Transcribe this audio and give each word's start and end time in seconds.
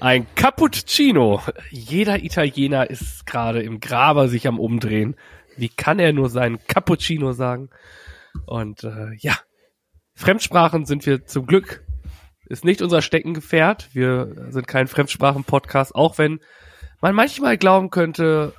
Ein 0.00 0.26
Cappuccino. 0.36 1.42
Jeder 1.70 2.22
Italiener 2.22 2.88
ist 2.88 3.26
gerade 3.26 3.62
im 3.62 3.80
Graber 3.80 4.28
sich 4.28 4.46
am 4.46 4.60
Umdrehen. 4.60 5.16
Wie 5.56 5.68
kann 5.68 5.98
er 5.98 6.12
nur 6.12 6.28
seinen 6.28 6.64
Cappuccino 6.68 7.32
sagen? 7.32 7.70
Und 8.46 8.84
äh, 8.84 9.14
ja, 9.18 9.36
Fremdsprachen 10.14 10.86
sind 10.86 11.04
wir 11.04 11.26
zum 11.26 11.46
Glück. 11.46 11.84
Ist 12.46 12.64
nicht 12.64 12.80
unser 12.80 13.02
Steckenpferd. 13.02 13.88
Wir 13.92 14.50
sind 14.50 14.68
kein 14.68 14.86
Fremdsprachen-Podcast, 14.86 15.96
auch 15.96 16.16
wenn 16.16 16.38
man 17.00 17.16
manchmal 17.16 17.58
glauben 17.58 17.90
könnte, 17.90 18.54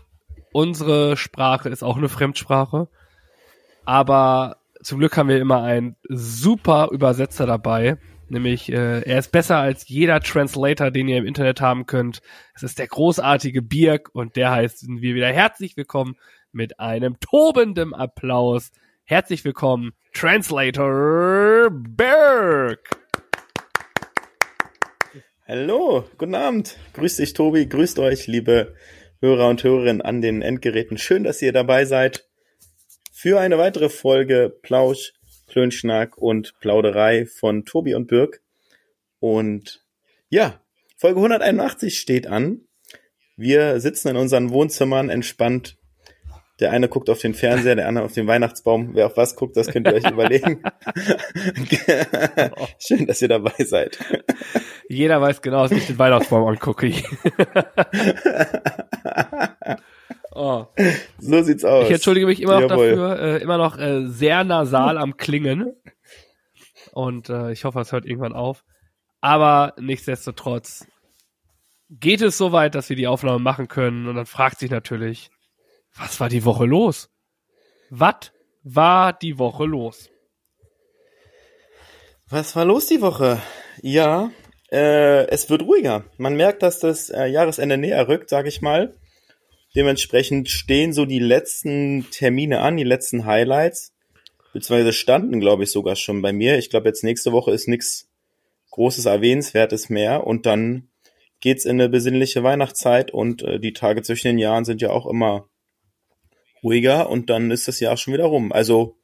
unsere 0.52 1.16
Sprache 1.16 1.70
ist 1.70 1.84
auch 1.84 1.96
eine 1.96 2.10
Fremdsprache. 2.10 2.90
Aber 3.86 4.58
zum 4.84 5.00
Glück 5.00 5.16
haben 5.16 5.30
wir 5.30 5.40
immer 5.40 5.64
einen 5.64 5.96
super 6.10 6.90
Übersetzer 6.92 7.46
dabei, 7.46 7.98
Nämlich, 8.32 8.72
äh, 8.72 9.02
er 9.02 9.18
ist 9.18 9.32
besser 9.32 9.58
als 9.58 9.88
jeder 9.88 10.20
Translator, 10.20 10.92
den 10.92 11.08
ihr 11.08 11.18
im 11.18 11.26
Internet 11.26 11.62
haben 11.62 11.88
könnt. 11.88 12.22
Es 12.54 12.62
ist 12.62 12.78
der 12.78 12.86
großartige 12.86 13.64
Birk 13.64 14.10
und 14.14 14.36
der 14.36 14.52
heißt 14.52 14.86
wir 14.88 15.16
wieder 15.16 15.30
herzlich 15.34 15.76
willkommen 15.76 16.16
mit 16.52 16.80
einem 16.80 17.20
tobenden 17.20 17.96
Applaus. 17.96 18.72
Herzlich 19.04 19.44
willkommen, 19.46 19.94
Translator 20.14 21.72
Birk. 21.72 22.88
Hallo, 25.48 26.06
guten 26.20 26.36
Abend. 26.36 26.78
Grüß 26.94 27.16
dich, 27.16 27.34
Tobi. 27.34 27.66
Grüßt 27.66 27.98
euch, 27.98 28.28
liebe 28.28 28.76
Hörer 29.22 29.48
und 29.48 29.64
Hörerinnen 29.64 30.04
an 30.04 30.22
den 30.22 30.44
Endgeräten. 30.44 31.00
Schön, 31.00 31.24
dass 31.24 31.42
ihr 31.42 31.52
dabei 31.52 31.86
seid 31.86 32.30
für 33.12 33.40
eine 33.40 33.58
weitere 33.58 33.90
Folge 33.90 34.56
Plausch 34.62 35.14
Klönschnack 35.50 36.18
und 36.18 36.54
Plauderei 36.60 37.26
von 37.26 37.66
Tobi 37.66 37.96
und 37.96 38.08
Birk. 38.08 38.42
Und 39.20 39.84
ja, 40.30 40.62
Folge 40.96 41.18
181 41.18 42.00
steht 42.00 42.28
an. 42.28 42.62
Wir 43.36 43.80
sitzen 43.80 44.10
in 44.10 44.18
unseren 44.18 44.52
Wohnzimmern 44.52 45.10
entspannt. 45.10 45.78
Der 46.60 46.72
eine 46.72 46.90
guckt 46.90 47.10
auf 47.10 47.20
den 47.20 47.34
Fernseher, 47.34 47.76
der 47.76 47.88
andere 47.88 48.04
auf 48.06 48.14
den 48.14 48.28
Weihnachtsbaum. 48.28 48.94
Wer 48.94 49.06
auf 49.06 49.16
was 49.16 49.36
guckt, 49.36 49.56
das 49.56 49.68
könnt 49.68 49.88
ihr 49.88 49.94
euch 49.94 50.04
überlegen. 50.12 50.62
Schön, 52.80 53.08
dass 53.08 53.22
ihr 53.22 53.30
dabei 53.30 53.64
seid. 53.64 53.98
Jeder 54.90 55.22
weiß 55.22 55.42
genau, 55.42 55.64
dass 55.64 55.72
ich 55.72 55.88
den 55.88 55.98
Weihnachtsbaum 55.98 56.48
angucke. 56.48 56.92
Oh. 60.40 60.68
So 61.20 61.42
sieht's 61.42 61.66
aus. 61.66 61.86
Ich 61.86 61.92
entschuldige 61.92 62.26
mich 62.26 62.42
immer 62.42 62.62
noch 62.62 62.70
Jawohl. 62.70 62.90
dafür, 62.92 63.20
äh, 63.20 63.42
immer 63.42 63.58
noch 63.58 63.78
äh, 63.78 64.08
sehr 64.08 64.46
nasal 64.46 64.98
am 64.98 65.18
Klingen. 65.18 65.76
Und 66.94 67.30
äh, 67.30 67.52
ich 67.52 67.66
hoffe, 67.66 67.82
es 67.82 67.92
hört 67.92 68.06
irgendwann 68.06 68.32
auf. 68.32 68.64
Aber 69.20 69.74
nichtsdestotrotz 69.78 70.88
geht 71.90 72.22
es 72.22 72.38
so 72.38 72.54
weit, 72.54 72.74
dass 72.74 72.88
wir 72.88 72.96
die 72.96 73.08
Aufnahme 73.08 73.40
machen 73.40 73.68
können. 73.68 74.08
Und 74.08 74.16
dann 74.16 74.26
fragt 74.26 74.60
sich 74.60 74.72
natürlich, 74.72 75.30
was 75.94 76.22
war 76.22 76.30
die 76.30 76.46
Woche 76.46 76.66
los? 76.66 77.10
Was 77.90 78.32
war 78.64 79.12
die 79.12 79.40
Woche 79.40 79.66
los? 79.66 80.10
Was 82.30 82.56
war 82.56 82.64
los 82.64 82.86
die 82.86 83.02
Woche? 83.02 83.42
Ja, 83.82 84.32
äh, 84.72 85.28
es 85.28 85.50
wird 85.50 85.64
ruhiger. 85.64 86.06
Man 86.18 86.38
merkt, 86.38 86.64
dass 86.64 86.80
das 86.80 87.10
äh, 87.10 87.26
Jahresende 87.26 87.78
näher 87.78 88.08
rückt, 88.08 88.30
sag 88.30 88.46
ich 88.46 88.62
mal. 88.62 88.96
Dementsprechend 89.76 90.50
stehen 90.50 90.94
so 90.94 91.06
die 91.06 91.20
letzten 91.20 92.08
Termine 92.12 92.62
an, 92.62 92.78
die 92.78 92.84
letzten 92.84 93.26
Highlights. 93.26 93.94
Beziehungsweise 94.54 94.94
standen, 94.94 95.40
glaube 95.40 95.64
ich, 95.64 95.72
sogar 95.72 95.96
schon 95.96 96.22
bei 96.22 96.34
mir. 96.34 96.58
Ich 96.58 96.70
glaube, 96.70 96.88
jetzt 96.88 97.04
nächste 97.04 97.32
Woche 97.32 97.52
ist 97.52 97.68
nichts 97.68 98.08
Großes 98.72 99.06
Erwähnenswertes 99.06 99.90
mehr. 99.90 100.26
Und 100.26 100.46
dann 100.46 100.90
geht's 101.40 101.66
in 101.66 101.80
eine 101.80 101.90
besinnliche 101.90 102.44
Weihnachtszeit 102.44 103.12
und 103.12 103.42
äh, 103.44 103.60
die 103.60 103.74
Tage 103.74 104.02
zwischen 104.02 104.28
den 104.28 104.38
Jahren 104.38 104.66
sind 104.66 104.82
ja 104.82 104.90
auch 104.90 105.06
immer 105.06 105.48
ruhiger 106.64 107.10
und 107.10 107.30
dann 107.30 107.52
ist 107.52 107.68
das 107.68 107.80
Jahr 107.80 107.98
schon 107.98 108.14
wieder 108.14 108.26
rum. 108.26 108.52
Also 108.52 108.98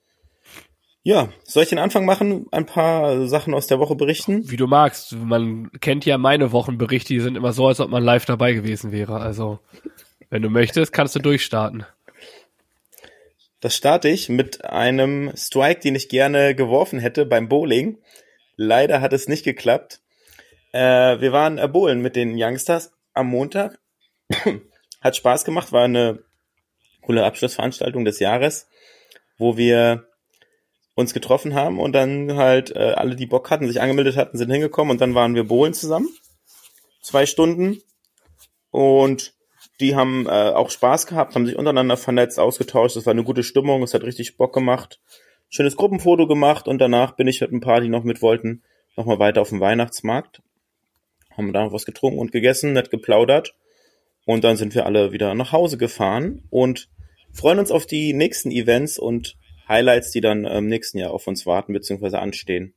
ja, 1.03 1.29
soll 1.43 1.63
ich 1.63 1.69
den 1.69 1.77
Anfang 1.77 2.05
machen, 2.05 2.47
ein 2.51 2.65
paar 2.65 3.27
Sachen 3.27 3.53
aus 3.53 3.67
der 3.67 3.79
Woche 3.79 3.95
berichten? 3.95 4.49
Wie 4.49 4.57
du 4.57 4.65
magst. 4.65 5.13
Man 5.13 5.71
kennt 5.79 6.03
ja 6.05 6.17
meine 6.17 6.51
Wochenberichte, 6.51 7.13
die 7.13 7.19
sind 7.19 7.37
immer 7.37 7.53
so, 7.53 7.67
als 7.67 7.79
ob 7.79 7.91
man 7.91 8.03
live 8.03 8.25
dabei 8.25 8.53
gewesen 8.53 8.91
wäre. 8.91 9.19
Also 9.19 9.59
wenn 10.29 10.41
du 10.41 10.49
möchtest, 10.49 10.93
kannst 10.93 11.15
du 11.15 11.19
durchstarten. 11.19 11.85
Das 13.59 13.75
starte 13.75 14.09
ich 14.09 14.29
mit 14.29 14.65
einem 14.65 15.31
Strike, 15.35 15.81
den 15.81 15.95
ich 15.95 16.09
gerne 16.09 16.55
geworfen 16.55 16.99
hätte 16.99 17.25
beim 17.25 17.49
Bowling. 17.49 17.97
Leider 18.57 19.01
hat 19.01 19.13
es 19.13 19.27
nicht 19.27 19.43
geklappt. 19.43 20.01
Äh, 20.71 21.19
wir 21.19 21.31
waren 21.31 21.57
äh, 21.57 21.67
bowlen 21.67 22.01
mit 22.01 22.15
den 22.15 22.35
Youngsters 22.37 22.91
am 23.13 23.27
Montag. 23.27 23.79
hat 25.01 25.15
Spaß 25.15 25.45
gemacht, 25.45 25.71
war 25.71 25.85
eine 25.85 26.19
coole 27.01 27.23
Abschlussveranstaltung 27.23 28.05
des 28.05 28.19
Jahres, 28.19 28.67
wo 29.37 29.57
wir 29.57 30.07
uns 30.95 31.13
getroffen 31.13 31.53
haben 31.53 31.79
und 31.79 31.93
dann 31.93 32.35
halt 32.35 32.75
äh, 32.75 32.93
alle, 32.95 33.15
die 33.15 33.25
Bock 33.25 33.49
hatten, 33.51 33.67
sich 33.67 33.81
angemeldet 33.81 34.15
hatten, 34.15 34.37
sind 34.37 34.51
hingekommen 34.51 34.91
und 34.91 35.01
dann 35.01 35.13
waren 35.13 35.35
wir 35.35 35.43
bowlen 35.45 35.73
zusammen. 35.73 36.09
Zwei 37.01 37.25
Stunden. 37.25 37.81
Und 38.71 39.33
die 39.79 39.95
haben 39.95 40.25
äh, 40.27 40.29
auch 40.29 40.69
Spaß 40.69 41.07
gehabt, 41.07 41.35
haben 41.35 41.45
sich 41.45 41.57
untereinander 41.57 41.97
vernetzt, 41.97 42.39
ausgetauscht. 42.39 42.95
Es 42.95 43.05
war 43.05 43.11
eine 43.11 43.23
gute 43.23 43.43
Stimmung, 43.43 43.83
es 43.83 43.93
hat 43.93 44.03
richtig 44.03 44.37
Bock 44.37 44.53
gemacht. 44.53 44.99
Schönes 45.49 45.75
Gruppenfoto 45.75 46.27
gemacht 46.27 46.67
und 46.67 46.79
danach 46.79 47.15
bin 47.15 47.27
ich 47.27 47.41
mit 47.41 47.51
ein 47.51 47.61
paar, 47.61 47.81
die 47.81 47.89
noch 47.89 48.03
mit 48.03 48.21
wollten, 48.21 48.63
nochmal 48.95 49.19
weiter 49.19 49.41
auf 49.41 49.49
dem 49.49 49.59
Weihnachtsmarkt. 49.59 50.41
Haben 51.35 51.53
da 51.53 51.65
noch 51.65 51.73
was 51.73 51.85
getrunken 51.85 52.19
und 52.19 52.31
gegessen, 52.31 52.73
nett 52.73 52.89
geplaudert. 52.89 53.53
Und 54.25 54.43
dann 54.43 54.57
sind 54.57 54.73
wir 54.73 54.85
alle 54.85 55.11
wieder 55.11 55.35
nach 55.35 55.51
Hause 55.51 55.77
gefahren 55.77 56.43
und 56.49 56.89
freuen 57.31 57.59
uns 57.59 57.69
auf 57.69 57.85
die 57.85 58.13
nächsten 58.13 58.49
Events 58.51 58.97
und 58.97 59.37
Highlights, 59.67 60.11
die 60.11 60.21
dann 60.21 60.45
im 60.45 60.67
nächsten 60.67 60.97
Jahr 60.97 61.11
auf 61.11 61.27
uns 61.27 61.45
warten 61.45 61.73
bzw. 61.73 62.17
anstehen. 62.17 62.73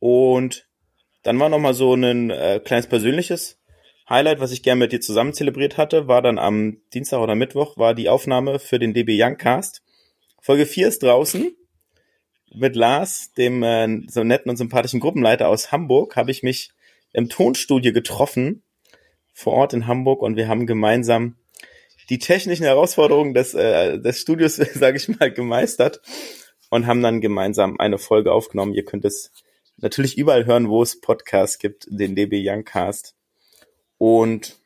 Und 0.00 0.68
dann 1.22 1.38
war 1.38 1.48
nochmal 1.48 1.74
so 1.74 1.94
ein 1.94 2.30
äh, 2.30 2.60
kleines 2.62 2.86
persönliches 2.88 3.58
Highlight, 4.08 4.40
was 4.40 4.52
ich 4.52 4.62
gerne 4.62 4.80
mit 4.80 4.92
dir 4.92 5.00
zusammen 5.00 5.32
zelebriert 5.32 5.78
hatte, 5.78 6.08
war 6.08 6.20
dann 6.20 6.38
am 6.38 6.78
Dienstag 6.92 7.20
oder 7.20 7.34
Mittwoch, 7.34 7.78
war 7.78 7.94
die 7.94 8.08
Aufnahme 8.08 8.58
für 8.58 8.78
den 8.78 8.92
DB 8.92 9.16
Youngcast. 9.20 9.82
Folge 10.40 10.66
4 10.66 10.88
ist 10.88 11.02
draußen. 11.02 11.56
Mit 12.54 12.76
Lars, 12.76 13.32
dem 13.32 13.62
äh, 13.62 14.02
so 14.08 14.22
netten 14.22 14.50
und 14.50 14.56
sympathischen 14.56 15.00
Gruppenleiter 15.00 15.48
aus 15.48 15.72
Hamburg, 15.72 16.16
habe 16.16 16.30
ich 16.30 16.42
mich 16.42 16.70
im 17.12 17.28
Tonstudio 17.28 17.92
getroffen, 17.92 18.62
vor 19.32 19.54
Ort 19.54 19.72
in 19.72 19.86
Hamburg, 19.86 20.22
und 20.22 20.36
wir 20.36 20.48
haben 20.48 20.66
gemeinsam 20.66 21.36
die 22.10 22.18
technischen 22.18 22.64
Herausforderungen 22.64 23.34
des, 23.34 23.54
äh, 23.54 23.98
des 23.98 24.20
Studios, 24.20 24.56
sage 24.74 24.98
ich 24.98 25.08
mal, 25.08 25.32
gemeistert 25.32 26.00
und 26.70 26.86
haben 26.86 27.02
dann 27.02 27.20
gemeinsam 27.20 27.80
eine 27.80 27.98
Folge 27.98 28.32
aufgenommen. 28.32 28.74
Ihr 28.74 28.84
könnt 28.84 29.04
es 29.04 29.32
natürlich 29.78 30.18
überall 30.18 30.44
hören, 30.44 30.68
wo 30.68 30.82
es 30.82 31.00
Podcasts 31.00 31.58
gibt, 31.58 31.86
den 31.88 32.14
DB 32.14 32.42
Youngcast. 32.46 33.14
Und 34.06 34.58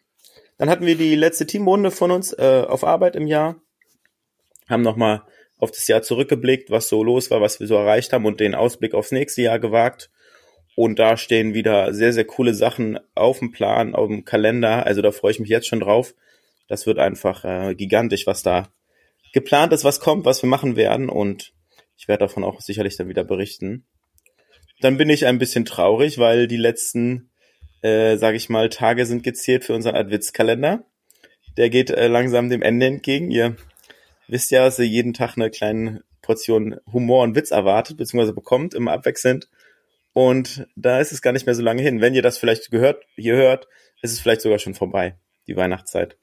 dann 0.57 0.69
hatten 0.69 0.85
wir 0.85 0.97
die 0.97 1.15
letzte 1.15 1.47
Teamrunde 1.47 1.93
von 1.93 2.11
uns 2.11 2.33
äh, 2.33 2.65
auf 2.67 2.83
Arbeit 2.83 3.15
im 3.15 3.29
Jahr, 3.29 3.55
haben 4.69 4.83
nochmal 4.83 5.23
auf 5.59 5.71
das 5.71 5.87
Jahr 5.87 6.03
zurückgeblickt, 6.03 6.73
was 6.73 6.89
so 6.89 7.05
los 7.05 7.31
war, 7.31 7.41
was 7.41 7.61
wir 7.61 7.69
so 7.69 7.77
erreicht 7.77 8.13
haben 8.13 8.27
und 8.27 8.41
den 8.41 8.57
Ausblick 8.57 8.95
aufs 8.95 9.13
nächste 9.13 9.43
Jahr 9.43 9.61
gewagt. 9.61 10.11
Und 10.75 10.99
da 10.99 11.17
stehen 11.17 11.55
wieder 11.55 11.95
sehr, 11.95 12.13
sehr 12.13 12.25
coole 12.25 12.53
Sachen 12.53 12.99
auf 13.15 13.39
dem 13.39 13.53
Plan, 13.53 13.95
auf 13.95 14.09
dem 14.09 14.25
Kalender. 14.25 14.85
Also 14.87 15.03
da 15.03 15.13
freue 15.13 15.31
ich 15.31 15.39
mich 15.39 15.51
jetzt 15.51 15.69
schon 15.69 15.79
drauf. 15.79 16.17
Das 16.67 16.87
wird 16.87 16.99
einfach 16.99 17.45
äh, 17.45 17.77
gigantisch, 17.77 18.27
was 18.27 18.43
da 18.43 18.73
geplant 19.33 19.73
ist, 19.73 19.85
was 19.85 20.01
kommt, 20.01 20.25
was 20.25 20.43
wir 20.43 20.49
machen 20.49 20.75
werden. 20.75 21.09
Und 21.09 21.53
ich 21.97 22.09
werde 22.09 22.25
davon 22.25 22.43
auch 22.43 22.61
sicherlich 22.61 22.97
dann 22.97 23.09
wieder 23.09 23.23
berichten. 23.23 23.87
Dann 24.81 24.97
bin 24.97 25.09
ich 25.09 25.27
ein 25.27 25.39
bisschen 25.39 25.65
traurig, 25.65 26.19
weil 26.19 26.49
die 26.49 26.57
letzten 26.57 27.31
äh, 27.83 28.17
sage 28.17 28.37
ich 28.37 28.49
mal, 28.49 28.69
Tage 28.69 29.07
sind 29.07 29.23
gezählt 29.23 29.65
für 29.65 29.75
unseren 29.75 29.97
Adventskalender. 29.97 30.85
Der 31.57 31.71
geht 31.71 31.91
äh, 31.91 32.09
langsam 32.09 32.51
dem 32.51 32.63
Ende 32.63 32.87
entgegen. 32.87 33.31
Ihr 33.31 33.57
wisst 34.27 34.51
ja, 34.51 34.65
dass 34.65 34.79
ihr 34.79 34.87
jeden 34.87 35.15
Tag 35.15 35.37
eine 35.37 35.51
kleine 35.51 36.03
Portion 36.23 36.77
Humor 36.93 37.23
und 37.23 37.35
Witz 37.35 37.51
erwartet, 37.51 37.97
beziehungsweise 37.97 38.35
bekommt, 38.35 38.75
immer 38.75 38.93
abwechselnd. 38.93 39.49
Und 40.13 40.67
da 40.77 41.01
ist 41.01 41.13
es 41.13 41.23
gar 41.23 41.33
nicht 41.33 41.47
mehr 41.47 41.55
so 41.55 41.63
lange 41.63 41.83
hin. 41.83 42.01
Wenn 42.01 42.15
ihr 42.15 42.23
das 42.23 42.39
vielleicht 42.39 42.71
gehört, 42.71 43.05
hier 43.17 43.37
hört, 43.37 43.69
ist 44.03 44.13
es 44.13 44.21
vielleicht 44.21 44.43
sogar 44.43 44.59
schon 44.59 44.75
vorbei, 44.75 45.17
die 45.47 45.57
Weihnachtszeit. 45.57 46.17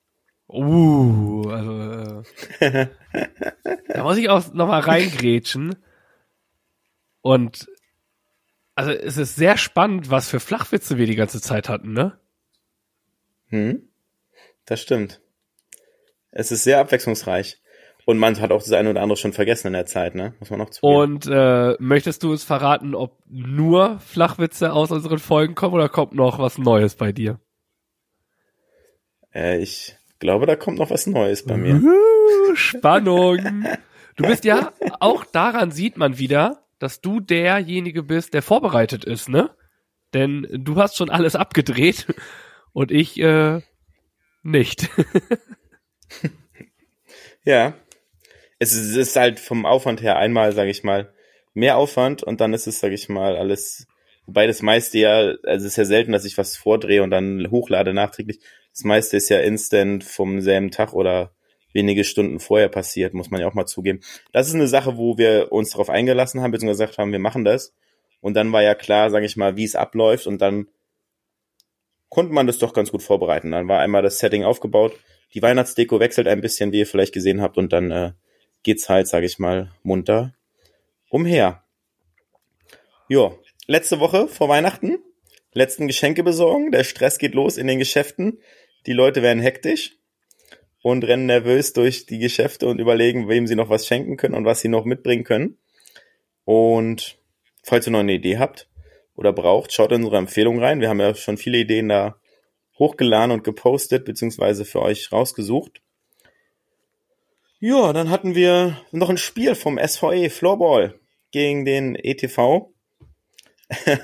Uh, 0.47 1.49
also, 1.49 2.23
äh, 2.59 2.87
da 3.87 4.03
muss 4.03 4.17
ich 4.17 4.29
auch 4.29 4.53
nochmal 4.53 4.81
reingrätschen. 4.81 5.75
Und 7.21 7.67
also 8.75 8.91
es 8.91 9.17
ist 9.17 9.35
sehr 9.35 9.57
spannend, 9.57 10.09
was 10.09 10.29
für 10.29 10.39
Flachwitze 10.39 10.97
wir 10.97 11.07
die 11.07 11.15
ganze 11.15 11.41
Zeit 11.41 11.69
hatten, 11.69 11.93
ne? 11.93 12.19
Hm, 13.47 13.87
das 14.65 14.81
stimmt. 14.81 15.21
Es 16.31 16.51
ist 16.51 16.63
sehr 16.63 16.79
abwechslungsreich. 16.79 17.61
Und 18.07 18.19
man 18.19 18.39
hat 18.39 18.51
auch 18.51 18.61
das 18.61 18.71
eine 18.71 18.91
oder 18.91 19.01
andere 19.01 19.17
schon 19.17 19.33
vergessen 19.33 19.67
in 19.67 19.73
der 19.73 19.87
Zeit, 19.87 20.13
ne? 20.13 20.35
Muss 20.39 20.51
man 20.51 20.59
noch 20.59 20.69
zugeben. 20.69 20.95
Und 20.95 21.27
äh, 21.27 21.75
möchtest 21.79 22.21
du 22.21 22.31
uns 22.31 22.43
verraten, 22.43 22.93
ob 22.93 23.17
nur 23.27 23.99
Flachwitze 23.99 24.73
aus 24.73 24.91
unseren 24.91 25.17
Folgen 25.17 25.55
kommen 25.55 25.73
oder 25.73 25.89
kommt 25.89 26.13
noch 26.13 26.37
was 26.37 26.59
Neues 26.59 26.95
bei 26.95 27.11
dir? 27.11 27.39
Äh, 29.33 29.57
ich 29.57 29.97
glaube, 30.19 30.45
da 30.45 30.55
kommt 30.55 30.77
noch 30.77 30.91
was 30.91 31.07
Neues 31.07 31.45
bei 31.45 31.57
mir. 31.57 31.81
Spannung. 32.53 33.65
Du 34.17 34.27
bist 34.27 34.45
ja, 34.45 34.71
auch 34.99 35.25
daran 35.25 35.71
sieht 35.71 35.97
man 35.97 36.19
wieder, 36.19 36.64
dass 36.79 37.01
du 37.01 37.19
derjenige 37.19 38.03
bist, 38.03 38.33
der 38.33 38.41
vorbereitet 38.41 39.05
ist, 39.05 39.29
ne? 39.29 39.51
Denn 40.13 40.47
du 40.51 40.77
hast 40.77 40.97
schon 40.97 41.09
alles 41.09 41.35
abgedreht 41.35 42.07
und 42.73 42.91
ich 42.91 43.19
äh, 43.19 43.61
nicht. 44.43 44.89
ja. 47.43 47.73
Es 48.57 48.73
ist, 48.73 49.15
halt 49.17 49.39
vom 49.39 49.65
Aufwand 49.65 50.01
her 50.01 50.17
einmal, 50.17 50.53
sage 50.53 50.71
ich 50.71 50.83
mal, 50.83 51.13
mehr 51.53 51.75
Aufwand 51.77 52.23
und 52.23 52.39
dann 52.39 52.53
ist 52.53 52.67
es, 52.67 52.79
sage 52.79 52.95
ich 52.95 53.09
mal, 53.09 53.35
alles, 53.35 53.85
wobei 54.25 54.47
das 54.47 54.61
meiste 54.61 54.97
ja, 54.97 55.33
also 55.43 55.65
es 55.65 55.73
ist 55.73 55.75
ja 55.75 55.83
selten, 55.83 56.13
dass 56.13 56.23
ich 56.23 56.37
was 56.37 56.55
vordrehe 56.55 57.03
und 57.03 57.11
dann 57.11 57.51
hochlade 57.51 57.93
nachträglich. 57.93 58.39
Das 58.71 58.85
meiste 58.85 59.17
ist 59.17 59.29
ja 59.29 59.39
instant 59.39 60.05
vom 60.05 60.39
selben 60.39 60.71
Tag 60.71 60.93
oder 60.93 61.34
wenige 61.75 62.03
Stunden 62.03 62.39
vorher 62.39 62.69
passiert, 62.69 63.13
muss 63.13 63.29
man 63.29 63.41
ja 63.41 63.47
auch 63.47 63.53
mal 63.53 63.67
zugeben. 63.67 63.99
Das 64.31 64.47
ist 64.47 64.55
eine 64.55 64.67
Sache, 64.67 64.97
wo 64.97 65.17
wir 65.19 65.51
uns 65.51 65.71
darauf 65.71 65.89
eingelassen 65.89 66.41
haben, 66.41 66.51
beziehungsweise 66.51 66.85
gesagt 66.85 66.97
haben, 66.97 67.11
wir 67.11 67.19
machen 67.19 67.45
das. 67.45 67.75
Und 68.21 68.33
dann 68.33 68.51
war 68.51 68.63
ja 68.63 68.73
klar, 68.73 69.11
sage 69.11 69.25
ich 69.27 69.37
mal, 69.37 69.55
wie 69.55 69.65
es 69.65 69.75
abläuft 69.75 70.25
und 70.25 70.41
dann 70.41 70.67
konnte 72.09 72.33
man 72.33 72.47
das 72.47 72.57
doch 72.57 72.73
ganz 72.73 72.91
gut 72.91 73.03
vorbereiten. 73.03 73.51
Dann 73.51 73.67
war 73.67 73.81
einmal 73.81 74.01
das 74.01 74.17
Setting 74.17 74.43
aufgebaut, 74.43 74.93
die 75.33 75.41
Weihnachtsdeko 75.41 75.99
wechselt 75.99 76.27
ein 76.27 76.41
bisschen, 76.41 76.71
wie 76.71 76.79
ihr 76.79 76.87
vielleicht 76.87 77.13
gesehen 77.13 77.41
habt, 77.41 77.57
und 77.57 77.73
dann 77.73 77.91
äh, 77.91 78.11
geht's 78.63 78.87
halt, 78.89 79.07
sage 79.07 79.25
ich 79.25 79.37
mal, 79.37 79.71
munter 79.83 80.33
umher. 81.09 81.63
Jo, 83.09 83.37
letzte 83.67 83.99
Woche 83.99 84.27
vor 84.27 84.47
Weihnachten, 84.49 84.97
letzten 85.53 85.87
Geschenke 85.87 86.23
besorgen, 86.23 86.71
der 86.71 86.83
Stress 86.83 87.17
geht 87.17 87.35
los 87.35 87.57
in 87.57 87.67
den 87.67 87.79
Geschäften. 87.79 88.39
Die 88.85 88.93
Leute 88.93 89.21
werden 89.21 89.41
hektisch 89.41 89.94
und 90.85 91.03
rennen 91.03 91.25
nervös 91.25 91.73
durch 91.73 92.05
die 92.05 92.19
Geschäfte 92.19 92.67
und 92.67 92.77
überlegen, 92.77 93.27
wem 93.27 93.47
sie 93.47 93.55
noch 93.55 93.71
was 93.71 93.87
schenken 93.87 94.17
können 94.17 94.35
und 94.35 94.45
was 94.45 94.61
sie 94.61 94.67
noch 94.67 94.85
mitbringen 94.85 95.23
können. 95.23 95.57
Und 96.43 97.17
falls 97.63 97.87
ihr 97.87 97.91
noch 97.91 98.01
eine 98.01 98.13
Idee 98.13 98.37
habt 98.37 98.69
oder 99.15 99.33
braucht, 99.33 99.73
schaut 99.73 99.91
in 99.91 100.03
unsere 100.03 100.17
Empfehlung 100.17 100.59
rein. 100.59 100.81
Wir 100.81 100.89
haben 100.89 100.99
ja 100.99 101.15
schon 101.15 101.37
viele 101.37 101.57
Ideen 101.57 101.89
da 101.89 102.17
hochgeladen 102.77 103.31
und 103.31 103.43
gepostet, 103.43 104.05
beziehungsweise 104.05 104.63
für 104.63 104.79
euch 104.83 105.11
rausgesucht. 105.11 105.81
Ja, 107.59 107.91
dann 107.91 108.11
hatten 108.11 108.35
wir 108.35 108.79
noch 108.91 109.09
ein 109.09 109.17
Spiel 109.17 109.55
vom 109.55 109.79
SVE 109.83 110.29
Floorball 110.29 110.99
gegen 111.31 111.65
den 111.65 111.95
ETV. 111.95 112.71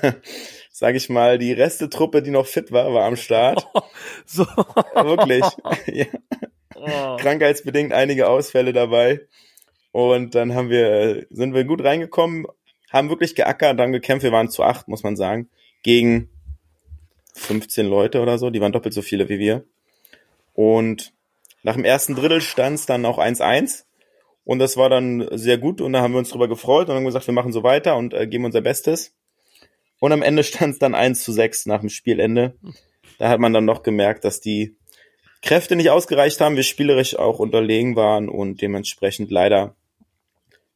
sag 0.72 0.96
ich 0.96 1.08
mal, 1.08 1.38
die 1.38 1.52
Restetruppe, 1.52 2.22
die 2.22 2.32
noch 2.32 2.46
fit 2.46 2.72
war, 2.72 2.92
war 2.92 3.04
am 3.04 3.14
Start. 3.14 3.68
Oh, 3.72 3.82
so. 4.26 4.44
Wirklich. 4.44 5.44
ja. 5.86 6.06
Oh. 6.82 7.16
Krankheitsbedingt 7.16 7.92
einige 7.92 8.28
Ausfälle 8.28 8.72
dabei. 8.72 9.20
Und 9.92 10.34
dann 10.34 10.54
haben 10.54 10.68
wir, 10.68 11.26
sind 11.30 11.54
wir 11.54 11.64
gut 11.64 11.84
reingekommen, 11.84 12.46
haben 12.90 13.08
wirklich 13.08 13.34
geackert, 13.34 13.78
dann 13.78 13.92
gekämpft. 13.92 14.24
Wir 14.24 14.32
waren 14.32 14.48
zu 14.48 14.62
acht, 14.62 14.88
muss 14.88 15.02
man 15.02 15.16
sagen, 15.16 15.48
gegen 15.82 16.28
15 17.34 17.86
Leute 17.86 18.20
oder 18.20 18.38
so. 18.38 18.50
Die 18.50 18.60
waren 18.60 18.72
doppelt 18.72 18.94
so 18.94 19.02
viele 19.02 19.28
wie 19.28 19.38
wir. 19.38 19.64
Und 20.54 21.12
nach 21.62 21.74
dem 21.74 21.84
ersten 21.84 22.14
Drittel 22.14 22.40
stand 22.40 22.80
es 22.80 22.86
dann 22.86 23.06
auch 23.06 23.18
1-1. 23.18 23.84
Und 24.44 24.58
das 24.58 24.76
war 24.76 24.90
dann 24.90 25.28
sehr 25.30 25.56
gut 25.56 25.80
und 25.80 25.92
da 25.92 26.00
haben 26.00 26.14
wir 26.14 26.18
uns 26.18 26.30
drüber 26.30 26.48
gefreut 26.48 26.88
und 26.88 26.96
haben 26.96 27.04
gesagt, 27.04 27.28
wir 27.28 27.34
machen 27.34 27.52
so 27.52 27.62
weiter 27.62 27.96
und 27.96 28.12
äh, 28.12 28.26
geben 28.26 28.44
unser 28.44 28.60
Bestes. 28.60 29.14
Und 30.00 30.10
am 30.10 30.22
Ende 30.22 30.42
stand 30.42 30.72
es 30.72 30.78
dann 30.80 30.96
1 30.96 31.22
zu 31.22 31.32
6 31.32 31.66
nach 31.66 31.80
dem 31.80 31.90
Spielende. 31.90 32.56
Da 33.18 33.28
hat 33.28 33.38
man 33.38 33.52
dann 33.52 33.64
noch 33.64 33.84
gemerkt, 33.84 34.24
dass 34.24 34.40
die 34.40 34.76
Kräfte 35.42 35.76
nicht 35.76 35.90
ausgereicht 35.90 36.40
haben, 36.40 36.56
wir 36.56 36.62
spielerisch 36.62 37.18
auch 37.18 37.38
unterlegen 37.38 37.96
waren 37.96 38.28
und 38.28 38.62
dementsprechend 38.62 39.30
leider, 39.30 39.74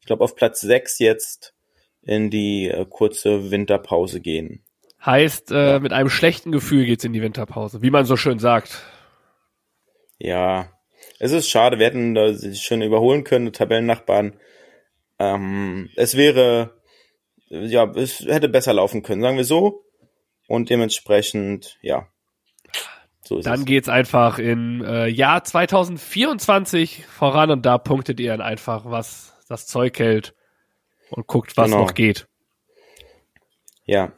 ich 0.01 0.07
glaube, 0.07 0.25
auf 0.25 0.37
Platz 0.37 0.61
6 0.61 0.99
jetzt 0.99 1.55
in 2.03 2.31
die 2.31 2.69
äh, 2.69 2.85
kurze 2.89 3.51
Winterpause 3.51 4.21
gehen. 4.21 4.63
Heißt, 5.05 5.53
äh, 5.53 5.73
ja. 5.73 5.79
mit 5.79 5.93
einem 5.93 6.11
schlechten 6.11 6.53
Gefühl 6.53 6.85
geht's 6.85 7.05
in 7.05 7.13
die 7.13 7.23
Winterpause, 7.23 7.83
wie 7.83 7.91
man 7.91 8.05
so 8.05 8.17
schön 8.17 8.39
sagt. 8.39 8.83
Ja, 10.19 10.73
es 11.19 11.33
ist 11.33 11.49
schade, 11.49 11.79
wir 11.79 11.87
hätten 11.87 12.15
da 12.15 12.33
sich 12.33 12.63
schon 12.63 12.83
überholen 12.83 13.25
können, 13.25 13.53
Tabellennachbarn. 13.53 14.35
Ähm, 15.19 15.91
es 15.97 16.17
wäre 16.17 16.77
ja, 17.49 17.85
es 17.93 18.21
hätte 18.21 18.49
besser 18.49 18.73
laufen 18.73 19.03
können, 19.03 19.23
sagen 19.23 19.37
wir 19.37 19.45
so. 19.45 19.85
Und 20.49 20.71
dementsprechend, 20.71 21.79
ja. 21.83 22.09
So 23.27 23.41
dann 23.41 23.61
es. 23.61 23.67
geht's 23.67 23.89
einfach 23.89 24.39
in 24.39 24.85
äh, 24.85 25.09
Jahr 25.09 25.43
2024 25.43 27.07
voran 27.07 27.51
und 27.51 27.67
da 27.67 27.77
punktet 27.79 28.21
ihr 28.21 28.31
dann 28.31 28.41
einfach, 28.41 28.85
was 28.85 29.35
das 29.49 29.67
Zeug 29.67 29.99
hält 29.99 30.35
und 31.11 31.27
guckt, 31.27 31.57
was 31.57 31.71
genau. 31.71 31.83
noch 31.83 31.95
geht. 31.95 32.29
Ja. 33.85 34.13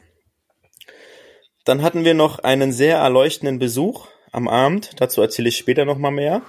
Dann 1.65 1.81
hatten 1.81 2.03
wir 2.03 2.13
noch 2.13 2.39
einen 2.39 2.71
sehr 2.71 2.97
erleuchtenden 2.97 3.59
Besuch 3.59 4.07
am 4.31 4.47
Abend. 4.47 4.99
Dazu 5.01 5.21
erzähle 5.21 5.49
ich 5.49 5.57
später 5.57 5.85
noch 5.85 5.97
mal 5.97 6.11
mehr. 6.11 6.41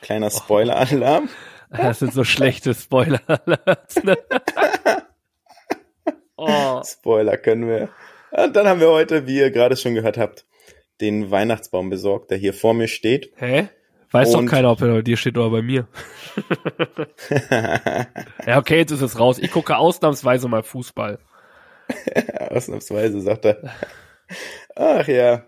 Kleiner 0.00 0.30
Spoiler-Alarm. 0.30 1.28
Das 1.70 1.98
sind 1.98 2.14
so 2.14 2.24
schlechte 2.24 2.72
Spoiler-Alerts. 2.74 4.02
Ne? 4.02 4.16
Oh. 6.40 6.80
Spoiler 6.84 7.36
können 7.36 7.66
wir. 7.68 7.88
Und 8.30 8.54
dann 8.54 8.68
haben 8.68 8.78
wir 8.78 8.90
heute, 8.90 9.26
wie 9.26 9.38
ihr 9.38 9.50
gerade 9.50 9.76
schon 9.76 9.94
gehört 9.94 10.16
habt, 10.16 10.46
den 11.00 11.30
Weihnachtsbaum 11.30 11.90
besorgt, 11.90 12.30
der 12.30 12.38
hier 12.38 12.54
vor 12.54 12.74
mir 12.74 12.88
steht. 12.88 13.32
Hä? 13.36 13.68
Weiß 14.10 14.34
Und 14.34 14.46
doch 14.46 14.50
keiner, 14.50 14.70
ob 14.70 14.80
er 14.80 14.88
bei 14.88 15.02
dir 15.02 15.16
steht 15.16 15.36
oder 15.36 15.50
bei 15.50 15.62
mir. 15.62 15.86
ja, 18.46 18.58
okay, 18.58 18.78
jetzt 18.78 18.90
ist 18.90 19.02
es 19.02 19.18
raus. 19.18 19.38
Ich 19.38 19.50
gucke 19.50 19.76
ausnahmsweise 19.76 20.48
mal 20.48 20.62
Fußball. 20.62 21.18
ausnahmsweise, 22.50 23.20
sagt 23.20 23.44
er. 23.44 23.70
Ach 24.74 25.06
ja. 25.06 25.44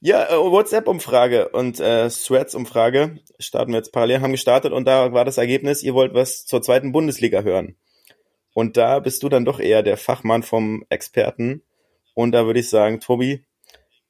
Ja, 0.00 0.24
äh, 0.30 0.36
WhatsApp-Umfrage 0.36 1.50
und 1.50 1.78
äh, 1.78 2.08
Threads-Umfrage 2.08 3.18
starten 3.38 3.72
wir 3.72 3.78
jetzt 3.78 3.92
parallel, 3.92 4.22
haben 4.22 4.32
gestartet 4.32 4.72
und 4.72 4.86
da 4.86 5.12
war 5.12 5.26
das 5.26 5.36
Ergebnis, 5.36 5.82
ihr 5.82 5.94
wollt 5.94 6.14
was 6.14 6.46
zur 6.46 6.62
zweiten 6.62 6.90
Bundesliga 6.90 7.42
hören. 7.42 7.76
Und 8.54 8.76
da 8.76 8.98
bist 8.98 9.22
du 9.22 9.28
dann 9.28 9.44
doch 9.44 9.60
eher 9.60 9.82
der 9.82 9.96
Fachmann 9.96 10.42
vom 10.42 10.84
Experten. 10.88 11.62
Und 12.14 12.32
da 12.32 12.46
würde 12.46 12.60
ich 12.60 12.68
sagen, 12.68 13.00
Tobi, 13.00 13.44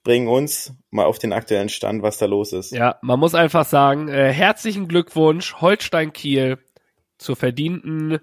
bring 0.03 0.29
uns 0.29 0.75
mal 0.91 1.05
auf 1.05 1.19
den 1.19 1.33
aktuellen 1.33 1.69
Stand, 1.69 2.03
was 2.03 2.19
da 2.19 2.27
los 2.27 2.53
ist. 2.53 2.73
Ja, 2.73 2.99
man 3.03 3.21
muss 3.21 3.35
einfach 3.35 3.65
sagen, 3.65 4.09
äh, 4.09 4.33
herzlichen 4.33 4.89
Glückwunsch, 4.89 5.61
Holstein 5.61 6.13
Kiel, 6.13 6.59
zur 7.19 7.37
verdienten 7.37 8.19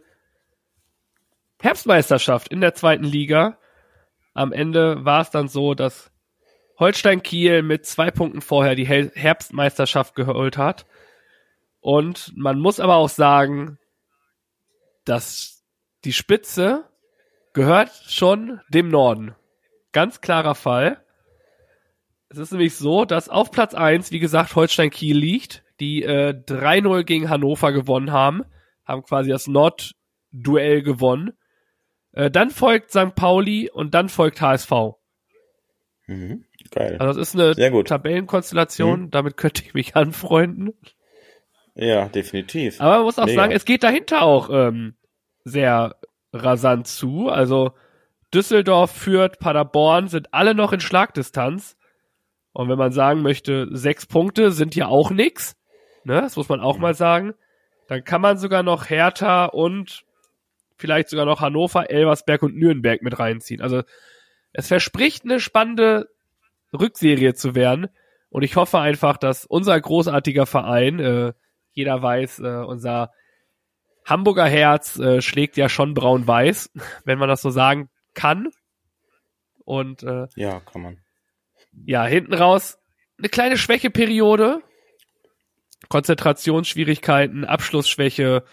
Herbstmeisterschaft 1.61 2.49
in 2.49 2.61
der 2.61 2.73
zweiten 2.73 3.03
Liga. 3.03 3.57
Am 4.33 4.51
Ende 4.51 5.05
war 5.05 5.21
es 5.21 5.29
dann 5.29 5.47
so, 5.47 5.73
dass 5.73 6.11
Holstein 6.79 7.23
Kiel 7.23 7.63
mit 7.63 7.85
zwei 7.85 8.11
Punkten 8.11 8.41
vorher 8.41 8.75
die 8.75 8.85
Herbstmeisterschaft 8.85 10.15
geholt 10.15 10.57
hat. 10.57 10.85
Und 11.79 12.33
man 12.35 12.59
muss 12.59 12.79
aber 12.79 12.95
auch 12.95 13.09
sagen, 13.09 13.79
dass 15.05 15.63
die 16.03 16.13
Spitze 16.13 16.85
gehört 17.53 17.91
schon 18.07 18.61
dem 18.69 18.89
Norden. 18.89 19.35
Ganz 19.91 20.21
klarer 20.21 20.53
Fall. 20.53 21.03
Es 22.29 22.37
ist 22.37 22.51
nämlich 22.51 22.75
so, 22.75 23.05
dass 23.05 23.29
auf 23.29 23.51
Platz 23.51 23.73
1, 23.73 24.11
wie 24.11 24.19
gesagt, 24.19 24.55
Holstein 24.55 24.89
Kiel 24.89 25.17
liegt, 25.17 25.63
die 25.79 26.03
äh, 26.03 26.33
3-0 26.33 27.03
gegen 27.03 27.29
Hannover 27.29 27.71
gewonnen 27.71 28.11
haben, 28.11 28.43
haben 28.85 29.03
quasi 29.03 29.29
das 29.29 29.47
Nord-Duell 29.47 30.81
gewonnen. 30.81 31.33
Äh, 32.11 32.29
dann 32.31 32.49
folgt 32.49 32.91
St. 32.91 33.15
Pauli 33.15 33.69
und 33.69 33.93
dann 33.93 34.09
folgt 34.09 34.41
HSV. 34.41 34.71
Mhm, 36.07 36.45
geil. 36.71 36.97
Also 36.99 37.19
das 37.19 37.29
ist 37.29 37.39
eine 37.39 37.83
Tabellenkonstellation, 37.83 39.03
mhm. 39.03 39.11
damit 39.11 39.37
könnte 39.37 39.63
ich 39.63 39.73
mich 39.73 39.95
anfreunden. 39.95 40.73
Ja, 41.75 42.09
definitiv. 42.09 42.81
Aber 42.81 42.97
man 42.97 43.03
muss 43.03 43.19
auch 43.19 43.25
Mega. 43.25 43.41
sagen, 43.41 43.53
es 43.53 43.65
geht 43.65 43.83
dahinter 43.83 44.23
auch 44.23 44.49
ähm, 44.51 44.95
sehr 45.43 45.95
rasant 46.33 46.87
zu. 46.87 47.29
Also 47.29 47.73
Düsseldorf 48.33 48.91
führt, 48.91 49.39
Paderborn 49.39 50.07
sind 50.07 50.33
alle 50.33 50.55
noch 50.55 50.73
in 50.73 50.79
Schlagdistanz. 50.79 51.76
Und 52.57 52.69
wenn 52.69 52.77
man 52.79 52.91
sagen 52.91 53.21
möchte, 53.21 53.67
sechs 53.69 54.07
Punkte 54.07 54.51
sind 54.51 54.75
ja 54.75 54.87
auch 54.87 55.11
nix, 55.11 55.55
ne, 56.03 56.21
das 56.21 56.37
muss 56.37 56.49
man 56.49 56.59
auch 56.59 56.79
mal 56.79 56.95
sagen, 56.95 57.35
dann 57.87 58.03
kann 58.03 58.19
man 58.19 58.39
sogar 58.39 58.63
noch 58.63 58.89
Hertha 58.89 59.45
und 59.45 60.05
vielleicht 60.75 61.09
sogar 61.09 61.27
noch 61.27 61.39
Hannover, 61.39 61.91
Elversberg 61.91 62.41
und 62.41 62.55
Nürnberg 62.55 63.03
mit 63.03 63.19
reinziehen. 63.19 63.61
Also 63.61 63.83
es 64.53 64.69
verspricht 64.69 65.23
eine 65.23 65.39
spannende 65.39 66.09
Rückserie 66.73 67.35
zu 67.35 67.53
werden. 67.53 67.89
Und 68.31 68.41
ich 68.41 68.55
hoffe 68.55 68.79
einfach, 68.79 69.17
dass 69.17 69.45
unser 69.45 69.79
großartiger 69.79 70.47
Verein, 70.47 70.99
äh, 70.99 71.33
jeder 71.73 72.01
weiß, 72.01 72.39
äh, 72.39 72.63
unser 72.65 73.11
Hamburger 74.03 74.47
Herz 74.47 74.97
äh, 74.97 75.21
schlägt 75.21 75.57
ja 75.57 75.69
schon 75.69 75.93
braun-weiß, 75.93 76.71
wenn 77.05 77.19
man 77.19 77.29
das 77.29 77.43
so 77.43 77.51
sagen 77.51 77.91
kann. 78.15 78.49
Und 79.63 80.01
äh, 80.01 80.25
ja, 80.35 80.59
kann 80.61 80.81
man. 80.81 80.97
Ja, 81.85 82.05
hinten 82.05 82.33
raus 82.33 82.77
eine 83.17 83.29
kleine 83.29 83.57
Schwächeperiode, 83.57 84.61
Konzentrationsschwierigkeiten, 85.89 87.45
Abschlussschwäche 87.45 88.43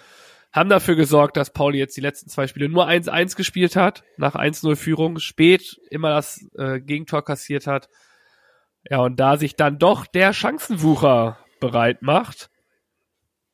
haben 0.52 0.70
dafür 0.70 0.94
gesorgt, 0.94 1.36
dass 1.36 1.52
Pauli 1.52 1.78
jetzt 1.78 1.96
die 1.96 2.00
letzten 2.00 2.30
zwei 2.30 2.46
Spiele 2.46 2.68
nur 2.68 2.88
1-1 2.88 3.36
gespielt 3.36 3.74
hat, 3.74 4.04
nach 4.16 4.36
1-0 4.36 4.76
Führung, 4.76 5.18
spät 5.18 5.80
immer 5.90 6.10
das 6.10 6.46
äh, 6.56 6.80
Gegentor 6.80 7.24
kassiert 7.24 7.66
hat. 7.66 7.88
Ja, 8.88 8.98
und 8.98 9.18
da 9.18 9.36
sich 9.36 9.56
dann 9.56 9.78
doch 9.78 10.06
der 10.06 10.32
Chancenwucher 10.32 11.38
bereit 11.58 12.02
macht 12.02 12.50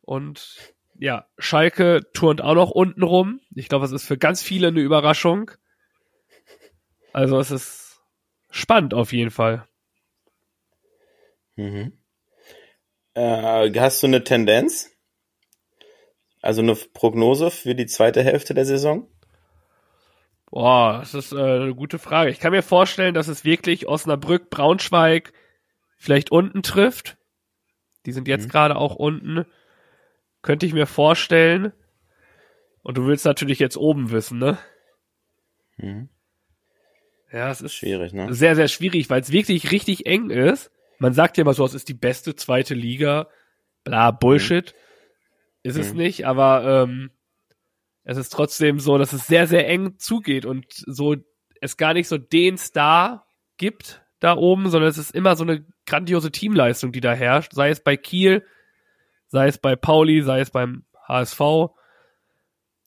und 0.03 0.75
ja, 0.99 1.27
Schalke 1.39 2.03
turnt 2.13 2.43
auch 2.43 2.55
noch 2.55 2.71
unten 2.71 3.03
rum. 3.03 3.41
Ich 3.55 3.69
glaube, 3.69 3.87
es 3.87 3.93
ist 3.93 4.05
für 4.05 4.19
ganz 4.19 4.43
viele 4.43 4.69
eine 4.69 4.81
Überraschung. 4.81 5.53
Also 7.15 7.39
es 7.39 7.51
ist 7.51 7.80
spannend 8.51 8.95
auf 8.95 9.13
jeden 9.13 9.31
Fall. 9.31 9.67
Mhm. 11.57 11.93
Äh, 13.15 13.71
hast 13.79 14.03
du 14.03 14.07
eine 14.07 14.25
Tendenz? 14.25 14.91
Also 16.43 16.63
eine 16.63 16.75
Prognose 16.75 17.51
für 17.51 17.75
die 17.75 17.87
zweite 17.87 18.23
Hälfte 18.23 18.55
der 18.55 18.65
Saison? 18.65 19.07
Boah, 20.51 20.99
das 21.01 21.15
ist 21.15 21.33
äh, 21.33 21.37
eine 21.37 21.75
gute 21.75 21.99
Frage. 21.99 22.31
Ich 22.31 22.41
kann 22.41 22.53
mir 22.53 22.63
vorstellen, 22.63 23.15
dass 23.15 23.29
es 23.29 23.45
wirklich 23.45 23.87
Osnabrück, 23.87 24.51
Braunschweig 24.51 25.33
vielleicht 25.97 26.33
unten 26.33 26.63
trifft. 26.63 27.19
Die 28.07 28.13
sind 28.13 28.27
jetzt 28.27 28.47
mhm. 28.47 28.51
gerade 28.51 28.77
auch 28.77 28.97
unten. 28.97 29.45
Könnte 30.43 30.67
ich 30.67 30.73
mir 30.73 30.87
vorstellen. 30.87 31.73
Und 32.83 32.97
du 32.97 33.07
willst 33.07 33.27
natürlich 33.27 33.59
jetzt 33.59 33.77
oben 33.77 34.11
wissen, 34.11 34.39
ne? 34.39 34.59
Mhm. 35.77 36.09
Ja, 37.33 37.51
es 37.51 37.61
ist 37.61 37.75
schwierig, 37.75 38.13
ne? 38.13 38.33
Sehr, 38.35 38.57
sehr 38.57 38.69
schwierig, 38.69 39.09
weil 39.09 39.21
es 39.21 39.31
wirklich 39.31 39.71
richtig 39.71 40.07
eng 40.07 40.31
ist. 40.31 40.71
Man 40.99 41.15
sagt 41.15 41.37
ja 41.37 41.43
immer 41.43 41.55
so, 41.55 41.65
es 41.65 41.75
ist 41.75 41.89
die 41.89 41.95
beste 41.95 42.35
zweite 42.35 42.75
Liga. 42.75 43.29
Bla, 43.85 44.11
Bullshit. 44.11 44.75
Mhm. 44.75 44.81
Ist 45.63 45.77
mhm. 45.77 45.81
es 45.83 45.93
nicht, 45.95 46.27
aber 46.27 46.85
ähm, 46.85 47.11
es 48.05 48.17
ist 48.17 48.31
trotzdem 48.31 48.81
so, 48.81 48.99
dass 48.99 49.13
es 49.13 49.27
sehr, 49.27 49.47
sehr 49.47 49.69
eng 49.69 49.99
zugeht 49.99 50.45
und 50.45 50.67
so 50.71 51.17
es 51.61 51.77
gar 51.77 51.95
nicht 51.95 52.09
so 52.09 52.19
den 52.19 52.57
Star 52.59 53.27
gibt 53.59 54.03
da 54.19 54.37
oben, 54.37 54.71
sondern 54.71 54.91
es 54.91 54.99
ist 54.99 55.15
immer 55.15 55.37
so 55.37 55.45
eine 55.45 55.67
grandiose 55.87 56.31
Teamleistung, 56.31 56.93
die 56.93 57.01
da 57.01 57.13
herrscht. 57.13 57.53
Sei 57.53 57.71
es 57.71 57.83
bei 57.83 57.97
Kiel, 57.97 58.45
sei 59.29 59.47
es 59.47 59.59
bei 59.59 59.77
Pauli, 59.77 60.23
sei 60.23 60.41
es 60.41 60.51
beim 60.51 60.85
HSV. 61.07 61.41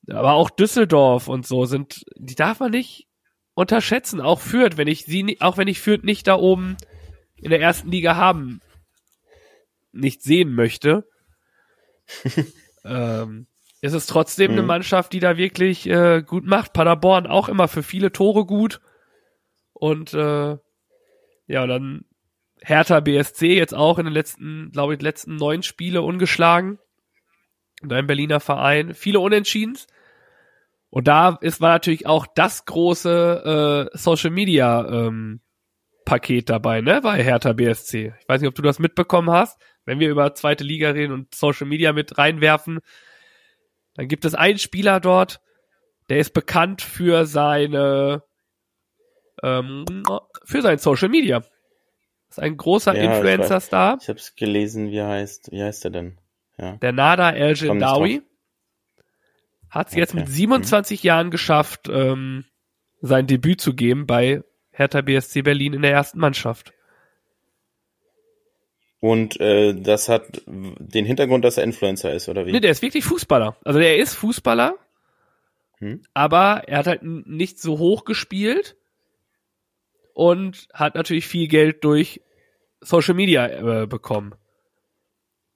Aber 0.10 0.34
auch 0.34 0.50
Düsseldorf 0.50 1.28
und 1.28 1.48
so 1.48 1.66
sind, 1.66 2.04
die 2.16 2.36
darf 2.36 2.60
man 2.60 2.72
nicht 2.72 3.08
unterschätzen. 3.54 4.22
Auch 4.22 4.40
Fürth, 4.40 4.78
wenn 4.78 4.88
ich 4.88 5.06
sie, 5.06 5.38
auch 5.42 5.58
wenn 5.58 5.68
ich 5.68 5.80
Fürth 5.80 6.04
nicht 6.04 6.28
da 6.28 6.36
oben 6.36 6.78
in 7.36 7.50
der 7.50 7.62
ersten 7.62 7.92
Liga 7.92 8.16
haben, 8.16 8.62
nicht 9.92 10.24
sehen 10.24 10.54
möchte, 10.56 11.08
ähm, 12.86 13.48
ist 13.82 13.94
es 13.94 14.08
trotzdem 14.08 14.52
mhm. 14.52 14.58
eine 14.60 14.68
Mannschaft, 14.68 15.14
die 15.14 15.20
da 15.20 15.38
wirklich 15.38 15.88
äh, 15.88 16.24
gut 16.26 16.46
macht. 16.46 16.74
Paderborn 16.74 17.28
auch 17.28 17.50
immer 17.50 17.68
für 17.68 17.84
viele 17.84 18.12
Tore 18.12 18.46
gut. 18.46 18.80
Und 19.74 20.14
äh, 20.14 20.58
ja, 21.48 21.68
dann 21.68 22.06
Hertha 22.62 23.02
BSC 23.02 23.58
jetzt 23.58 23.74
auch 23.74 24.00
in 24.00 24.06
den 24.06 24.14
letzten, 24.14 24.72
glaube 24.72 24.96
ich, 24.96 25.02
letzten 25.02 25.36
neun 25.36 25.64
Spiele 25.64 26.02
ungeschlagen. 26.02 26.80
Dein 27.82 28.08
Berliner 28.08 28.40
Verein. 28.40 28.94
Viele 28.94 29.20
Unentschiedens. 29.20 29.88
Und 30.94 31.08
da 31.08 31.40
ist, 31.42 31.60
war 31.60 31.72
natürlich 31.72 32.06
auch 32.06 32.28
das 32.28 32.66
große 32.66 33.90
äh, 33.92 33.98
Social 33.98 34.30
Media 34.30 34.88
ähm, 34.88 35.42
Paket 36.06 36.52
dabei, 36.52 36.82
ne, 36.82 37.02
bei 37.02 37.24
Hertha 37.24 37.54
BSC. 37.54 38.14
Ich 38.20 38.30
weiß 38.30 38.42
nicht, 38.42 38.48
ob 38.48 38.54
du 38.54 38.62
das 38.62 38.78
mitbekommen 38.78 39.32
hast. 39.32 39.60
Wenn 39.86 40.00
wir 40.00 40.12
über 40.12 40.36
zweite 40.36 40.64
Liga 40.64 40.92
reden 40.92 41.12
und 41.12 41.34
Social 41.34 41.66
Media 41.66 41.94
mit 41.94 42.20
reinwerfen, 42.20 42.80
dann 43.96 44.08
gibt 44.08 44.24
es 44.24 44.36
einen 44.36 44.60
Spieler 44.60 45.00
dort, 45.00 45.42
der 46.10 46.20
ist 46.20 46.36
bekannt 46.36 46.84
für 46.84 47.26
seine 47.26 48.22
ähm, 49.42 49.86
für 50.46 50.62
sein 50.62 50.78
Social 50.78 51.10
Media. 51.10 51.42
Ist 52.30 52.40
ein 52.40 52.56
großer 52.56 52.96
ja, 52.96 53.16
Influencer-Star. 53.16 53.96
Ich, 53.96 54.04
ich 54.04 54.10
habe 54.10 54.20
es 54.20 54.36
gelesen, 54.36 54.92
wie 54.92 55.02
heißt, 55.02 55.52
wie 55.52 55.64
heißt 55.64 55.86
er 55.86 55.92
denn? 55.92 56.20
Ja. 56.60 56.78
Der 56.78 56.92
Nada 56.92 57.32
El 57.32 57.56
Jindawi 57.56 58.22
hat 59.74 59.88
es 59.88 59.94
okay. 59.94 60.02
jetzt 60.02 60.14
mit 60.14 60.30
27 60.30 61.02
mhm. 61.02 61.08
Jahren 61.08 61.32
geschafft, 61.32 61.90
ähm, 61.90 62.46
sein 63.02 63.26
Debüt 63.26 63.60
zu 63.60 63.74
geben 63.74 64.06
bei 64.06 64.44
Hertha 64.70 65.02
BSC 65.02 65.42
Berlin 65.42 65.74
in 65.74 65.82
der 65.82 65.92
ersten 65.92 66.20
Mannschaft. 66.20 66.74
Und 69.00 69.40
äh, 69.42 69.74
das 69.74 70.10
hat 70.10 70.44
den 70.46 71.06
Hintergrund, 71.06 71.44
dass 71.44 71.58
er 71.58 71.64
Influencer 71.64 72.14
ist, 72.14 72.30
oder 72.30 72.46
wie? 72.46 72.52
Nee, 72.52 72.60
der 72.60 72.72
ist 72.72 72.84
wirklich 72.84 73.04
Fußballer. 73.04 73.58
Also 73.66 73.80
der 73.80 73.98
ist 73.98 74.14
Fußballer, 74.14 74.76
hm? 75.80 76.04
aber 76.14 76.64
er 76.68 76.78
hat 76.78 76.88
halt 76.88 77.02
nicht 77.04 77.60
so 77.60 77.80
hoch 77.80 78.06
gespielt 78.06 78.78
und 80.14 80.68
hat 80.72 80.94
natürlich 80.96 81.26
viel 81.28 81.48
Geld 81.48 81.84
durch 81.84 82.22
Social 82.80 83.16
Media 83.16 83.48
äh, 83.82 83.88
bekommen. 83.88 84.36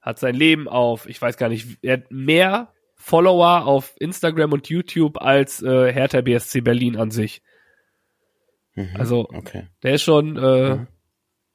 Hat 0.02 0.18
sein 0.18 0.36
Leben 0.36 0.68
auf, 0.68 1.08
ich 1.08 1.22
weiß 1.22 1.38
gar 1.38 1.50
nicht, 1.50 1.78
er 1.84 1.98
hat 1.98 2.12
mehr 2.12 2.74
Follower 3.08 3.66
auf 3.66 3.96
Instagram 4.00 4.52
und 4.52 4.68
YouTube 4.68 5.22
als 5.22 5.64
äh, 5.64 5.94
Hertha 5.94 6.20
BSC 6.20 6.60
Berlin 6.60 6.98
an 6.98 7.10
sich. 7.10 7.42
Mhm, 8.76 8.90
also 8.96 9.30
okay. 9.30 9.68
der 9.82 9.94
ist 9.94 10.02
schon 10.02 10.36
äh, 10.36 10.76
mhm. 10.76 10.88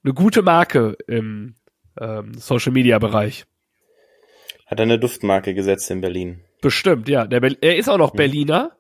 eine 0.02 0.14
gute 0.14 0.40
Marke 0.40 0.96
im 1.06 1.56
ähm, 2.00 2.32
Social 2.32 2.72
Media 2.72 2.98
Bereich. 2.98 3.44
Hat 4.64 4.80
er 4.80 4.84
eine 4.84 4.98
Duftmarke 4.98 5.52
gesetzt 5.52 5.90
in 5.90 6.00
Berlin? 6.00 6.42
Bestimmt, 6.62 7.06
ja. 7.10 7.26
Der 7.26 7.40
Be 7.40 7.54
er 7.60 7.76
ist 7.76 7.90
auch 7.90 7.98
noch 7.98 8.14
mhm. 8.14 8.16
Berliner. 8.16 8.76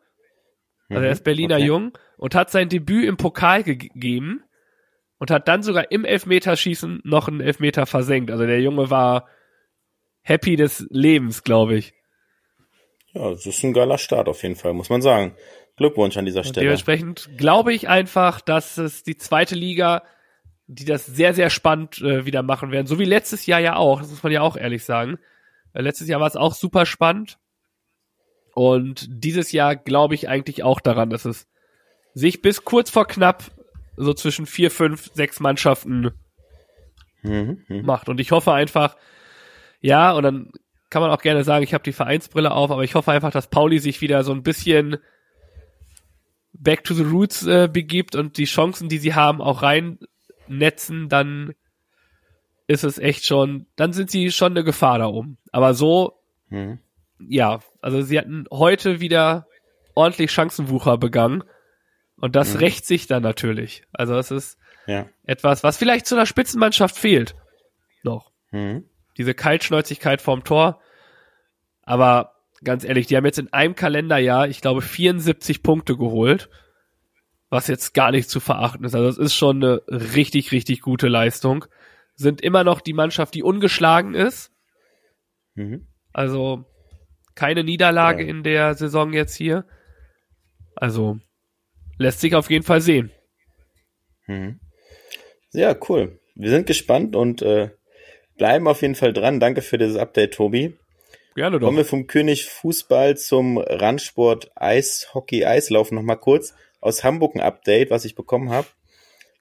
Also 0.88 1.04
er 1.04 1.12
ist 1.12 1.20
mhm, 1.20 1.24
Berliner 1.24 1.56
okay. 1.56 1.66
Jung 1.66 1.98
und 2.16 2.34
hat 2.34 2.50
sein 2.50 2.70
Debüt 2.70 3.04
im 3.04 3.18
Pokal 3.18 3.64
gegeben 3.64 4.44
und 5.18 5.30
hat 5.30 5.46
dann 5.46 5.62
sogar 5.62 5.90
im 5.90 6.06
Elfmeterschießen 6.06 7.02
noch 7.04 7.28
einen 7.28 7.42
Elfmeter 7.42 7.84
versenkt. 7.84 8.30
Also 8.30 8.46
der 8.46 8.62
Junge 8.62 8.88
war 8.88 9.28
happy 10.22 10.56
des 10.56 10.86
Lebens, 10.88 11.44
glaube 11.44 11.74
ich. 11.74 11.92
Ja, 13.14 13.30
das 13.30 13.46
ist 13.46 13.62
ein 13.62 13.72
geiler 13.72 13.98
Start 13.98 14.28
auf 14.28 14.42
jeden 14.42 14.56
Fall, 14.56 14.72
muss 14.72 14.90
man 14.90 15.02
sagen. 15.02 15.34
Glückwunsch 15.76 16.16
an 16.16 16.24
dieser 16.24 16.40
und 16.40 16.46
Stelle. 16.46 16.64
Dementsprechend 16.64 17.30
glaube 17.36 17.72
ich 17.72 17.88
einfach, 17.88 18.40
dass 18.40 18.78
es 18.78 19.02
die 19.02 19.16
zweite 19.16 19.54
Liga 19.54 20.02
die 20.74 20.84
das 20.84 21.06
sehr, 21.06 21.34
sehr 21.34 21.50
spannend 21.50 22.00
äh, 22.00 22.24
wieder 22.24 22.42
machen 22.42 22.70
werden. 22.70 22.86
So 22.86 22.98
wie 22.98 23.04
letztes 23.04 23.46
Jahr 23.46 23.60
ja 23.60 23.76
auch, 23.76 24.00
das 24.00 24.10
muss 24.10 24.22
man 24.22 24.32
ja 24.32 24.40
auch 24.40 24.56
ehrlich 24.56 24.84
sagen. 24.84 25.18
Äh, 25.74 25.82
letztes 25.82 26.08
Jahr 26.08 26.20
war 26.20 26.26
es 26.26 26.36
auch 26.36 26.54
super 26.54 26.86
spannend. 26.86 27.38
Und 28.54 29.06
dieses 29.08 29.52
Jahr 29.52 29.76
glaube 29.76 30.14
ich 30.14 30.28
eigentlich 30.28 30.62
auch 30.62 30.80
daran, 30.80 31.10
dass 31.10 31.24
es 31.24 31.48
sich 32.14 32.42
bis 32.42 32.64
kurz 32.64 32.90
vor 32.90 33.06
knapp 33.06 33.44
so 33.96 34.14
zwischen 34.14 34.46
vier, 34.46 34.70
fünf, 34.70 35.10
sechs 35.14 35.40
Mannschaften 35.40 36.12
mhm, 37.22 37.64
mh. 37.68 37.82
macht. 37.82 38.08
Und 38.08 38.20
ich 38.20 38.30
hoffe 38.30 38.52
einfach, 38.52 38.96
ja, 39.80 40.12
und 40.12 40.22
dann 40.22 40.52
kann 40.92 41.00
man 41.00 41.10
auch 41.10 41.22
gerne 41.22 41.42
sagen, 41.42 41.64
ich 41.64 41.72
habe 41.72 41.82
die 41.82 41.92
Vereinsbrille 41.92 42.50
auf, 42.50 42.70
aber 42.70 42.84
ich 42.84 42.94
hoffe 42.94 43.12
einfach, 43.12 43.30
dass 43.30 43.48
Pauli 43.48 43.78
sich 43.78 44.02
wieder 44.02 44.24
so 44.24 44.32
ein 44.32 44.42
bisschen 44.42 44.98
back 46.52 46.84
to 46.84 46.92
the 46.92 47.02
roots 47.02 47.46
äh, 47.46 47.66
begibt 47.72 48.14
und 48.14 48.36
die 48.36 48.44
Chancen, 48.44 48.90
die 48.90 48.98
sie 48.98 49.14
haben, 49.14 49.40
auch 49.40 49.62
rein 49.62 49.98
netzen, 50.48 51.08
dann 51.08 51.54
ist 52.66 52.84
es 52.84 52.98
echt 52.98 53.24
schon, 53.24 53.64
dann 53.74 53.94
sind 53.94 54.10
sie 54.10 54.30
schon 54.30 54.52
eine 54.52 54.64
Gefahr 54.64 54.98
da 54.98 55.06
oben. 55.06 55.38
Aber 55.50 55.72
so, 55.72 56.20
mhm. 56.50 56.78
ja, 57.18 57.60
also 57.80 58.02
sie 58.02 58.18
hatten 58.18 58.44
heute 58.50 59.00
wieder 59.00 59.46
ordentlich 59.94 60.30
Chancenwucher 60.30 60.98
begangen. 60.98 61.42
Und 62.16 62.36
das 62.36 62.52
mhm. 62.52 62.60
rächt 62.60 62.84
sich 62.84 63.06
dann 63.06 63.22
natürlich. 63.22 63.84
Also 63.92 64.14
es 64.18 64.30
ist 64.30 64.58
ja. 64.86 65.06
etwas, 65.24 65.64
was 65.64 65.78
vielleicht 65.78 66.04
zu 66.04 66.16
einer 66.16 66.26
Spitzenmannschaft 66.26 66.98
fehlt. 66.98 67.34
Noch. 68.02 68.30
Mhm. 68.50 68.84
Diese 69.18 69.34
Kaltschnäuzigkeit 69.34 70.22
vorm 70.22 70.44
Tor. 70.44 70.80
Aber 71.82 72.34
ganz 72.64 72.84
ehrlich, 72.84 73.06
die 73.06 73.16
haben 73.16 73.26
jetzt 73.26 73.38
in 73.38 73.52
einem 73.52 73.74
Kalenderjahr, 73.74 74.48
ich 74.48 74.60
glaube, 74.60 74.82
74 74.82 75.62
Punkte 75.62 75.96
geholt. 75.96 76.48
was 77.50 77.66
jetzt 77.66 77.92
gar 77.92 78.12
nicht 78.12 78.30
zu 78.30 78.40
verachten 78.40 78.82
ist. 78.84 78.94
Also 78.94 79.08
es 79.08 79.18
ist 79.18 79.34
schon 79.34 79.62
eine 79.62 79.82
richtig, 79.88 80.52
richtig 80.52 80.80
gute 80.80 81.08
Leistung. 81.08 81.66
Sind 82.14 82.40
immer 82.40 82.64
noch 82.64 82.80
die 82.80 82.94
Mannschaft, 82.94 83.34
die 83.34 83.42
ungeschlagen 83.42 84.14
ist. 84.14 84.50
Mhm. 85.54 85.86
Also 86.14 86.64
keine 87.34 87.62
Niederlage 87.62 88.22
Ja. 88.22 88.30
in 88.30 88.42
der 88.42 88.74
Saison 88.74 89.12
jetzt 89.12 89.34
hier. 89.34 89.66
Also 90.76 91.18
lässt 91.98 92.20
sich 92.20 92.34
auf 92.34 92.48
jeden 92.48 92.64
Fall 92.64 92.80
sehen. 92.80 93.10
Mhm. 94.26 94.58
Ja, 95.52 95.76
cool. 95.90 96.18
Wir 96.34 96.48
sind 96.48 96.66
gespannt 96.66 97.14
und 97.14 97.42
äh, 97.42 97.68
bleiben 98.36 98.68
auf 98.68 98.82
jeden 98.82 98.94
Fall 98.94 99.12
dran. 99.12 99.40
Danke 99.40 99.62
für 99.62 99.78
dieses 99.78 99.96
Update, 99.96 100.34
Tobi. 100.34 100.74
Gerne 101.34 101.58
doch. 101.58 101.66
Kommen 101.66 101.78
wir 101.78 101.84
vom 101.84 102.06
König 102.06 102.46
Fußball 102.46 103.16
zum 103.16 103.58
Randsport 103.58 104.50
Eishockey 104.54 105.44
Eislaufen 105.44 105.94
noch 105.94 106.02
mal 106.02 106.16
kurz. 106.16 106.54
Aus 106.80 107.04
Hamburg 107.04 107.34
ein 107.34 107.40
Update, 107.40 107.90
was 107.90 108.04
ich 108.04 108.14
bekommen 108.14 108.50
habe. 108.50 108.66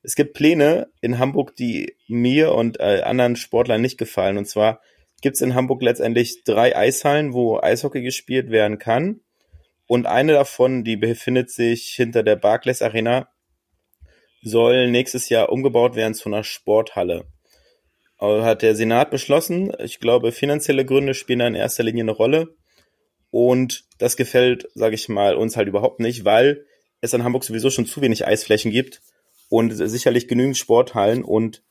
Es 0.03 0.15
gibt 0.15 0.33
Pläne 0.33 0.89
in 1.01 1.19
Hamburg, 1.19 1.55
die 1.55 1.95
mir 2.07 2.53
und 2.53 2.79
äh, 2.79 3.01
anderen 3.03 3.36
Sportlern 3.36 3.81
nicht 3.81 3.98
gefallen. 3.98 4.38
Und 4.38 4.45
zwar 4.45 4.81
gibt 5.21 5.36
es 5.36 5.41
in 5.41 5.53
Hamburg 5.53 5.81
letztendlich 5.81 6.43
drei 6.43 6.75
Eishallen, 6.75 7.33
wo 7.33 7.60
Eishockey 7.60 8.01
gespielt 8.01 8.50
werden 8.50 8.79
kann. 8.79 9.21
Und 9.88 10.05
eine 10.07 10.33
davon, 10.33 10.83
die 10.83 10.95
befindet 10.95 11.51
sich 11.51 11.88
hinter 11.89 12.24
der 12.24 12.38
Barclays 12.38 12.81
Arena, 12.81 13.27
soll 14.41 14.89
nächstes 14.89 15.29
Jahr 15.29 15.51
umgebaut 15.51 15.95
werden 15.95 16.13
zu 16.13 16.29
einer 16.29 16.43
Sporthalle. 16.43 17.25
Hat 18.22 18.62
der 18.62 18.75
Senat 18.75 19.10
beschlossen. 19.10 19.74
Ich 19.80 20.00
glaube, 20.00 20.32
finanzielle 20.32 20.86
Gründe 20.86 21.16
spielen 21.16 21.40
da 21.40 21.48
in 21.48 21.56
erster 21.56 21.84
Linie 21.84 22.04
eine 22.04 22.12
Rolle. 22.12 22.56
Und 23.32 23.86
das 23.98 24.16
gefällt, 24.16 24.68
sage 24.75 24.96
ich 24.96 25.10
mal, 25.10 25.36
uns 25.36 25.58
halt 25.58 25.68
überhaupt 25.68 26.00
nicht, 26.00 26.24
weil 26.24 26.66
es 27.00 27.13
in 27.13 27.24
Hamburg 27.24 27.44
sowieso 27.44 27.70
schon 27.72 27.88
zu 27.88 28.01
wenig 28.01 28.28
Eisflächen 28.28 28.72
gibt 28.72 29.01
und 29.50 29.72
sicherlich 29.72 30.28
genügend 30.28 30.58
Sporthallen 30.58 31.24
und 31.24 31.63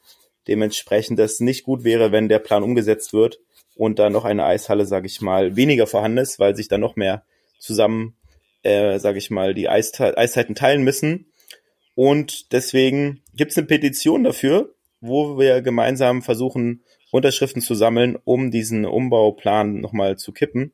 dementsprechend 0.48 1.18
das 1.18 1.38
nicht 1.38 1.62
gut 1.62 1.84
wäre, 1.84 2.12
wenn 2.12 2.28
der 2.28 2.40
Plan 2.40 2.62
umgesetzt 2.62 3.12
wird 3.12 3.38
und 3.76 3.98
da 3.98 4.10
noch 4.10 4.24
eine 4.24 4.44
Eishalle, 4.44 4.86
sage 4.86 5.06
ich 5.06 5.20
mal, 5.20 5.54
weniger 5.54 5.86
vorhanden 5.86 6.18
ist, 6.18 6.38
weil 6.38 6.56
sich 6.56 6.68
da 6.68 6.78
noch 6.78 6.96
mehr 6.96 7.24
zusammen, 7.58 8.16
äh, 8.62 8.98
sage 8.98 9.18
ich 9.18 9.30
mal, 9.30 9.54
die 9.54 9.68
Eiszeiten 9.68 10.54
teilen 10.54 10.82
müssen. 10.82 11.32
Und 11.94 12.52
deswegen 12.52 13.22
gibt 13.34 13.52
es 13.52 13.58
eine 13.58 13.66
Petition 13.66 14.24
dafür, 14.24 14.74
wo 15.00 15.38
wir 15.38 15.62
gemeinsam 15.62 16.22
versuchen, 16.22 16.84
Unterschriften 17.10 17.62
zu 17.62 17.74
sammeln, 17.74 18.16
um 18.24 18.50
diesen 18.50 18.84
Umbauplan 18.84 19.80
nochmal 19.80 20.16
zu 20.16 20.32
kippen. 20.32 20.72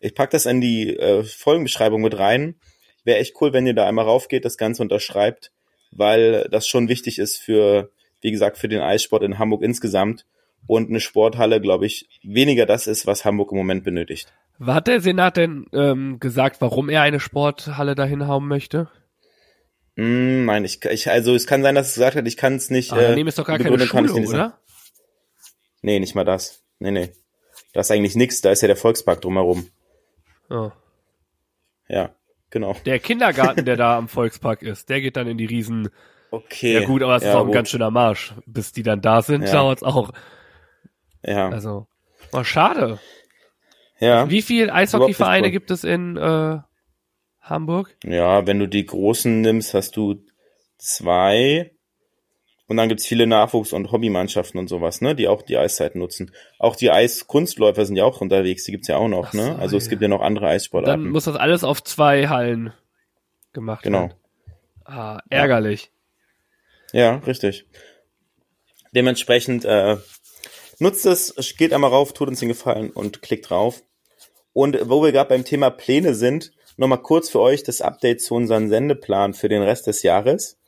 Ich 0.00 0.14
pack 0.14 0.30
das 0.30 0.46
in 0.46 0.60
die 0.60 0.96
äh, 0.96 1.22
Folgenbeschreibung 1.24 2.02
mit 2.02 2.18
rein. 2.18 2.56
Wäre 3.04 3.18
echt 3.18 3.34
cool, 3.40 3.52
wenn 3.52 3.66
ihr 3.66 3.74
da 3.74 3.86
einmal 3.86 4.04
raufgeht, 4.04 4.44
das 4.44 4.56
Ganze 4.56 4.82
unterschreibt, 4.82 5.52
weil 5.90 6.48
das 6.50 6.66
schon 6.66 6.88
wichtig 6.88 7.18
ist 7.18 7.38
für, 7.38 7.90
wie 8.20 8.30
gesagt, 8.30 8.58
für 8.58 8.68
den 8.68 8.80
Eissport 8.80 9.22
in 9.22 9.38
Hamburg 9.38 9.62
insgesamt. 9.62 10.26
Und 10.66 10.88
eine 10.88 11.00
Sporthalle, 11.00 11.60
glaube 11.60 11.86
ich, 11.86 12.08
weniger 12.24 12.66
das 12.66 12.86
ist, 12.88 13.06
was 13.06 13.24
Hamburg 13.24 13.52
im 13.52 13.58
Moment 13.58 13.84
benötigt. 13.84 14.32
Hat 14.60 14.88
der 14.88 15.00
Senat 15.00 15.36
denn 15.36 15.66
ähm, 15.72 16.18
gesagt, 16.18 16.60
warum 16.60 16.88
er 16.88 17.02
eine 17.02 17.20
Sporthalle 17.20 17.94
dahin 17.94 18.26
hauen 18.26 18.48
möchte? 18.48 18.88
Hm, 19.96 20.44
nein, 20.44 20.64
ich, 20.64 20.84
ich, 20.84 21.10
also 21.10 21.34
es 21.34 21.46
kann 21.46 21.62
sein, 21.62 21.74
dass 21.74 21.88
es 21.88 21.94
gesagt 21.94 22.16
hat, 22.16 22.26
ich 22.26 22.36
kann 22.36 22.54
es 22.56 22.70
nicht. 22.70 22.92
Ah, 22.92 22.96
daneben 23.00 23.28
ist 23.28 23.38
doch 23.38 23.46
gar 23.46 23.58
keine 23.58 23.78
Schule, 23.86 24.02
nicht 24.20 24.28
sagen. 24.28 24.50
oder? 24.52 24.58
Nee, 25.82 25.98
nicht 26.00 26.14
mal 26.14 26.24
das. 26.24 26.62
Nee, 26.78 26.90
nee. 26.90 27.12
Da 27.72 27.80
ist 27.80 27.90
eigentlich 27.90 28.14
nichts, 28.16 28.40
da 28.42 28.50
ist 28.50 28.60
ja 28.62 28.68
der 28.68 28.76
Volkspark 28.76 29.20
drumherum. 29.22 29.68
Oh. 30.50 30.70
Ja, 31.88 32.14
genau. 32.50 32.76
Der 32.84 32.98
Kindergarten, 32.98 33.64
der 33.64 33.76
da 33.78 33.96
am 33.96 34.08
Volkspark 34.08 34.62
ist, 34.62 34.88
der 34.90 35.00
geht 35.00 35.16
dann 35.16 35.28
in 35.28 35.38
die 35.38 35.46
Riesen. 35.46 35.88
Okay. 36.30 36.74
Ja 36.80 36.86
gut, 36.86 37.02
aber 37.02 37.16
es 37.16 37.22
ist 37.22 37.30
auch 37.34 37.40
ein 37.40 37.46
gut. 37.46 37.54
ganz 37.54 37.70
schöner 37.70 37.90
Marsch. 37.90 38.34
Bis 38.46 38.72
die 38.72 38.82
dann 38.82 39.00
da 39.00 39.22
sind, 39.22 39.42
Ja. 39.44 39.52
dauert's 39.52 39.82
auch. 39.82 40.10
Ja, 41.22 41.48
Also, 41.48 41.86
oh, 42.32 42.44
schade. 42.44 42.98
ja. 43.98 44.28
Wie 44.28 44.42
viele 44.42 44.72
Eishockeyvereine 44.72 45.50
gibt 45.50 45.70
es 45.70 45.84
in 45.84 46.16
äh, 46.16 46.58
Hamburg? 47.48 47.96
Ja, 48.04 48.46
wenn 48.46 48.58
du 48.58 48.66
die 48.68 48.84
großen 48.86 49.40
nimmst, 49.40 49.74
hast 49.74 49.96
du 49.96 50.16
zwei. 50.78 51.70
Und 52.68 52.76
dann 52.78 52.88
gibt's 52.88 53.06
viele 53.06 53.26
Nachwuchs- 53.26 53.72
und 53.72 53.92
Hobbymannschaften 53.92 54.58
und 54.58 54.66
sowas, 54.68 55.00
ne, 55.00 55.14
die 55.14 55.28
auch 55.28 55.42
die 55.42 55.56
Eiszeiten 55.56 56.00
nutzen. 56.00 56.32
Auch 56.58 56.74
die 56.74 56.90
Eiskunstläufer 56.90 57.86
sind 57.86 57.94
ja 57.94 58.04
auch 58.04 58.20
unterwegs, 58.20 58.64
die 58.64 58.72
gibt's 58.72 58.88
ja 58.88 58.96
auch 58.96 59.06
noch, 59.08 59.32
ne? 59.32 59.44
so, 59.54 59.60
Also 59.60 59.76
es 59.76 59.84
ja. 59.84 59.90
gibt 59.90 60.02
ja 60.02 60.08
noch 60.08 60.20
andere 60.20 60.46
Dann 60.46 60.54
Eissportarten. 60.54 61.08
muss 61.10 61.24
das 61.24 61.36
alles 61.36 61.62
auf 61.62 61.82
zwei 61.84 62.26
Hallen 62.28 62.72
gemacht 63.52 63.84
Genau. 63.84 64.00
werden. 64.00 64.14
Ah, 64.84 65.20
ärgerlich. 65.30 65.90
Ja, 66.92 67.16
richtig. 67.18 67.66
Dementsprechend 68.92 69.64
äh, 69.64 69.96
nutzt 70.78 71.06
es, 71.06 71.34
geht 71.56 71.72
einmal 71.72 71.90
rauf, 71.90 72.12
tut 72.14 72.28
uns 72.28 72.40
den 72.40 72.48
Gefallen 72.48 72.90
und 72.90 73.22
klickt 73.22 73.50
drauf. 73.50 73.82
Und 74.52 74.78
wo 74.88 75.02
wir 75.04 75.12
gerade 75.12 75.28
beim 75.28 75.44
Thema 75.44 75.70
Pläne 75.70 76.14
sind, 76.14 76.52
nochmal 76.76 77.02
kurz 77.02 77.30
für 77.30 77.40
euch 77.40 77.62
das 77.62 77.80
Update 77.80 78.20
zu 78.22 78.34
unserem 78.34 78.68
Sendeplan 78.68 79.34
für 79.34 79.48
den 79.48 79.62
Rest 79.62 79.86
des 79.86 80.02
Jahres. 80.02 80.58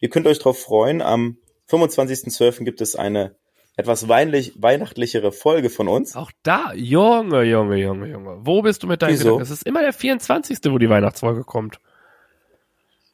Ihr 0.00 0.10
könnt 0.10 0.26
euch 0.26 0.38
darauf 0.38 0.60
freuen, 0.60 1.00
am 1.02 1.38
25.12. 1.70 2.64
gibt 2.64 2.80
es 2.80 2.96
eine 2.96 3.34
etwas 3.78 4.08
weinlich, 4.08 4.52
weihnachtlichere 4.56 5.32
Folge 5.32 5.68
von 5.68 5.88
uns. 5.88 6.16
Auch 6.16 6.30
da, 6.42 6.72
Junge, 6.74 7.42
Junge, 7.42 7.76
Junge, 7.76 8.08
Junge. 8.08 8.38
Wo 8.40 8.62
bist 8.62 8.82
du 8.82 8.86
mit 8.86 9.02
deinen 9.02 9.12
Wieso? 9.12 9.24
Gedanken? 9.24 9.42
Es 9.42 9.50
ist 9.50 9.66
immer 9.66 9.82
der 9.82 9.92
24., 9.92 10.58
wo 10.70 10.78
die 10.78 10.88
Weihnachtsfolge 10.88 11.44
kommt. 11.44 11.78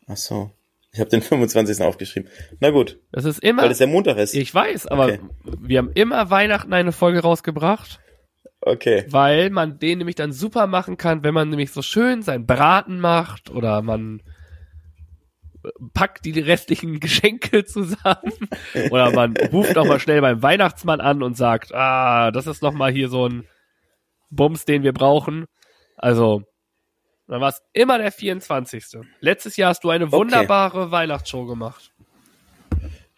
Ach 0.06 0.16
so, 0.16 0.50
ich 0.92 1.00
habe 1.00 1.10
den 1.10 1.22
25. 1.22 1.80
aufgeschrieben. 1.82 2.28
Na 2.60 2.70
gut, 2.70 2.98
Es 3.12 3.24
ist 3.24 3.38
immer, 3.40 3.62
weil 3.62 3.70
es 3.70 3.78
der 3.78 3.86
Montag 3.86 4.18
ist. 4.18 4.34
ich 4.34 4.54
weiß, 4.54 4.86
aber 4.86 5.04
Okay. 5.06 5.20
wir 5.60 5.78
haben 5.78 5.90
immer 5.94 6.30
Weihnachten 6.30 6.72
eine 6.72 6.92
Folge 6.92 7.20
rausgebracht, 7.20 8.00
Okay, 8.64 9.04
weil 9.10 9.50
man 9.50 9.78
den 9.78 9.98
nämlich 9.98 10.16
dann 10.16 10.32
super 10.32 10.66
machen 10.68 10.96
kann, 10.96 11.24
wenn 11.24 11.34
man 11.34 11.48
nämlich 11.50 11.72
so 11.72 11.82
schön 11.82 12.22
sein 12.22 12.46
Braten 12.46 13.00
macht 13.00 13.50
oder 13.50 13.82
man 13.82 14.22
packt 15.94 16.24
die 16.24 16.38
restlichen 16.38 17.00
Geschenke 17.00 17.64
zusammen 17.64 18.48
oder 18.90 19.10
man 19.10 19.36
ruft 19.52 19.74
noch 19.74 19.86
mal 19.86 20.00
schnell 20.00 20.20
beim 20.20 20.42
Weihnachtsmann 20.42 21.00
an 21.00 21.22
und 21.22 21.36
sagt, 21.36 21.74
ah, 21.74 22.30
das 22.30 22.46
ist 22.46 22.62
noch 22.62 22.72
mal 22.72 22.92
hier 22.92 23.08
so 23.08 23.28
ein 23.28 23.46
Bums, 24.30 24.64
den 24.64 24.82
wir 24.82 24.92
brauchen. 24.92 25.46
Also, 25.96 26.42
dann 27.26 27.40
war 27.40 27.48
es 27.50 27.62
immer 27.72 27.98
der 27.98 28.12
24. 28.12 29.00
Letztes 29.20 29.56
Jahr 29.56 29.70
hast 29.70 29.84
du 29.84 29.90
eine 29.90 30.06
Okay. 30.06 30.12
wunderbare 30.16 30.90
Weihnachtsshow 30.90 31.46
gemacht. 31.46 31.92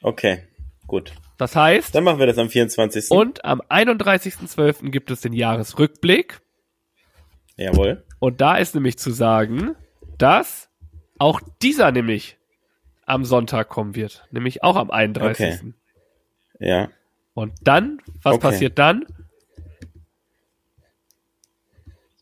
okay, 0.02 0.42
gut. 0.86 1.14
Das 1.36 1.56
heißt, 1.56 1.94
Dann 1.94 2.04
machen 2.04 2.18
wir 2.20 2.26
das 2.26 2.38
am 2.38 2.48
24. 2.48 3.10
und 3.10 3.44
am 3.44 3.60
31.12. 3.62 4.90
gibt 4.90 5.10
es 5.10 5.20
den 5.20 5.32
Jahresrückblick. 5.32 6.40
Jawohl. 7.56 8.04
Und 8.20 8.40
da 8.40 8.56
ist 8.56 8.74
nämlich 8.74 8.98
zu 8.98 9.10
sagen, 9.10 9.74
dass 10.18 10.68
auch 11.18 11.40
dieser 11.62 11.90
nämlich 11.92 12.38
am 13.06 13.24
Sonntag 13.24 13.68
kommen 13.68 13.94
wird. 13.94 14.26
Nämlich 14.30 14.62
auch 14.62 14.76
am 14.76 14.90
31. 14.90 15.60
Okay. 15.60 15.72
Ja. 16.60 16.88
Und 17.34 17.52
dann, 17.62 18.00
was 18.22 18.34
Okay. 18.36 18.42
passiert 18.42 18.78
dann? 18.78 19.04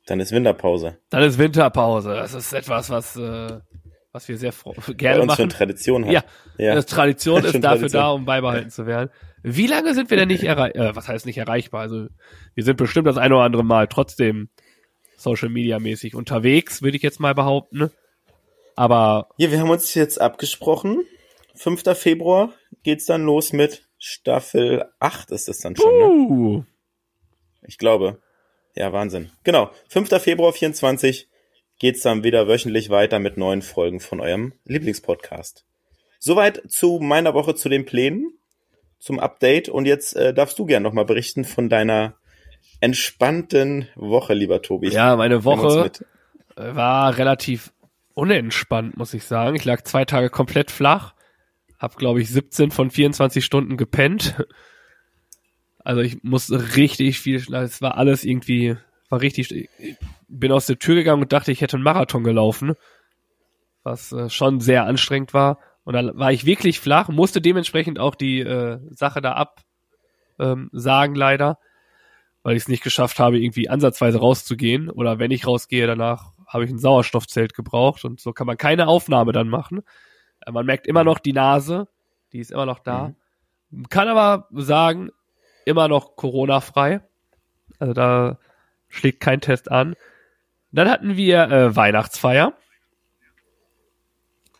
Dann 0.06 0.20
ist 0.20 0.32
Winterpause. 0.32 0.98
Dann 1.10 1.22
ist 1.22 1.38
Winterpause. 1.38 2.14
Das 2.14 2.34
ist 2.34 2.52
etwas, 2.52 2.90
was, 2.90 3.16
äh, 3.16 3.60
was 4.12 4.28
wir 4.28 4.36
sehr 4.38 4.52
fro- 4.52 4.74
Bei 4.86 4.92
gerne 4.94 5.22
uns 5.22 5.34
schon 5.34 5.46
machen. 5.48 5.56
Tradition 5.56 6.04
hat. 6.04 6.12
Ja, 6.12 6.24
ja. 6.58 6.74
Das 6.74 6.86
Tradition 6.86 7.44
ist 7.44 7.52
Schon 7.52 7.62
dafür 7.62 7.78
Tradition. 7.88 8.02
da, 8.02 8.10
um 8.10 8.24
beibehalten 8.24 8.70
zu 8.70 8.86
werden. 8.86 9.10
Wie 9.42 9.66
lange 9.66 9.94
sind 9.94 10.10
wir 10.10 10.16
denn 10.16 10.28
nicht 10.28 10.44
erreichbar? 10.44 10.86
Äh, 10.90 10.96
was 10.96 11.08
heißt 11.08 11.26
nicht 11.26 11.38
erreichbar? 11.38 11.80
Also 11.80 12.06
wir 12.54 12.64
sind 12.64 12.76
bestimmt 12.76 13.06
das 13.06 13.16
eine 13.16 13.34
oder 13.34 13.44
andere 13.44 13.64
Mal 13.64 13.88
trotzdem 13.88 14.48
Social 15.16 15.48
Media 15.48 15.78
mäßig 15.78 16.14
unterwegs, 16.14 16.82
würde 16.82 16.96
ich 16.96 17.02
jetzt 17.02 17.20
mal 17.20 17.34
behaupten. 17.34 17.90
Aber 18.76 19.28
Ja, 19.36 19.50
wir 19.50 19.60
haben 19.60 19.70
uns 19.70 19.94
jetzt 19.94 20.20
abgesprochen. 20.20 21.04
5. 21.54 21.82
Februar 21.96 22.52
geht's 22.82 23.04
dann 23.06 23.22
los 23.24 23.52
mit 23.52 23.86
Staffel 23.98 24.84
8 24.98 25.30
ist 25.30 25.48
es 25.48 25.58
dann 25.60 25.76
schon, 25.76 25.96
ne? 25.98 26.04
uh, 26.06 26.64
Ich 27.62 27.78
glaube. 27.78 28.20
Ja, 28.74 28.92
Wahnsinn. 28.92 29.30
Genau. 29.44 29.70
5. 29.90 30.08
Februar 30.20 30.52
24 30.52 31.28
geht's 31.82 32.02
dann 32.02 32.22
wieder 32.22 32.46
wöchentlich 32.46 32.90
weiter 32.90 33.18
mit 33.18 33.36
neuen 33.36 33.60
Folgen 33.60 33.98
von 33.98 34.20
eurem 34.20 34.52
Lieblingspodcast. 34.66 35.66
Soweit 36.20 36.62
zu 36.68 37.00
meiner 37.02 37.34
Woche 37.34 37.56
zu 37.56 37.68
den 37.68 37.84
Plänen, 37.84 38.38
zum 39.00 39.18
Update. 39.18 39.68
Und 39.68 39.86
jetzt 39.86 40.14
äh, 40.14 40.32
darfst 40.32 40.60
du 40.60 40.64
gern 40.64 40.84
nochmal 40.84 41.04
berichten 41.04 41.44
von 41.44 41.68
deiner 41.68 42.14
entspannten 42.80 43.88
Woche, 43.96 44.32
lieber 44.32 44.62
Tobi. 44.62 44.90
ja, 44.90 45.16
meine 45.16 45.42
Woche 45.44 45.82
mit. 45.82 46.06
war 46.54 47.18
relativ 47.18 47.72
unentspannt, 48.14 48.96
muss 48.96 49.12
ich 49.12 49.24
sagen. 49.24 49.56
Ich 49.56 49.64
lag 49.64 49.82
zwei 49.82 50.04
Tage 50.04 50.30
komplett 50.30 50.70
flach, 50.70 51.14
hab 51.80 51.96
glaube 51.96 52.22
ich 52.22 52.30
17 52.30 52.70
von 52.70 52.92
24 52.92 53.44
Stunden 53.44 53.76
gepennt. 53.76 54.36
Also 55.84 56.00
ich 56.00 56.22
musste 56.22 56.76
richtig 56.76 57.18
viel 57.18 57.40
schlafen. 57.40 57.66
Es 57.66 57.82
war 57.82 57.98
alles 57.98 58.22
irgendwie, 58.22 58.76
war 59.12 59.20
richtig. 59.20 59.52
Ich 59.52 59.96
bin 60.26 60.50
aus 60.50 60.66
der 60.66 60.78
Tür 60.78 60.94
gegangen 60.94 61.22
und 61.22 61.32
dachte, 61.32 61.52
ich 61.52 61.60
hätte 61.60 61.76
einen 61.76 61.84
Marathon 61.84 62.24
gelaufen. 62.24 62.74
was 63.84 64.10
äh, 64.12 64.30
schon 64.30 64.60
sehr 64.60 64.86
anstrengend 64.86 65.34
war. 65.34 65.58
Und 65.84 65.94
dann 65.94 66.16
war 66.16 66.32
ich 66.32 66.46
wirklich 66.46 66.80
flach, 66.80 67.08
musste 67.08 67.40
dementsprechend 67.40 67.98
auch 67.98 68.14
die 68.14 68.40
äh, 68.40 68.78
Sache 68.90 69.20
da 69.20 69.32
ab 69.32 69.60
ähm, 70.38 70.70
sagen, 70.72 71.14
leider, 71.14 71.58
weil 72.42 72.56
ich 72.56 72.62
es 72.62 72.68
nicht 72.68 72.82
geschafft 72.82 73.18
habe, 73.18 73.38
irgendwie 73.38 73.68
ansatzweise 73.68 74.18
rauszugehen. 74.18 74.88
Oder 74.88 75.18
wenn 75.18 75.30
ich 75.30 75.46
rausgehe, 75.46 75.86
danach 75.86 76.32
habe 76.46 76.64
ich 76.64 76.70
ein 76.70 76.78
Sauerstoffzelt 76.78 77.54
gebraucht 77.54 78.04
und 78.04 78.20
so 78.20 78.32
kann 78.32 78.46
man 78.46 78.56
keine 78.56 78.86
Aufnahme 78.86 79.32
dann 79.32 79.48
machen. 79.48 79.82
Äh, 80.46 80.52
man 80.52 80.64
merkt 80.64 80.86
immer 80.86 81.04
noch 81.04 81.18
die 81.18 81.34
Nase, 81.34 81.86
die 82.32 82.38
ist 82.38 82.52
immer 82.52 82.66
noch 82.66 82.78
da. 82.78 83.12
Mhm. 83.70 83.88
Kann 83.90 84.08
aber 84.08 84.48
sagen, 84.52 85.10
immer 85.66 85.88
noch 85.88 86.16
Corona-frei. 86.16 87.02
Also 87.78 87.92
da 87.92 88.38
schlägt 88.92 89.20
kein 89.20 89.40
Test 89.40 89.70
an. 89.70 89.96
Dann 90.70 90.88
hatten 90.88 91.16
wir 91.16 91.50
äh, 91.50 91.74
Weihnachtsfeier. 91.74 92.52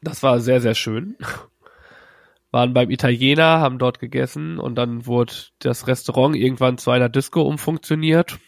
Das 0.02 0.22
war 0.22 0.40
sehr, 0.40 0.60
sehr 0.60 0.74
schön. 0.74 1.16
Waren 2.50 2.74
beim 2.74 2.90
Italiener, 2.90 3.60
haben 3.60 3.78
dort 3.78 3.98
gegessen 3.98 4.58
und 4.58 4.74
dann 4.74 5.06
wurde 5.06 5.32
das 5.60 5.86
Restaurant 5.86 6.36
irgendwann 6.36 6.76
zu 6.76 6.90
einer 6.90 7.08
Disco 7.08 7.42
umfunktioniert. 7.42 8.38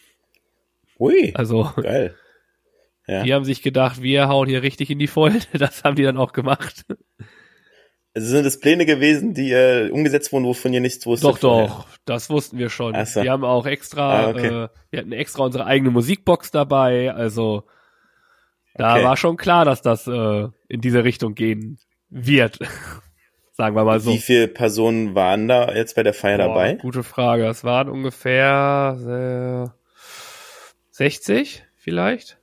Ui. 0.99 1.31
Also, 1.35 1.71
geil. 1.77 2.15
Ja. 3.07 3.21
Die 3.21 3.35
haben 3.35 3.45
sich 3.45 3.61
gedacht, 3.61 4.01
wir 4.01 4.29
hauen 4.29 4.49
hier 4.49 4.63
richtig 4.63 4.89
in 4.89 4.97
die 4.97 5.05
Vollen. 5.05 5.43
Das 5.53 5.83
haben 5.83 5.95
die 5.95 6.01
dann 6.01 6.17
auch 6.17 6.33
gemacht. 6.33 6.85
Also 8.15 8.29
sind 8.29 8.45
es 8.45 8.59
Pläne 8.61 8.85
gewesen, 8.85 9.33
die 9.33 9.51
äh, 9.51 9.89
umgesetzt 9.89 10.31
wurden, 10.31 10.45
wovon 10.45 10.73
ihr 10.73 10.79
nichts 10.79 11.05
wusstet? 11.05 11.29
Doch, 11.29 11.37
vorher? 11.37 11.67
doch, 11.67 11.87
das 12.05 12.29
wussten 12.29 12.57
wir 12.57 12.69
schon. 12.69 12.95
So. 13.05 13.21
Wir 13.21 13.31
haben 13.31 13.43
auch 13.43 13.65
extra, 13.65 14.27
ah, 14.27 14.29
okay. 14.29 14.47
äh, 14.47 14.67
wir 14.89 14.99
hatten 14.99 15.11
extra 15.11 15.43
unsere 15.43 15.65
eigene 15.65 15.91
Musikbox 15.91 16.49
dabei, 16.51 17.13
also 17.13 17.63
da 18.75 18.95
okay. 18.95 19.03
war 19.03 19.17
schon 19.17 19.35
klar, 19.35 19.65
dass 19.65 19.81
das 19.81 20.07
äh, 20.07 20.47
in 20.67 20.81
diese 20.81 21.03
Richtung 21.03 21.35
gehen 21.35 21.77
wird. 22.09 22.59
Sagen 23.51 23.75
wir 23.75 23.85
mal 23.85 23.99
so. 24.01 24.11
Wie 24.11 24.17
viele 24.17 24.49
Personen 24.49 25.15
waren 25.15 25.47
da 25.47 25.73
jetzt 25.73 25.95
bei 25.95 26.03
der 26.03 26.13
Feier 26.13 26.37
Boah, 26.37 26.47
dabei? 26.47 26.73
Gute 26.75 27.03
Frage. 27.03 27.47
Es 27.47 27.63
waren 27.63 27.87
ungefähr 27.89 29.71
äh, 29.71 29.79
60 30.91 31.63
vielleicht. 31.77 32.37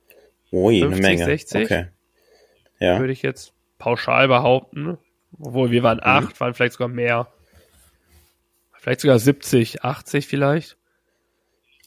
Ui, 0.51 0.79
50, 0.79 0.97
eine 0.97 1.07
Menge. 1.07 1.25
60. 1.25 1.65
Okay. 1.65 1.85
Ja. 2.79 2.99
Würde 2.99 3.13
ich 3.13 3.21
jetzt 3.21 3.53
pauschal 3.77 4.27
behaupten. 4.27 4.97
Obwohl, 5.39 5.71
wir 5.71 5.83
waren 5.83 5.97
mhm. 5.97 6.03
acht, 6.03 6.39
waren 6.39 6.53
vielleicht 6.53 6.73
sogar 6.73 6.87
mehr. 6.87 7.27
Vielleicht 8.73 9.01
sogar 9.01 9.19
70, 9.19 9.83
80 9.83 10.27
vielleicht. 10.27 10.77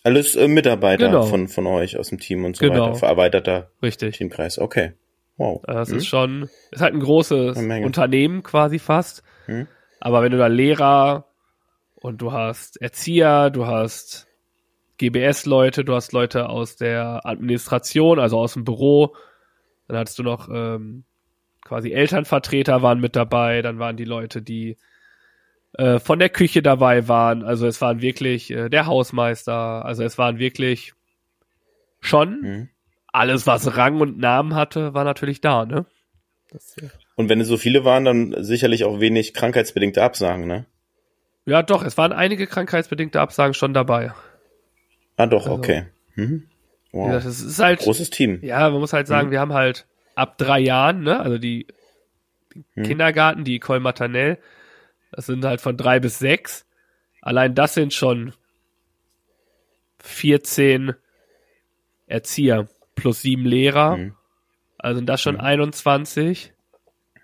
Alles 0.03 0.37
äh, 0.37 0.49
Mitarbeiter 0.49 1.07
genau. 1.07 1.27
von, 1.27 1.49
von 1.49 1.67
euch 1.67 1.99
aus 1.99 2.09
dem 2.09 2.19
Team 2.19 2.45
und 2.45 2.57
so 2.57 2.65
genau. 2.65 2.89
weiter. 2.89 2.95
Verarbeiteter 2.95 3.71
Richtig. 3.83 4.17
Teamkreis. 4.17 4.59
Okay. 4.59 4.93
Wow. 5.37 5.63
Das 5.67 5.91
mhm. 5.91 5.99
ist 5.99 6.07
schon, 6.07 6.49
ist 6.71 6.81
halt 6.81 6.95
ein 6.95 7.01
großes 7.01 7.59
Unternehmen 7.59 8.43
quasi 8.43 8.79
fast. 8.79 9.23
Mhm. 9.47 9.67
Aber 10.01 10.23
wenn 10.23 10.33
du 10.33 10.39
da 10.39 10.47
Lehrer 10.47 11.27
und 11.97 12.23
du 12.23 12.33
hast 12.33 12.81
Erzieher, 12.81 13.51
du 13.51 13.67
hast 13.67 14.27
GBS-Leute, 14.99 15.85
du 15.85 15.95
hast 15.95 16.13
Leute 16.13 16.49
aus 16.49 16.77
der 16.77 17.27
Administration, 17.27 18.19
also 18.19 18.39
aus 18.39 18.55
dem 18.55 18.65
Büro, 18.65 19.15
dann 19.89 19.99
hattest 19.99 20.19
du 20.19 20.23
noch 20.23 20.49
ähm, 20.49 21.05
quasi 21.67 21.93
Elternvertreter 21.93 22.83
waren 22.83 23.01
mit 23.01 23.17
dabei, 23.17 23.61
dann 23.61 23.79
waren 23.79 23.97
die 23.97 24.05
Leute, 24.05 24.41
die 24.41 24.77
äh, 25.75 25.99
von 25.99 26.19
der 26.19 26.29
Küche 26.29 26.63
dabei 26.63 27.09
waren, 27.09 27.43
also 27.43 27.67
es 27.67 27.81
waren 27.81 28.01
wirklich 28.01 28.51
äh, 28.51 28.69
der 28.69 28.87
Hausmeister, 28.87 29.85
also 29.85 30.05
es 30.05 30.17
waren 30.17 30.39
wirklich 30.39 30.95
schon 32.01 32.41
mhm. 32.41 32.69
alles, 33.13 33.47
was 33.47 33.77
Rang 33.77 34.01
und 34.01 34.19
Namen 34.19 34.55
hatte, 34.55 34.95
war 34.95 35.05
natürlich 35.05 35.41
da, 35.41 35.67
ne? 35.67 35.87
Das, 36.51 36.77
ja. 36.81 36.89
Und 37.17 37.29
wenn 37.29 37.41
es 37.41 37.49
so 37.49 37.57
viele 37.57 37.85
waren, 37.85 38.05
dann 38.05 38.37
sicherlich 38.45 38.85
auch 38.85 39.01
wenig 39.01 39.35
krankheitsbedingte 39.35 40.03
Absagen, 40.03 40.47
ne? 40.47 40.67
Ja, 41.45 41.63
doch, 41.63 41.85
es 41.85 41.99
waren 41.99 42.13
einige 42.13 42.47
krankheitsbedingte 42.47 43.21
Absagen 43.21 43.55
schon 43.55 43.75
dabei. 43.75 44.13
Ah, 45.17 45.27
doch, 45.27 45.47
also, 45.47 45.59
okay. 45.59 45.87
Mhm. 46.15 46.49
Wow. 46.93 47.09
Gesagt, 47.09 47.27
es 47.27 47.41
ist 47.43 47.59
halt 47.59 47.81
großes 47.81 48.11
Team. 48.11 48.39
Ja, 48.43 48.71
man 48.71 48.81
muss 48.81 48.93
halt 48.93 49.07
sagen, 49.07 49.29
mhm. 49.29 49.33
wir 49.33 49.41
haben 49.41 49.53
halt 49.53 49.87
ab 50.17 50.39
drei 50.39 50.59
Jahren, 50.59 51.03
ne, 51.03 51.21
also 51.21 51.39
die, 51.39 51.69
mhm. 52.75 52.83
Kindergarten, 52.83 53.45
die 53.45 53.61
École 53.61 53.81
Maternelle, 53.81 54.39
das 55.13 55.27
sind 55.27 55.45
halt 55.45 55.61
von 55.61 55.77
drei 55.77 56.01
bis 56.01 56.19
sechs. 56.19 56.67
Allein 57.23 57.55
das 57.55 57.75
sind 57.75 57.95
schon 57.95 58.33
14 60.01 60.95
Erzieher 62.07 62.69
plus 62.95 63.23
sieben 63.23 63.45
Lehrer. 63.45 63.97
Mhm. 63.97 64.15
Also 64.79 64.99
sind 64.99 65.07
das 65.07 65.21
schon 65.21 65.39
21. 65.39 66.51
Mhm. 66.51 67.21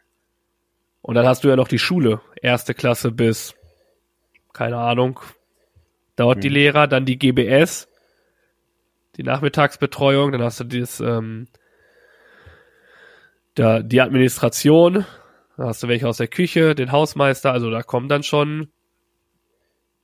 Und 1.02 1.14
dann 1.16 1.26
hast 1.26 1.42
du 1.42 1.48
ja 1.48 1.56
noch 1.56 1.68
die 1.68 1.80
Schule, 1.80 2.20
erste 2.40 2.74
Klasse 2.74 3.10
bis, 3.10 3.54
keine 4.52 4.78
Ahnung, 4.78 5.18
mhm. 6.18 6.40
die 6.40 6.48
Lehrer, 6.48 6.86
dann 6.86 7.04
die 7.04 7.18
GBS, 7.18 7.88
die 9.16 9.24
Nachmittagsbetreuung, 9.24 10.32
dann 10.32 10.42
hast 10.42 10.60
du 10.60 10.64
dieses, 10.64 11.00
ähm, 11.00 11.48
da, 13.54 13.80
die 13.80 14.00
Administration, 14.00 15.04
dann 15.56 15.66
hast 15.66 15.82
du 15.82 15.88
welche 15.88 16.08
aus 16.08 16.16
der 16.16 16.28
Küche, 16.28 16.74
den 16.74 16.92
Hausmeister, 16.92 17.52
also 17.52 17.70
da 17.70 17.82
kommt 17.82 18.10
dann 18.10 18.22
schon 18.22 18.72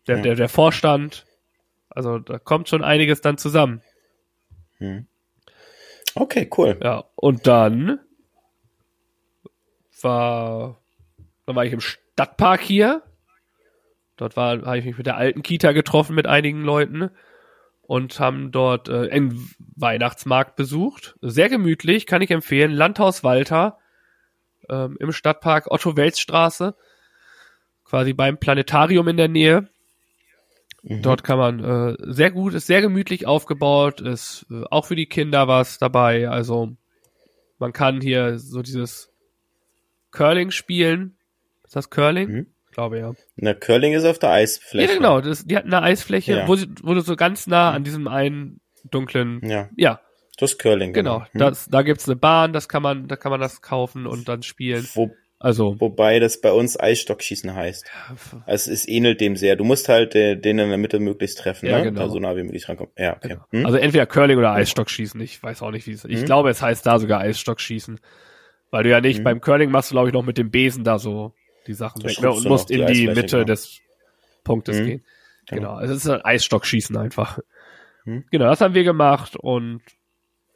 der, 0.06 0.16
ja. 0.16 0.22
der, 0.22 0.34
der 0.34 0.48
Vorstand, 0.48 1.26
also 1.90 2.18
da 2.18 2.38
kommt 2.38 2.68
schon 2.68 2.84
einiges 2.84 3.20
dann 3.20 3.38
zusammen. 3.38 3.82
Mhm. 4.78 5.06
Okay, 6.14 6.48
cool. 6.56 6.78
Ja, 6.82 7.04
und 7.14 7.46
dann 7.46 8.00
war, 10.00 10.80
dann 11.46 11.56
war 11.56 11.64
ich 11.64 11.72
im 11.72 11.80
Stadtpark 11.80 12.60
hier 12.60 13.02
Dort 14.18 14.36
war, 14.36 14.60
habe 14.62 14.78
ich 14.78 14.84
mich 14.84 14.98
mit 14.98 15.06
der 15.06 15.16
alten 15.16 15.42
Kita 15.42 15.72
getroffen 15.72 16.14
mit 16.14 16.26
einigen 16.26 16.62
Leuten 16.62 17.10
und 17.88 18.20
haben 18.20 18.52
dort 18.52 18.90
äh, 18.90 19.10
einen 19.10 19.50
Weihnachtsmarkt 19.74 20.56
besucht. 20.56 21.16
Sehr 21.22 21.48
gemütlich, 21.48 22.04
kann 22.04 22.20
ich 22.20 22.30
empfehlen. 22.30 22.70
Landhaus 22.70 23.24
Walter 23.24 23.78
ähm, 24.68 24.98
im 25.00 25.10
Stadtpark 25.10 25.70
Otto 25.70 25.96
Welzstraße, 25.96 26.74
quasi 27.86 28.12
beim 28.12 28.36
Planetarium 28.36 29.08
in 29.08 29.16
der 29.16 29.28
Nähe. 29.28 29.68
Mhm. 30.82 31.00
Dort 31.00 31.24
kann 31.24 31.38
man 31.38 31.64
äh, 31.64 31.96
sehr 32.12 32.30
gut, 32.30 32.52
ist 32.52 32.66
sehr 32.66 32.82
gemütlich 32.82 33.26
aufgebaut, 33.26 34.02
ist 34.02 34.44
äh, 34.50 34.64
auch 34.70 34.84
für 34.84 34.96
die 34.96 35.06
Kinder 35.06 35.48
was 35.48 35.78
dabei. 35.78 36.28
Also 36.28 36.76
man 37.58 37.72
kann 37.72 38.02
hier 38.02 38.38
so 38.38 38.60
dieses 38.60 39.10
Curling 40.10 40.50
spielen. 40.50 41.16
Ist 41.64 41.74
das 41.74 41.88
Curling? 41.88 42.30
Mhm 42.30 42.46
glaube 42.72 42.98
ja. 42.98 43.12
Na, 43.36 43.54
Curling 43.54 43.92
ist 43.92 44.04
auf 44.04 44.18
der 44.18 44.30
Eisfläche. 44.30 44.92
Ja, 44.92 44.96
genau. 44.96 45.20
Das, 45.20 45.44
die 45.44 45.56
hatten 45.56 45.72
eine 45.72 45.84
Eisfläche, 45.84 46.32
ja. 46.32 46.48
wo, 46.48 46.56
sie, 46.56 46.68
wo 46.82 46.94
du 46.94 47.00
so 47.00 47.16
ganz 47.16 47.46
nah 47.46 47.72
an 47.72 47.84
diesem 47.84 48.08
einen 48.08 48.60
dunklen. 48.90 49.40
Ja. 49.44 49.68
Ja. 49.76 50.00
Das 50.38 50.52
ist 50.52 50.58
Curling. 50.58 50.92
Genau. 50.92 51.18
genau. 51.18 51.32
Hm. 51.32 51.38
Das, 51.38 51.68
da 51.68 51.82
gibt's 51.82 52.08
eine 52.08 52.16
Bahn, 52.16 52.52
das 52.52 52.68
kann 52.68 52.82
man, 52.82 53.08
da 53.08 53.16
kann 53.16 53.30
man 53.30 53.40
das 53.40 53.60
kaufen 53.60 54.06
und 54.06 54.28
dann 54.28 54.42
spielen. 54.42 54.86
Wo, 54.94 55.10
also. 55.40 55.80
Wobei 55.80 56.18
das 56.18 56.40
bei 56.40 56.52
uns 56.52 56.78
Eisstockschießen 56.78 57.54
heißt. 57.54 57.86
Also 58.46 58.72
es 58.72 58.86
ähnelt 58.88 59.20
dem 59.20 59.36
sehr. 59.36 59.56
Du 59.56 59.64
musst 59.64 59.88
halt 59.88 60.14
äh, 60.14 60.36
den 60.36 60.58
in 60.58 60.68
der 60.68 60.78
Mitte 60.78 60.98
möglichst 60.98 61.38
treffen, 61.38 61.66
ja, 61.66 61.78
ne? 61.78 61.84
Genau. 61.84 62.02
Da 62.02 62.08
so 62.08 62.18
nah 62.18 62.36
wie 62.36 62.42
möglich 62.42 62.68
rankommen. 62.68 62.92
Ja, 62.96 63.16
okay. 63.16 63.28
Genau. 63.28 63.44
Hm? 63.50 63.66
Also 63.66 63.78
entweder 63.78 64.06
Curling 64.06 64.38
oder 64.38 64.52
Eisstockschießen. 64.52 65.20
Ich 65.20 65.42
weiß 65.42 65.62
auch 65.62 65.70
nicht, 65.70 65.86
wie 65.86 65.92
es. 65.92 66.04
Ich 66.04 66.20
hm? 66.20 66.24
glaube, 66.26 66.50
es 66.50 66.62
heißt 66.62 66.84
da 66.86 66.98
sogar 66.98 67.20
Eisstockschießen. 67.20 68.00
Weil 68.70 68.84
du 68.84 68.90
ja 68.90 69.00
nicht, 69.00 69.18
hm. 69.18 69.24
beim 69.24 69.40
Curling 69.40 69.70
machst 69.70 69.90
du, 69.90 69.94
glaube 69.94 70.08
ich, 70.08 70.14
noch 70.14 70.24
mit 70.24 70.38
dem 70.38 70.50
Besen 70.50 70.84
da 70.84 70.98
so 70.98 71.32
die 71.68 71.74
Sachen 71.74 72.02
weg 72.02 72.20
ne, 72.20 72.32
und 72.32 72.44
musst 72.46 72.70
in 72.70 72.86
die, 72.86 72.92
die 72.92 73.06
Mitte 73.06 73.36
genau. 73.36 73.44
des 73.44 73.80
Punktes 74.42 74.80
mhm. 74.80 74.86
gehen. 74.86 75.04
Genau. 75.46 75.60
genau. 75.60 75.74
Also 75.74 75.94
es 75.94 76.04
ist 76.04 76.10
ein 76.10 76.24
Eisstockschießen 76.24 76.96
einfach. 76.96 77.38
Mhm. 78.04 78.24
Genau, 78.30 78.46
das 78.46 78.60
haben 78.60 78.74
wir 78.74 78.84
gemacht 78.84 79.36
und 79.36 79.82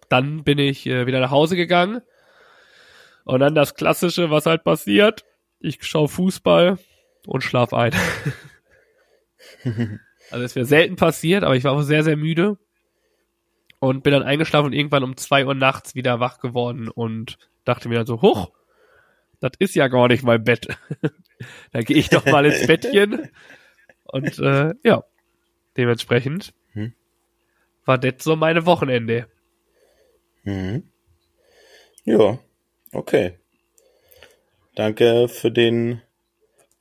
dann 0.09 0.43
bin 0.45 0.59
ich 0.59 0.87
äh, 0.87 1.07
wieder 1.07 1.21
nach 1.21 1.31
Hause 1.31 1.57
gegangen. 1.57 2.01
Und 3.25 3.41
dann 3.41 3.55
das 3.55 3.75
Klassische, 3.75 4.31
was 4.31 4.47
halt 4.47 4.65
passiert. 4.65 5.25
Ich 5.61 5.79
schaue 5.83 6.09
Fußball 6.09 6.79
und 7.27 7.43
schlaf 7.43 7.73
ein. 7.73 7.93
also 10.31 10.45
es 10.45 10.57
wäre 10.57 10.67
selten 10.67 10.97
passiert, 10.97 11.45
aber 11.45 11.55
ich 11.55 11.65
war 11.65 11.73
auch 11.73 11.83
sehr, 11.83 12.03
sehr 12.03 12.17
müde. 12.17 12.59
Und 13.79 14.03
bin 14.03 14.13
dann 14.13 14.23
eingeschlafen 14.23 14.67
und 14.67 14.73
irgendwann 14.73 15.05
um 15.05 15.17
zwei 15.17 15.47
Uhr 15.47 15.55
nachts 15.55 15.95
wieder 15.95 16.21
wach 16.21 16.39
geworden 16.39 16.89
und 16.89 17.39
dachte 17.65 17.89
mir 17.89 17.97
dann 17.97 18.07
so, 18.07 18.23
hoch, 18.23 18.51
das 19.43 19.53
ist 19.59 19.75
ja 19.75 19.89
gar 19.89 20.09
nicht 20.09 20.23
mein 20.23 20.45
Bett. 20.45 20.69
da 21.73 21.83
gehe 21.83 21.97
ich 21.97 22.09
doch 22.09 22.25
mal 22.25 22.47
ins 22.47 22.67
Bettchen. 22.67 23.29
Und 24.05 24.39
äh, 24.39 24.75
ja, 24.85 25.05
dementsprechend 25.77 26.55
hm. 26.73 26.95
war 27.85 27.99
das 27.99 28.23
so 28.23 28.37
meine 28.37 28.67
Wochenende. 28.67 29.27
Mhm. 30.45 30.85
Ja, 32.05 32.39
okay. 32.93 33.35
Danke 34.75 35.29
für 35.29 35.51
den 35.51 36.03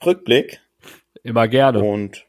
Rückblick. 0.05 0.61
Immer 1.23 1.47
gerne. 1.47 1.79
Und 1.79 2.25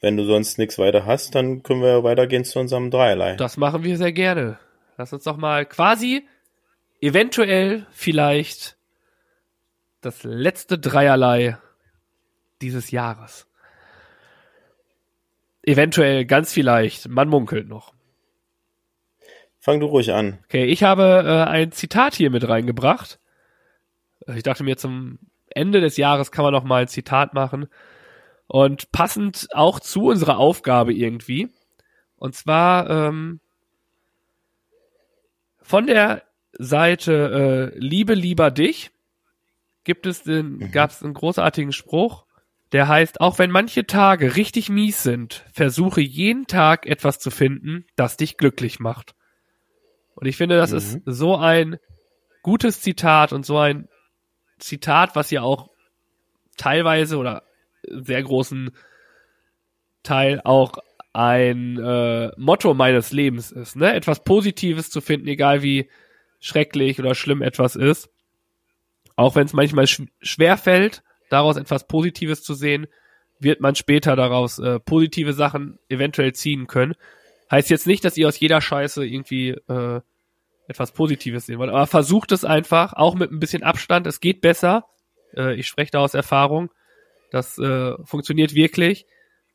wenn 0.00 0.16
du 0.16 0.24
sonst 0.24 0.58
nichts 0.58 0.78
weiter 0.78 1.06
hast, 1.06 1.34
dann 1.34 1.62
können 1.62 1.82
wir 1.82 2.04
weitergehen 2.04 2.44
zu 2.44 2.58
unserem 2.58 2.90
Dreierlei. 2.90 3.34
Das 3.36 3.56
machen 3.56 3.84
wir 3.84 3.96
sehr 3.96 4.12
gerne. 4.12 4.58
Lass 4.96 5.12
uns 5.12 5.24
doch 5.24 5.36
mal 5.36 5.66
quasi 5.66 6.26
eventuell 7.00 7.86
vielleicht 7.90 8.76
das 10.02 10.24
letzte 10.24 10.78
Dreierlei 10.78 11.56
dieses 12.60 12.90
Jahres. 12.90 13.46
Eventuell, 15.62 16.26
ganz 16.26 16.52
vielleicht, 16.52 17.08
man 17.08 17.28
munkelt 17.28 17.68
noch. 17.68 17.94
Fang 19.60 19.78
du 19.78 19.86
ruhig 19.86 20.12
an. 20.12 20.40
Okay, 20.44 20.64
ich 20.64 20.82
habe 20.82 21.22
äh, 21.24 21.48
ein 21.48 21.70
Zitat 21.70 22.14
hier 22.14 22.30
mit 22.30 22.48
reingebracht. 22.48 23.20
Ich 24.26 24.42
dachte 24.42 24.64
mir, 24.64 24.76
zum 24.76 25.20
Ende 25.50 25.80
des 25.80 25.96
Jahres 25.96 26.32
kann 26.32 26.44
man 26.44 26.52
noch 26.52 26.64
mal 26.64 26.82
ein 26.82 26.88
Zitat 26.88 27.32
machen. 27.32 27.68
Und 28.48 28.90
passend 28.90 29.48
auch 29.54 29.78
zu 29.78 30.06
unserer 30.06 30.38
Aufgabe 30.38 30.92
irgendwie. 30.92 31.48
Und 32.16 32.34
zwar 32.34 32.90
ähm, 32.90 33.40
von 35.60 35.86
der 35.86 36.22
Seite 36.52 37.72
äh, 37.72 37.78
Liebe 37.78 38.14
lieber 38.14 38.50
dich 38.50 38.90
gibt 39.84 40.06
es 40.06 40.22
den, 40.22 40.56
mhm. 40.56 40.70
gab 40.70 40.90
es 40.90 41.02
einen 41.02 41.14
großartigen 41.14 41.72
Spruch, 41.72 42.24
der 42.72 42.88
heißt, 42.88 43.20
auch 43.20 43.38
wenn 43.38 43.50
manche 43.50 43.86
Tage 43.86 44.36
richtig 44.36 44.70
mies 44.70 45.02
sind, 45.02 45.44
versuche 45.52 46.00
jeden 46.00 46.46
Tag 46.46 46.86
etwas 46.86 47.18
zu 47.18 47.30
finden, 47.30 47.84
das 47.96 48.16
dich 48.16 48.38
glücklich 48.38 48.80
macht. 48.80 49.14
Und 50.14 50.26
ich 50.26 50.36
finde, 50.36 50.56
das 50.56 50.70
mhm. 50.70 50.76
ist 50.76 51.00
so 51.04 51.36
ein 51.36 51.76
gutes 52.42 52.80
Zitat 52.80 53.32
und 53.32 53.44
so 53.44 53.58
ein 53.58 53.88
Zitat, 54.58 55.16
was 55.16 55.30
ja 55.30 55.42
auch 55.42 55.70
teilweise 56.56 57.18
oder 57.18 57.42
sehr 57.82 58.22
großen 58.22 58.70
Teil 60.02 60.40
auch 60.44 60.78
ein 61.12 61.78
äh, 61.78 62.30
Motto 62.36 62.72
meines 62.74 63.12
Lebens 63.12 63.52
ist, 63.52 63.76
ne? 63.76 63.92
Etwas 63.92 64.24
Positives 64.24 64.90
zu 64.90 65.00
finden, 65.00 65.28
egal 65.28 65.62
wie 65.62 65.90
schrecklich 66.40 66.98
oder 66.98 67.14
schlimm 67.14 67.42
etwas 67.42 67.76
ist. 67.76 68.08
Auch 69.16 69.34
wenn 69.34 69.46
es 69.46 69.52
manchmal 69.52 69.86
sch 69.86 70.02
schwer 70.20 70.56
fällt, 70.56 71.02
daraus 71.30 71.56
etwas 71.56 71.86
Positives 71.86 72.42
zu 72.42 72.54
sehen, 72.54 72.86
wird 73.40 73.60
man 73.60 73.74
später 73.74 74.16
daraus 74.16 74.58
äh, 74.58 74.78
positive 74.78 75.32
Sachen 75.32 75.78
eventuell 75.88 76.32
ziehen 76.32 76.66
können. 76.66 76.94
Heißt 77.50 77.70
jetzt 77.70 77.86
nicht, 77.86 78.04
dass 78.04 78.16
ihr 78.16 78.28
aus 78.28 78.38
jeder 78.38 78.60
Scheiße 78.60 79.04
irgendwie 79.04 79.50
äh, 79.50 80.00
etwas 80.68 80.92
Positives 80.92 81.46
sehen 81.46 81.58
wollt, 81.58 81.70
aber 81.70 81.86
versucht 81.86 82.32
es 82.32 82.44
einfach, 82.44 82.92
auch 82.94 83.14
mit 83.14 83.30
ein 83.30 83.40
bisschen 83.40 83.62
Abstand. 83.62 84.06
Es 84.06 84.20
geht 84.20 84.40
besser. 84.40 84.86
Äh, 85.36 85.56
ich 85.56 85.66
spreche 85.66 85.90
da 85.90 86.00
aus 86.00 86.14
Erfahrung. 86.14 86.70
Das 87.30 87.58
äh, 87.58 87.94
funktioniert 88.04 88.54
wirklich. 88.54 89.06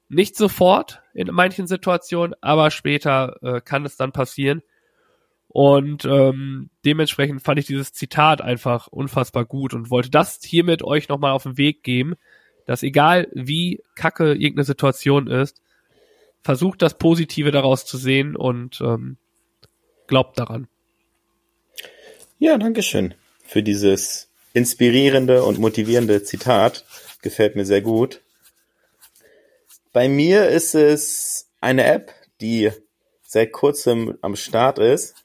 Nicht 0.10 0.36
sofort 0.36 1.02
in 1.14 1.28
manchen 1.28 1.68
Situationen, 1.68 2.36
aber 2.42 2.72
später 2.72 3.38
äh, 3.42 3.62
kann 3.62 3.86
es 3.86 3.98
dann 3.98 4.12
passieren. 4.12 4.62
Und 5.58 6.06
ähm, 6.06 6.70
dementsprechend 6.86 7.42
fand 7.42 7.58
ich 7.58 7.66
dieses 7.66 7.92
Zitat 7.92 8.42
einfach 8.42 8.86
unfassbar 8.86 9.44
gut 9.44 9.74
und 9.74 9.90
wollte 9.90 10.12
das 10.12 10.40
hiermit 10.44 10.84
euch 10.84 11.10
nochmal 11.10 11.32
auf 11.32 11.42
den 11.42 11.58
Weg 11.58 11.82
geben, 11.82 12.14
dass 12.68 12.84
egal 12.84 13.28
wie 13.34 13.82
kacke 13.96 14.34
irgendeine 14.34 14.66
Situation 14.66 15.26
ist, 15.26 15.64
versucht 16.44 16.84
das 16.84 17.00
Positive 17.00 17.50
daraus 17.50 17.88
zu 17.88 17.98
sehen 17.98 18.36
und 18.36 18.82
ähm, 18.82 19.18
glaubt 20.06 20.38
daran. 20.38 20.68
Ja, 22.38 22.60
danke 22.60 22.84
schön 22.84 23.16
für 23.44 23.64
dieses 23.64 24.30
inspirierende 24.54 25.44
und 25.44 25.58
motivierende 25.58 26.22
Zitat. 26.22 26.86
Gefällt 27.24 27.56
mir 27.56 27.66
sehr 27.66 27.82
gut. 27.82 28.22
Bei 29.92 30.08
mir 30.08 30.50
ist 30.50 30.76
es 30.76 31.50
eine 31.62 31.84
App, 31.84 32.14
die 32.42 32.70
seit 33.24 33.52
kurzem 33.52 34.20
am 34.22 34.36
Start 34.36 34.78
ist 34.78 35.16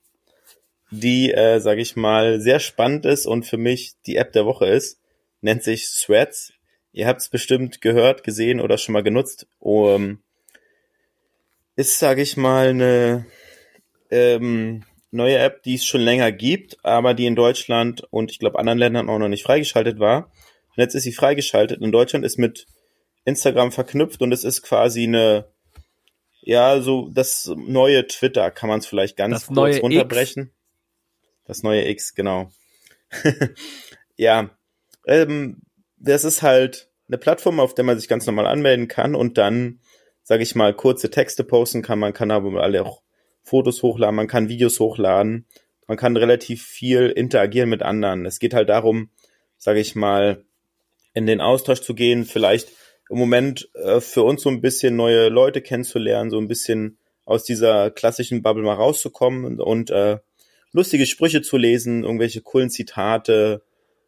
die, 0.92 1.33
äh, 1.33 1.59
sage 1.59 1.81
ich 1.81 1.96
mal, 1.96 2.40
sehr 2.40 2.61
spannend 2.61 3.07
ist 3.07 3.26
und 3.26 3.44
für 3.44 3.57
mich 3.57 3.94
die 4.07 4.16
App 4.16 4.33
der 4.33 4.44
Woche 4.44 4.66
ist. 4.66 5.00
Nennt 5.40 5.64
sich 5.64 5.88
Threads. 5.88 6.52
Ihr 6.92 7.07
habt 7.07 7.22
es 7.22 7.31
bestimmt 7.31 7.81
gehört, 7.81 8.22
gesehen 8.22 8.61
oder 8.61 8.76
schon 8.76 8.92
mal 8.92 9.02
genutzt. 9.02 9.46
Um, 9.59 10.22
ist, 11.74 11.98
sage 11.98 12.20
ich 12.20 12.37
mal, 12.37 12.68
eine 12.68 13.24
ähm, 14.11 14.85
neue 15.11 15.38
App, 15.38 15.62
die 15.62 15.76
es 15.76 15.87
schon 15.87 16.02
länger 16.02 16.31
gibt, 16.31 16.76
aber 16.85 17.14
die 17.14 17.24
in 17.24 17.37
Deutschland 17.37 18.07
und 18.11 18.31
ich 18.31 18.38
glaube 18.38 18.59
anderen 18.59 18.78
Ländern 18.78 19.09
auch 19.09 19.18
noch 19.18 19.28
nicht 19.28 19.44
freigeschaltet 19.44 19.98
war. 19.98 20.31
Und 20.68 20.83
jetzt 20.83 20.94
ist 20.94 21.05
sie 21.05 21.12
freigeschaltet. 21.12 21.81
In 21.81 21.92
Deutschland 21.92 22.26
ist 22.26 22.38
mit 22.38 22.66
Instagram 23.24 23.72
verknüpft 23.72 24.20
und 24.20 24.31
es 24.33 24.44
ist 24.44 24.61
quasi 24.62 25.05
eine, 25.05 25.46
ja, 26.42 26.81
so 26.83 27.09
das 27.11 27.50
neue 27.57 28.07
Twitter 28.07 28.50
kann 28.50 28.68
man 28.68 28.81
es 28.81 28.87
vielleicht 28.87 29.16
ganz 29.16 29.46
das 29.46 29.46
kurz 29.46 29.81
runterbrechen. 29.81 30.44
X. 30.44 30.62
Das 31.44 31.62
neue 31.62 31.88
X, 31.88 32.14
genau. 32.14 32.50
ja, 34.16 34.50
ähm, 35.07 35.62
das 35.96 36.24
ist 36.24 36.42
halt 36.42 36.90
eine 37.09 37.18
Plattform, 37.18 37.61
auf 37.61 37.74
der 37.74 37.85
man 37.85 37.98
sich 37.98 38.09
ganz 38.09 38.26
normal 38.26 38.46
anmelden 38.46 38.88
kann 38.88 39.14
und 39.14 39.38
dann, 39.38 39.81
sage 40.22 40.42
ich 40.42 40.55
mal, 40.55 40.74
kurze 40.74 41.11
Texte 41.11 41.44
posten 41.44 41.83
kann. 41.83 41.98
Man 41.98 42.12
kann 42.12 42.31
aber 42.31 42.62
alle 42.62 42.85
auch 42.85 43.02
Fotos 43.42 43.83
hochladen, 43.83 44.14
man 44.14 44.28
kann 44.28 44.48
Videos 44.48 44.78
hochladen, 44.81 45.46
man 45.87 45.96
kann 45.96 46.16
relativ 46.16 46.64
viel 46.64 47.09
interagieren 47.09 47.68
mit 47.68 47.83
anderen. 47.83 48.24
Es 48.24 48.38
geht 48.38 48.55
halt 48.55 48.68
darum, 48.68 49.11
sage 49.59 49.81
ich 49.81 49.94
mal, 49.94 50.44
in 51.14 51.26
den 51.26 51.40
Austausch 51.40 51.81
zu 51.81 51.94
gehen, 51.94 52.24
vielleicht 52.24 52.70
im 53.11 53.18
Moment 53.18 53.68
äh, 53.74 54.00
für 54.00 54.22
uns 54.22 54.42
so 54.42 54.48
ein 54.48 54.61
bisschen 54.61 54.96
neue 54.96 55.28
Leute 55.28 55.61
kennenzulernen, 55.61 56.31
so 56.31 56.38
ein 56.38 56.48
bisschen 56.48 56.98
aus 57.24 57.44
dieser 57.44 57.90
klassischen 57.90 58.42
Bubble 58.42 58.62
mal 58.62 58.74
rauszukommen 58.74 59.44
und, 59.44 59.61
und 59.61 59.90
äh, 59.90 60.18
lustige 60.72 61.06
Sprüche 61.06 61.42
zu 61.42 61.56
lesen, 61.56 62.04
irgendwelche 62.04 62.40
coolen 62.40 62.70
Zitate 62.70 63.62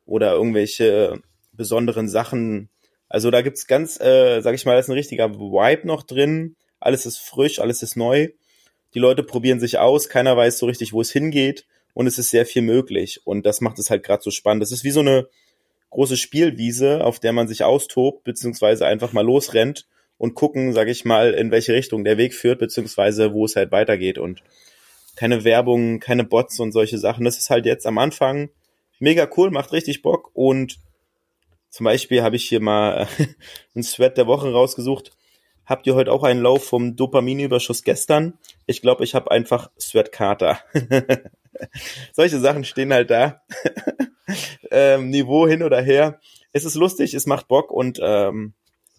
oder 0.06 0.32
irgendwelche 0.32 1.20
besonderen 1.52 2.08
Sachen. 2.08 2.68
Also 3.08 3.30
da 3.30 3.42
gibt's 3.42 3.66
ganz, 3.66 4.00
äh, 4.00 4.40
sag 4.40 4.54
ich 4.54 4.64
mal, 4.64 4.72
da 4.72 4.80
ist 4.80 4.88
ein 4.88 4.92
richtiger 4.92 5.34
Vibe 5.34 5.86
noch 5.86 6.02
drin. 6.02 6.56
Alles 6.80 7.06
ist 7.06 7.18
frisch, 7.18 7.60
alles 7.60 7.82
ist 7.82 7.96
neu. 7.96 8.28
Die 8.94 8.98
Leute 8.98 9.22
probieren 9.22 9.60
sich 9.60 9.78
aus, 9.78 10.08
keiner 10.08 10.36
weiß 10.36 10.58
so 10.58 10.66
richtig, 10.66 10.92
wo 10.92 11.00
es 11.00 11.10
hingeht 11.10 11.66
und 11.94 12.06
es 12.06 12.18
ist 12.18 12.30
sehr 12.30 12.46
viel 12.46 12.62
möglich. 12.62 13.20
Und 13.24 13.46
das 13.46 13.60
macht 13.60 13.78
es 13.78 13.90
halt 13.90 14.02
gerade 14.02 14.22
so 14.22 14.30
spannend. 14.30 14.62
Das 14.62 14.72
ist 14.72 14.84
wie 14.84 14.90
so 14.90 15.00
eine 15.00 15.28
große 15.90 16.16
Spielwiese, 16.16 17.04
auf 17.04 17.20
der 17.20 17.32
man 17.32 17.48
sich 17.48 17.64
austobt, 17.64 18.24
beziehungsweise 18.24 18.86
einfach 18.86 19.12
mal 19.12 19.24
losrennt 19.24 19.86
und 20.18 20.34
gucken, 20.34 20.72
sag 20.72 20.88
ich 20.88 21.04
mal, 21.04 21.34
in 21.34 21.50
welche 21.50 21.72
Richtung 21.72 22.04
der 22.04 22.18
Weg 22.18 22.34
führt, 22.34 22.58
beziehungsweise 22.58 23.32
wo 23.32 23.44
es 23.44 23.56
halt 23.56 23.72
weitergeht. 23.72 24.18
Und 24.18 24.42
keine 25.16 25.44
Werbung, 25.44 26.00
keine 26.00 26.24
Bots 26.24 26.60
und 26.60 26.72
solche 26.72 26.98
Sachen. 26.98 27.24
Das 27.24 27.38
ist 27.38 27.50
halt 27.50 27.66
jetzt 27.66 27.86
am 27.86 27.98
Anfang 27.98 28.50
mega 28.98 29.28
cool, 29.36 29.50
macht 29.50 29.72
richtig 29.72 30.02
Bock 30.02 30.30
und 30.34 30.78
zum 31.70 31.84
Beispiel 31.84 32.22
habe 32.22 32.36
ich 32.36 32.48
hier 32.48 32.60
mal 32.60 33.08
einen 33.74 33.82
Sweat 33.82 34.16
der 34.16 34.26
Woche 34.26 34.52
rausgesucht. 34.52 35.10
Habt 35.66 35.86
ihr 35.86 35.94
heute 35.94 36.12
auch 36.12 36.22
einen 36.22 36.42
Lauf 36.42 36.64
vom 36.64 36.94
Dopaminüberschuss 36.94 37.82
gestern? 37.82 38.38
Ich 38.66 38.82
glaube, 38.82 39.02
ich 39.02 39.14
habe 39.14 39.30
einfach 39.30 39.70
Sweatkater. 39.80 40.60
Solche 42.12 42.38
Sachen 42.38 42.64
stehen 42.64 42.92
halt 42.92 43.10
da. 43.10 43.42
ähm, 44.70 45.10
Niveau 45.10 45.48
hin 45.48 45.62
oder 45.62 45.80
her. 45.80 46.20
Es 46.52 46.64
ist 46.64 46.74
lustig, 46.74 47.14
es 47.14 47.26
macht 47.26 47.48
Bock 47.48 47.70
und 47.70 47.98
ähm, 48.02 48.52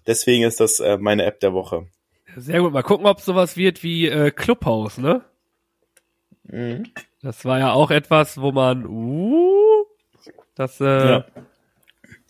deswegen 0.08 0.44
ist 0.44 0.60
das 0.60 0.80
äh, 0.80 0.98
meine 0.98 1.24
App 1.26 1.40
der 1.40 1.54
Woche. 1.54 1.88
Sehr 2.36 2.60
gut. 2.60 2.74
Mal 2.74 2.84
gucken, 2.84 3.06
ob 3.06 3.22
sowas 3.22 3.56
wird 3.56 3.84
wie 3.84 4.08
äh, 4.08 4.32
Clubhouse, 4.32 4.98
ne? 4.98 5.24
Mhm. 6.48 6.92
Das 7.22 7.46
war 7.46 7.60
ja 7.60 7.74
auch 7.74 7.92
etwas, 7.92 8.40
wo 8.40 8.52
man, 8.52 8.86
uh, 8.86 9.86
das 10.56 10.80
äh, 10.80 11.10
ja. 11.10 11.26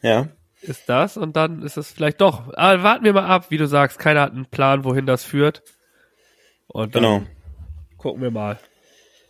ja. 0.02 0.28
ist 0.62 0.88
das 0.88 1.18
und 1.18 1.36
dann 1.36 1.64
ist 1.64 1.78
es 1.78 1.92
vielleicht 1.92 2.22
doch. 2.22 2.54
Aber 2.56 2.84
warten 2.84 3.04
wir 3.04 3.14
mal 3.14 3.26
ab, 3.26 3.48
wie 3.50 3.58
du 3.58 3.68
sagst, 3.68 4.00
keiner 4.00 4.22
hat 4.22 4.32
einen 4.32 4.46
Plan, 4.46 4.84
wohin 4.84 5.06
das 5.06 5.24
führt. 5.24 5.64
Und 6.68 6.96
dann 6.96 7.04
genau. 7.04 7.24
gucken 7.98 8.22
wir 8.22 8.32
mal, 8.32 8.60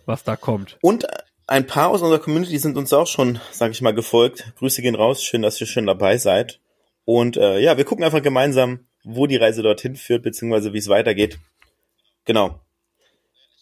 was 0.05 0.23
da 0.23 0.35
kommt. 0.35 0.77
Und 0.81 1.07
ein 1.47 1.67
paar 1.67 1.89
aus 1.89 2.01
unserer 2.01 2.19
Community 2.19 2.57
sind 2.57 2.77
uns 2.77 2.93
auch 2.93 3.07
schon, 3.07 3.39
sag 3.51 3.71
ich 3.71 3.81
mal, 3.81 3.93
gefolgt. 3.93 4.53
Grüße 4.57 4.81
gehen 4.81 4.95
raus, 4.95 5.23
schön, 5.23 5.41
dass 5.41 5.61
ihr 5.61 5.67
schon 5.67 5.85
dabei 5.85 6.17
seid. 6.17 6.59
Und 7.05 7.37
äh, 7.37 7.59
ja, 7.59 7.77
wir 7.77 7.85
gucken 7.85 8.03
einfach 8.03 8.23
gemeinsam, 8.23 8.87
wo 9.03 9.27
die 9.27 9.35
Reise 9.35 9.61
dorthin 9.61 9.95
führt, 9.95 10.23
beziehungsweise 10.23 10.73
wie 10.73 10.79
es 10.79 10.89
weitergeht. 10.89 11.37
Genau. 12.25 12.59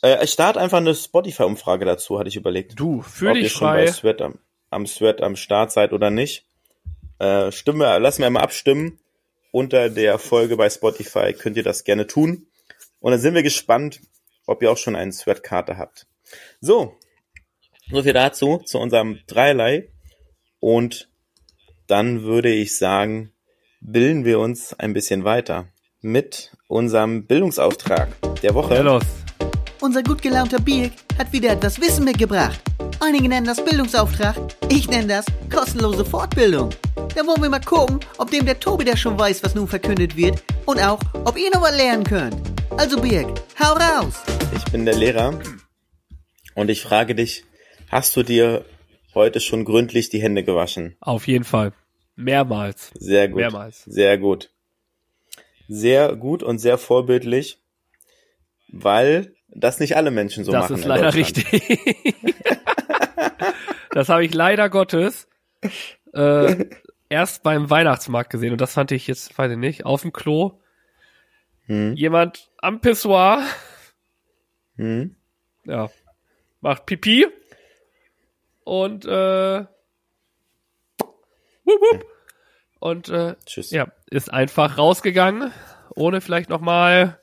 Äh, 0.04 0.24
ich 0.24 0.32
starte 0.32 0.60
einfach 0.60 0.78
eine 0.78 0.94
Spotify-Umfrage 0.94 1.86
dazu, 1.86 2.20
hatte 2.20 2.30
ich 2.30 2.36
überlegt. 2.36 2.80
Du, 2.80 3.02
für 3.02 3.34
dich 3.34 3.54
frei. 3.54 3.88
Schon 3.88 3.88
bei 3.88 3.92
Sweat 3.92 4.22
am, 4.22 4.39
am 4.70 4.86
Sweat 4.86 5.22
am 5.22 5.36
Start 5.36 5.72
seid 5.72 5.94
oder 5.94 6.12
nicht. 6.12 6.46
Äh, 7.20 7.52
Stimme, 7.52 7.98
lassen 7.98 8.22
wir 8.22 8.30
mal 8.30 8.42
abstimmen. 8.42 9.00
Unter 9.52 9.89
der 9.89 10.20
Folge 10.20 10.58
bei 10.58 10.70
Spotify 10.70 11.34
könnt 11.34 11.58
ihr 11.58 11.63
das 11.63 11.84
gerne 11.84 12.08
tun. 12.08 12.48
Und 13.00 13.12
dann 13.12 13.20
sind 13.20 13.34
wir 13.34 13.44
gespannt, 13.44 14.02
ob 14.46 14.62
ihr 14.62 14.72
auch 14.72 14.78
schon 14.78 14.96
eine 14.96 15.12
Sweat-Karte 15.12 15.78
habt. 15.78 16.08
So, 16.60 16.98
so 17.92 18.04
viel 18.04 18.13
dazu, 18.13 18.58
zu 18.66 18.80
unserem 18.80 19.20
Dreierlei. 19.28 19.89
Und 20.60 21.10
dann 21.88 22.24
würde 22.24 22.50
ich 22.50 22.78
sagen, 22.78 23.32
bilden 23.80 24.26
wir 24.26 24.39
uns 24.39 24.74
ein 24.74 24.94
bisschen 24.94 25.24
weiter 25.24 25.68
mit 26.02 26.52
unserem 26.68 27.28
Bildungsauftrag 27.28 28.10
der 28.42 28.56
Woche. 28.56 28.76
Ja, 28.76 28.82
los. 28.82 29.22
Unser 29.84 30.02
gut 30.02 30.22
gelaunter 30.22 30.62
Birk 30.62 30.93
hat 31.17 31.34
wieder 31.34 31.52
etwas 31.52 31.82
Wissen 31.82 32.06
mitgebracht. 32.06 32.58
Einige 33.02 33.28
nennen 33.28 33.46
das 33.46 33.62
Bildungsauftrag, 33.65 34.38
ich 34.69 34.88
nenne 34.88 35.08
das 35.08 35.26
kostenlose 35.54 36.06
Fortbildung. 36.06 36.69
Da 36.96 37.28
wollen 37.28 37.41
wir 37.41 37.50
mal 37.50 37.60
gucken, 37.60 38.00
ob 38.17 38.32
dem 38.32 38.46
der 38.46 38.58
Tobi 38.58 38.86
der 38.86 38.96
schon 38.96 39.19
weiß, 39.19 39.43
was 39.43 39.56
nun 39.56 39.67
verkündet 39.67 40.15
wird 40.15 40.41
und 40.65 40.80
auch, 40.80 41.02
ob 41.26 41.38
ihr 41.38 41.50
noch 41.54 41.62
was 41.62 41.76
lernen 41.76 42.06
könnt. 42.06 42.34
Also 42.78 43.02
Birg, 43.02 43.28
hau 43.60 43.74
raus! 43.74 44.24
Ich 44.56 44.63
bin 44.72 44.86
der 44.86 44.96
Lehrer 44.96 45.38
und 46.56 46.69
ich 46.69 46.82
frage 46.82 47.13
dich, 47.13 47.43
hast 47.89 48.15
du 48.15 48.24
dir 48.24 48.63
heute 49.13 49.41
schon 49.41 49.65
gründlich 49.65 50.08
die 50.08 50.22
Hände 50.22 50.46
gewaschen? 50.46 50.96
Auf 51.02 51.28
jeden 51.28 51.43
Fall. 51.43 51.74
Mehrmals. 52.15 52.91
Sehr 52.98 53.28
gut. 53.28 53.36
Mehrmals. 53.36 53.84
Sehr 53.84 54.17
gut. 54.17 54.50
Sehr 55.67 56.15
gut 56.15 56.41
und 56.41 56.60
sehr 56.60 56.78
vorbildlich, 56.78 57.60
weil 58.69 59.36
das 59.56 59.80
nicht 59.80 59.96
alle 59.96 60.12
Menschen 60.12 60.44
so 60.44 60.52
das 60.52 60.63
machen. 60.63 60.76
ist 60.76 60.82
in 60.84 60.88
leider 60.89 61.13
richtig. 61.13 62.04
das 63.92 64.10
habe 64.10 64.26
ich 64.26 64.34
leider 64.34 64.70
Gottes 64.70 65.28
äh, 66.13 66.66
erst 67.10 67.44
beim 67.44 67.70
Weihnachtsmarkt 67.70 68.30
gesehen 68.30 68.52
und 68.52 68.62
das 68.62 68.74
fand 68.74 68.92
ich 68.92 69.08
jetzt, 69.08 69.38
weiß 69.38 69.52
ich 69.52 69.58
nicht, 69.58 69.86
auf 69.86 70.02
dem 70.02 70.13
Klo. 70.13 70.60
Hm. 71.66 71.94
Jemand 71.96 72.50
am 72.58 72.82
Pissoir, 72.82 73.42
Hm. 74.76 75.16
ja, 75.66 75.89
macht 76.62 76.86
Pipi 76.88 77.28
und 78.63 79.06
äh, 79.06 79.66
wup, 81.00 81.82
wup, 81.82 82.06
und 82.80 83.10
äh, 83.10 83.36
Tschüss. 83.46 83.72
ja, 83.72 83.88
ist 84.10 84.34
einfach 84.34 84.78
rausgegangen, 84.78 85.52
ohne 85.96 86.20
vielleicht 86.22 86.50
noch 86.50 86.60
mal 86.62 87.20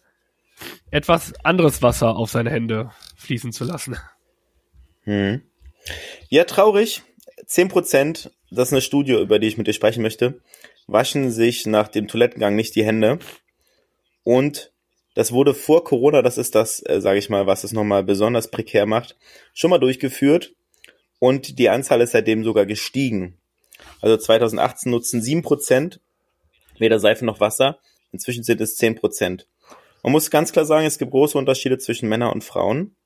etwas 0.91 1.33
anderes 1.45 1.83
Wasser 1.83 2.17
auf 2.17 2.31
seine 2.31 2.51
Hände 2.51 2.91
fließen 3.17 3.53
zu 3.53 3.65
lassen. 3.65 3.97
Hm. 5.05 5.43
Ja, 6.29 6.45
traurig. 6.45 7.03
10%, 7.47 8.31
das 8.51 8.69
ist 8.69 8.73
eine 8.73 8.83
Studie, 8.83 9.15
über 9.15 9.39
die 9.39 9.49
ich 9.49 9.59
mit 9.59 9.67
dir 9.67 9.73
sprechen 9.73 10.03
möchte, 10.03 10.41
waschen 10.87 11.31
sich 11.31 11.67
nach 11.67 11.89
dem 11.89 12.07
Toilettengang 12.09 12.55
nicht 12.55 12.75
die 12.77 12.85
Hände. 12.85 13.19
Und 14.23 14.73
das 15.15 15.33
wurde 15.33 15.55
vor 15.55 15.85
Corona, 15.85 16.23
das 16.23 16.39
ist 16.39 16.55
das, 16.55 16.83
äh, 16.87 17.01
sage 17.01 17.19
ich 17.19 17.29
mal, 17.29 17.47
was 17.47 17.65
es 17.65 17.73
nochmal 17.73 18.05
besonders 18.05 18.51
prekär 18.51 18.87
macht, 18.87 19.17
schon 19.53 19.71
mal 19.71 19.79
durchgeführt. 19.79 20.55
Und 21.19 21.59
die 21.59 21.69
Anzahl 21.69 22.01
ist 22.01 22.13
seitdem 22.13 22.45
sogar 22.45 22.67
gestiegen. 22.67 23.39
Also 24.01 24.17
2018 24.17 24.91
nutzen 24.91 25.21
7% 25.21 26.01
weder 26.79 26.99
Seife 26.99 27.25
noch 27.25 27.41
Wasser. 27.41 27.79
Inzwischen 28.13 28.43
sind 28.43 28.61
es 28.61 28.79
10%. 28.79 29.47
Man 30.03 30.13
muss 30.13 30.31
ganz 30.31 30.53
klar 30.53 30.65
sagen, 30.65 30.87
es 30.87 30.99
gibt 30.99 31.11
große 31.11 31.37
Unterschiede 31.37 31.79
zwischen 31.79 32.09
Männern 32.09 32.33
und 32.33 32.45
Frauen. 32.45 32.97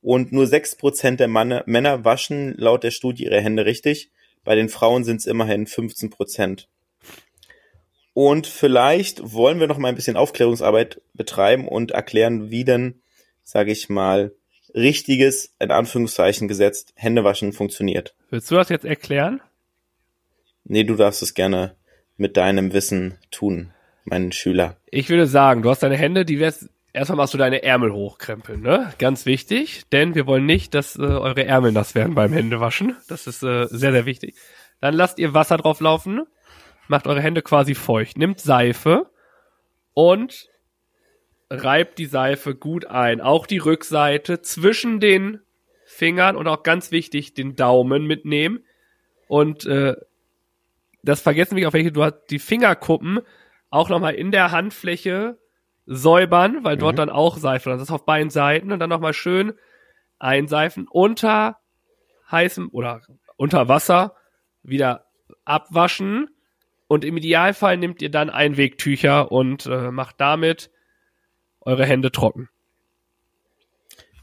Und 0.00 0.32
nur 0.32 0.46
6% 0.46 1.16
der 1.16 1.28
Manne, 1.28 1.62
Männer 1.66 2.04
waschen 2.04 2.54
laut 2.56 2.82
der 2.82 2.90
Studie 2.90 3.24
ihre 3.24 3.40
Hände 3.40 3.64
richtig. 3.64 4.10
Bei 4.44 4.54
den 4.54 4.68
Frauen 4.68 5.04
sind 5.04 5.18
es 5.18 5.26
immerhin 5.26 5.66
15%. 5.66 6.66
Und 8.14 8.46
vielleicht 8.46 9.32
wollen 9.32 9.60
wir 9.60 9.68
noch 9.68 9.78
mal 9.78 9.88
ein 9.88 9.94
bisschen 9.94 10.16
Aufklärungsarbeit 10.16 11.00
betreiben 11.14 11.68
und 11.68 11.92
erklären, 11.92 12.50
wie 12.50 12.64
denn, 12.64 13.00
sage 13.42 13.72
ich 13.72 13.88
mal, 13.88 14.32
richtiges, 14.74 15.54
in 15.58 15.70
Anführungszeichen 15.70 16.48
gesetzt, 16.48 16.92
Händewaschen 16.96 17.52
funktioniert. 17.52 18.14
Willst 18.30 18.50
du 18.50 18.56
das 18.56 18.68
jetzt 18.68 18.84
erklären? 18.84 19.40
Nee, 20.64 20.84
du 20.84 20.96
darfst 20.96 21.22
es 21.22 21.34
gerne 21.34 21.76
mit 22.16 22.36
deinem 22.36 22.72
Wissen 22.72 23.18
tun, 23.30 23.72
mein 24.04 24.32
Schüler. 24.32 24.76
Ich 24.90 25.08
würde 25.08 25.26
sagen, 25.26 25.62
du 25.62 25.70
hast 25.70 25.82
deine 25.82 25.96
Hände, 25.96 26.24
die 26.24 26.38
wirst, 26.38 26.68
erstmal 26.92 27.16
machst 27.16 27.34
du 27.34 27.38
deine 27.38 27.62
Ärmel 27.62 27.92
hochkrempeln, 27.92 28.60
ne? 28.60 28.92
Ganz 28.98 29.26
wichtig, 29.26 29.82
denn 29.92 30.14
wir 30.14 30.26
wollen 30.26 30.46
nicht, 30.46 30.74
dass 30.74 30.96
äh, 30.96 31.02
eure 31.02 31.44
Ärmel 31.44 31.72
nass 31.72 31.94
werden 31.94 32.14
beim 32.14 32.32
Händewaschen. 32.32 32.96
Das 33.08 33.26
ist 33.26 33.42
äh, 33.42 33.66
sehr, 33.66 33.92
sehr 33.92 34.06
wichtig. 34.06 34.34
Dann 34.80 34.94
lasst 34.94 35.18
ihr 35.18 35.34
Wasser 35.34 35.56
drauf 35.56 35.80
laufen, 35.80 36.22
macht 36.88 37.06
eure 37.06 37.20
Hände 37.20 37.42
quasi 37.42 37.74
feucht, 37.74 38.18
nimmt 38.18 38.40
Seife 38.40 39.06
und 39.94 40.48
reibt 41.50 41.98
die 41.98 42.06
Seife 42.06 42.54
gut 42.54 42.86
ein. 42.86 43.20
Auch 43.20 43.46
die 43.46 43.58
Rückseite 43.58 44.40
zwischen 44.42 45.00
den 45.00 45.40
Fingern 45.84 46.36
und 46.36 46.48
auch 46.48 46.62
ganz 46.62 46.90
wichtig, 46.90 47.34
den 47.34 47.54
Daumen 47.54 48.06
mitnehmen. 48.06 48.64
Und 49.28 49.66
äh, 49.66 49.94
das 51.02 51.20
vergessen 51.20 51.56
wir 51.56 51.68
auf 51.68 51.74
welche, 51.74 51.92
du 51.92 52.02
hast 52.02 52.26
die 52.30 52.38
Fingerkuppen 52.38 53.20
auch 53.72 53.88
nochmal 53.88 54.14
in 54.14 54.30
der 54.30 54.52
Handfläche 54.52 55.38
säubern, 55.86 56.62
weil 56.62 56.76
dort 56.76 56.94
Mhm. 56.94 56.98
dann 56.98 57.10
auch 57.10 57.38
Seife. 57.38 57.70
Das 57.70 57.82
ist 57.82 57.90
auf 57.90 58.04
beiden 58.04 58.30
Seiten 58.30 58.70
und 58.70 58.78
dann 58.78 58.90
nochmal 58.90 59.14
schön 59.14 59.54
einseifen 60.18 60.86
unter 60.88 61.58
heißem 62.30 62.68
oder 62.70 63.00
unter 63.36 63.68
Wasser 63.68 64.14
wieder 64.62 65.06
abwaschen 65.44 66.28
und 66.86 67.04
im 67.04 67.16
Idealfall 67.16 67.76
nehmt 67.78 68.02
ihr 68.02 68.10
dann 68.10 68.30
Einwegtücher 68.30 69.32
und 69.32 69.66
äh, 69.66 69.90
macht 69.90 70.16
damit 70.20 70.70
eure 71.60 71.86
Hände 71.86 72.12
trocken. 72.12 72.48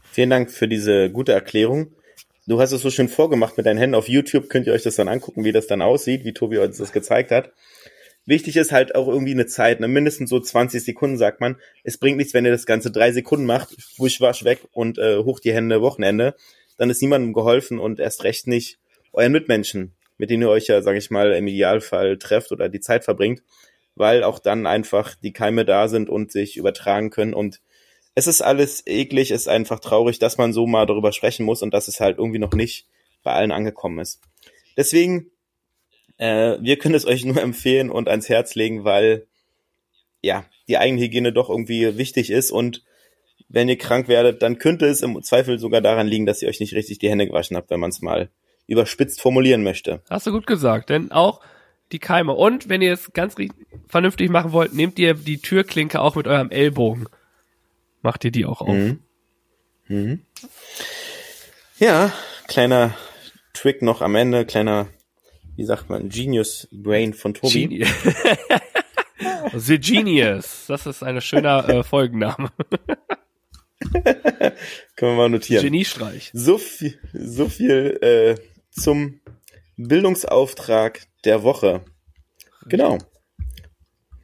Vielen 0.04 0.30
Dank 0.30 0.50
für 0.50 0.68
diese 0.68 1.10
gute 1.10 1.32
Erklärung. 1.32 1.92
Du 2.46 2.60
hast 2.60 2.72
es 2.72 2.82
so 2.82 2.90
schön 2.90 3.08
vorgemacht 3.08 3.56
mit 3.56 3.66
deinen 3.66 3.78
Händen. 3.78 3.94
Auf 3.94 4.08
YouTube 4.08 4.48
könnt 4.48 4.66
ihr 4.66 4.72
euch 4.72 4.82
das 4.82 4.96
dann 4.96 5.08
angucken, 5.08 5.44
wie 5.44 5.52
das 5.52 5.66
dann 5.66 5.82
aussieht, 5.82 6.24
wie 6.24 6.32
Tobi 6.32 6.58
uns 6.58 6.78
das 6.78 6.92
gezeigt 6.92 7.30
hat. 7.30 7.52
Wichtig 8.26 8.56
ist 8.56 8.72
halt 8.72 8.94
auch 8.94 9.08
irgendwie 9.08 9.32
eine 9.32 9.46
Zeit, 9.46 9.80
ne? 9.80 9.88
mindestens 9.88 10.30
so 10.30 10.38
20 10.38 10.84
Sekunden 10.84 11.16
sagt 11.16 11.40
man. 11.40 11.56
Es 11.84 11.98
bringt 11.98 12.18
nichts, 12.18 12.34
wenn 12.34 12.44
ihr 12.44 12.50
das 12.50 12.66
Ganze 12.66 12.90
drei 12.90 13.12
Sekunden 13.12 13.46
macht, 13.46 13.76
wusch, 13.98 14.20
wasch 14.20 14.44
weg 14.44 14.60
und 14.72 14.98
äh, 14.98 15.18
hoch 15.18 15.40
die 15.40 15.52
Hände, 15.52 15.80
Wochenende. 15.80 16.34
Dann 16.76 16.90
ist 16.90 17.02
niemandem 17.02 17.32
geholfen 17.32 17.78
und 17.78 17.98
erst 17.98 18.24
recht 18.24 18.46
nicht 18.46 18.78
euren 19.12 19.32
Mitmenschen, 19.32 19.94
mit 20.18 20.30
denen 20.30 20.42
ihr 20.42 20.50
euch 20.50 20.66
ja, 20.66 20.82
sage 20.82 20.98
ich 20.98 21.10
mal, 21.10 21.32
im 21.32 21.46
Idealfall 21.46 22.18
trefft 22.18 22.52
oder 22.52 22.68
die 22.68 22.80
Zeit 22.80 23.04
verbringt, 23.04 23.42
weil 23.94 24.22
auch 24.22 24.38
dann 24.38 24.66
einfach 24.66 25.14
die 25.14 25.32
Keime 25.32 25.64
da 25.64 25.88
sind 25.88 26.08
und 26.08 26.30
sich 26.30 26.56
übertragen 26.56 27.10
können 27.10 27.34
und 27.34 27.60
es 28.14 28.26
ist 28.26 28.42
alles 28.42 28.82
eklig, 28.86 29.30
es 29.30 29.42
ist 29.42 29.48
einfach 29.48 29.80
traurig, 29.80 30.18
dass 30.18 30.36
man 30.36 30.52
so 30.52 30.66
mal 30.66 30.86
darüber 30.86 31.12
sprechen 31.12 31.46
muss 31.46 31.62
und 31.62 31.72
dass 31.72 31.88
es 31.88 32.00
halt 32.00 32.18
irgendwie 32.18 32.38
noch 32.38 32.52
nicht 32.52 32.86
bei 33.22 33.32
allen 33.32 33.52
angekommen 33.52 33.98
ist. 33.98 34.20
Deswegen, 34.76 35.30
äh, 36.20 36.58
wir 36.60 36.76
können 36.76 36.94
es 36.94 37.06
euch 37.06 37.24
nur 37.24 37.40
empfehlen 37.40 37.90
und 37.90 38.08
ans 38.08 38.28
Herz 38.28 38.54
legen, 38.54 38.84
weil 38.84 39.26
ja, 40.22 40.44
die 40.68 40.76
Eigenhygiene 40.76 41.32
doch 41.32 41.48
irgendwie 41.48 41.96
wichtig 41.96 42.30
ist 42.30 42.50
und 42.50 42.84
wenn 43.48 43.68
ihr 43.68 43.78
krank 43.78 44.06
werdet, 44.06 44.42
dann 44.42 44.58
könnte 44.58 44.86
es 44.86 45.02
im 45.02 45.20
Zweifel 45.22 45.58
sogar 45.58 45.80
daran 45.80 46.06
liegen, 46.06 46.26
dass 46.26 46.40
ihr 46.42 46.48
euch 46.48 46.60
nicht 46.60 46.74
richtig 46.74 46.98
die 46.98 47.08
Hände 47.08 47.26
gewaschen 47.26 47.56
habt, 47.56 47.70
wenn 47.70 47.80
man 47.80 47.90
es 47.90 48.00
mal 48.00 48.28
überspitzt 48.66 49.20
formulieren 49.20 49.64
möchte. 49.64 50.02
Hast 50.08 50.26
du 50.26 50.30
gut 50.30 50.46
gesagt, 50.46 50.90
denn 50.90 51.10
auch 51.10 51.40
die 51.90 51.98
Keime. 51.98 52.34
Und 52.34 52.68
wenn 52.68 52.82
ihr 52.82 52.92
es 52.92 53.12
ganz 53.12 53.34
vernünftig 53.88 54.30
machen 54.30 54.52
wollt, 54.52 54.74
nehmt 54.74 54.98
ihr 55.00 55.14
die 55.14 55.38
Türklinke 55.38 56.00
auch 56.00 56.14
mit 56.14 56.28
eurem 56.28 56.50
Ellbogen. 56.50 57.08
Macht 58.02 58.24
ihr 58.24 58.30
die 58.30 58.44
auch 58.44 58.60
auf. 58.60 58.68
Mhm. 58.68 59.00
Mhm. 59.88 60.20
Ja, 61.78 62.12
kleiner 62.46 62.94
Trick 63.52 63.82
noch 63.82 64.02
am 64.02 64.14
Ende, 64.14 64.44
kleiner, 64.44 64.86
wie 65.56 65.64
sagt 65.64 65.88
man, 65.88 66.08
Genius 66.08 66.68
Brain 66.72 67.14
von 67.14 67.34
Tobi. 67.34 67.66
Geni 67.66 67.86
The 69.54 69.78
Genius. 69.78 70.66
Das 70.68 70.86
ist 70.86 71.02
ein 71.02 71.20
schöner 71.20 71.68
äh, 71.68 71.82
Folgenname. 71.82 72.50
Können 74.96 75.12
wir 75.12 75.16
mal 75.16 75.28
notieren. 75.28 75.64
Geniestreich. 75.64 76.30
So 76.32 76.58
viel, 76.58 76.98
so 77.12 77.48
viel 77.48 77.98
äh, 78.02 78.36
zum 78.70 79.20
Bildungsauftrag 79.76 81.00
der 81.24 81.42
Woche. 81.42 81.82
Genau. 82.66 82.98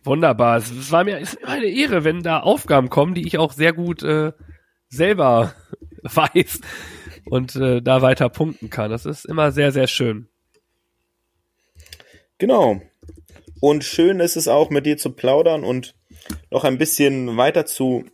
Wunderbar. 0.05 0.59
Es 0.59 0.93
war 0.93 1.05
mir 1.05 1.19
ist 1.19 1.35
immer 1.35 1.49
eine 1.51 1.67
Ehre, 1.67 2.05
wenn 2.05 2.23
da 2.23 2.41
Aufgaben 2.41 2.91
kommen, 2.91 3.15
die 3.15 3.27
ich 3.27 3.39
auch 3.39 3.53
sehr 3.53 3.73
gut 3.73 4.03
äh, 4.03 4.33
selber 4.89 5.55
weiß 6.03 6.61
und 7.25 7.57
äh, 7.57 7.83
da 7.83 8.03
weiter 8.03 8.29
punkten 8.29 8.71
kann. 8.71 8.91
Das 8.91 9.07
ist 9.07 9.24
immer 9.24 9.51
sehr, 9.51 9.72
sehr 9.72 9.89
schön. 9.89 10.29
Genau. 12.39 12.80
Und 13.61 13.84
schön 13.84 14.20
ist 14.20 14.37
es 14.37 14.49
auch, 14.49 14.70
mit 14.70 14.87
dir 14.87 14.99
zu 14.99 15.11
plaudern 15.11 15.64
und 15.64 15.95
noch 16.51 16.64
ein 16.64 16.78
bisschen 16.78 17.37
weiter 17.37 17.66
zu 17.66 18.05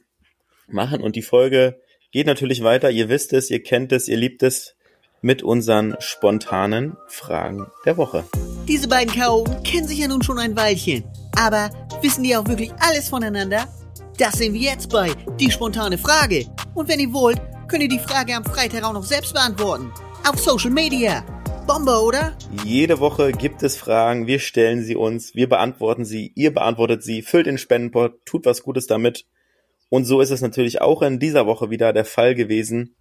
machen. 0.69 1.03
Und 1.03 1.17
die 1.17 1.23
Folge 1.23 1.81
geht 2.13 2.27
natürlich 2.27 2.63
weiter. 2.63 2.91
Ihr 2.91 3.09
wisst 3.09 3.33
es, 3.33 3.51
ihr 3.51 3.63
kennt 3.63 3.93
es, 3.93 4.09
ihr 4.09 4.17
liebt 4.17 4.43
es 4.43 4.77
mit 5.21 5.43
unseren 5.43 5.97
spontanen 6.01 6.97
Fragen 7.07 7.67
der 7.85 7.97
Woche. 7.97 8.25
Diese 8.67 8.89
beiden 8.89 9.15
Chaoten 9.15 9.63
kennen 9.63 9.87
sich 9.87 9.99
ja 9.99 10.09
nun 10.09 10.23
schon 10.23 10.39
ein 10.39 10.57
Weilchen. 10.57 11.05
Aber 11.37 11.71
wissen 12.01 12.25
die 12.25 12.37
auch 12.37 12.47
wirklich 12.47 12.73
alles 12.81 13.09
voneinander? 13.09 13.67
Das 14.19 14.35
sehen 14.35 14.55
wir 14.55 14.61
jetzt 14.61 14.91
bei 14.91 15.11
Die 15.41 15.51
spontane 15.51 15.99
Frage. 15.99 16.47
Und 16.75 16.89
wenn 16.89 17.01
ihr 17.01 17.13
wollt, 17.13 17.41
könnt 17.69 17.83
ihr 17.83 17.89
die 17.89 17.99
Frage 17.99 18.35
am 18.35 18.45
Freitag 18.45 18.85
auch 18.85 18.93
noch 18.93 19.05
selbst 19.05 19.33
beantworten. 19.33 19.93
Auf 20.29 20.39
Social 20.39 20.71
Media. 20.71 21.25
Bombe, 21.67 22.03
oder? 22.03 22.37
Jede 22.65 22.99
Woche 22.99 23.31
gibt 23.31 23.63
es 23.63 23.77
Fragen, 23.77 24.27
wir 24.27 24.41
stellen 24.41 24.83
sie 24.83 24.97
uns, 24.97 25.35
wir 25.35 25.49
beantworten 25.49 26.05
sie, 26.05 26.33
ihr 26.35 26.53
beantwortet 26.53 27.05
sie, 27.05 27.23
füllt 27.23 27.47
den 27.47 27.59
Spendenpot, 27.59 28.27
tut 28.27 28.47
was 28.47 28.63
Gutes 28.63 28.87
damit. 28.87 29.27
Und 29.89 30.05
so 30.05 30.21
ist 30.21 30.31
es 30.31 30.41
natürlich 30.41 30.81
auch 30.81 31.03
in 31.03 31.21
dieser 31.21 31.47
Woche 31.47 31.71
wieder 31.71 31.93
der 31.93 32.05
Fall 32.05 32.35
gewesen, 32.35 32.97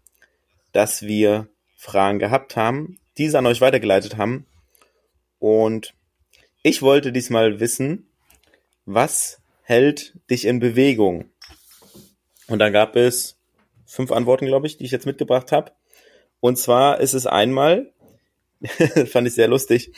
dass 0.74 1.02
wir 1.02 1.48
Fragen 1.76 2.20
gehabt 2.20 2.56
haben, 2.56 3.00
diese 3.18 3.40
an 3.40 3.48
euch 3.48 3.62
weitergeleitet 3.62 4.18
haben. 4.18 4.46
Und 5.40 5.96
ich 6.62 6.84
wollte 6.84 7.12
diesmal 7.12 7.60
wissen, 7.60 8.08
was 8.86 9.42
hält 9.64 10.20
dich 10.30 10.46
in 10.46 10.60
Bewegung? 10.60 11.32
Und 12.48 12.60
da 12.60 12.70
gab 12.70 12.96
es 12.96 13.40
fünf 13.86 14.12
Antworten, 14.12 14.46
glaube 14.46 14.68
ich, 14.68 14.78
die 14.78 14.86
ich 14.86 14.92
jetzt 14.92 15.08
mitgebracht 15.08 15.52
habe. 15.52 15.72
Und 16.40 16.58
zwar 16.58 17.00
ist 17.00 17.14
es 17.14 17.26
einmal, 17.26 17.91
fand 19.08 19.28
ich 19.28 19.34
sehr 19.36 19.48
lustig, 19.48 19.92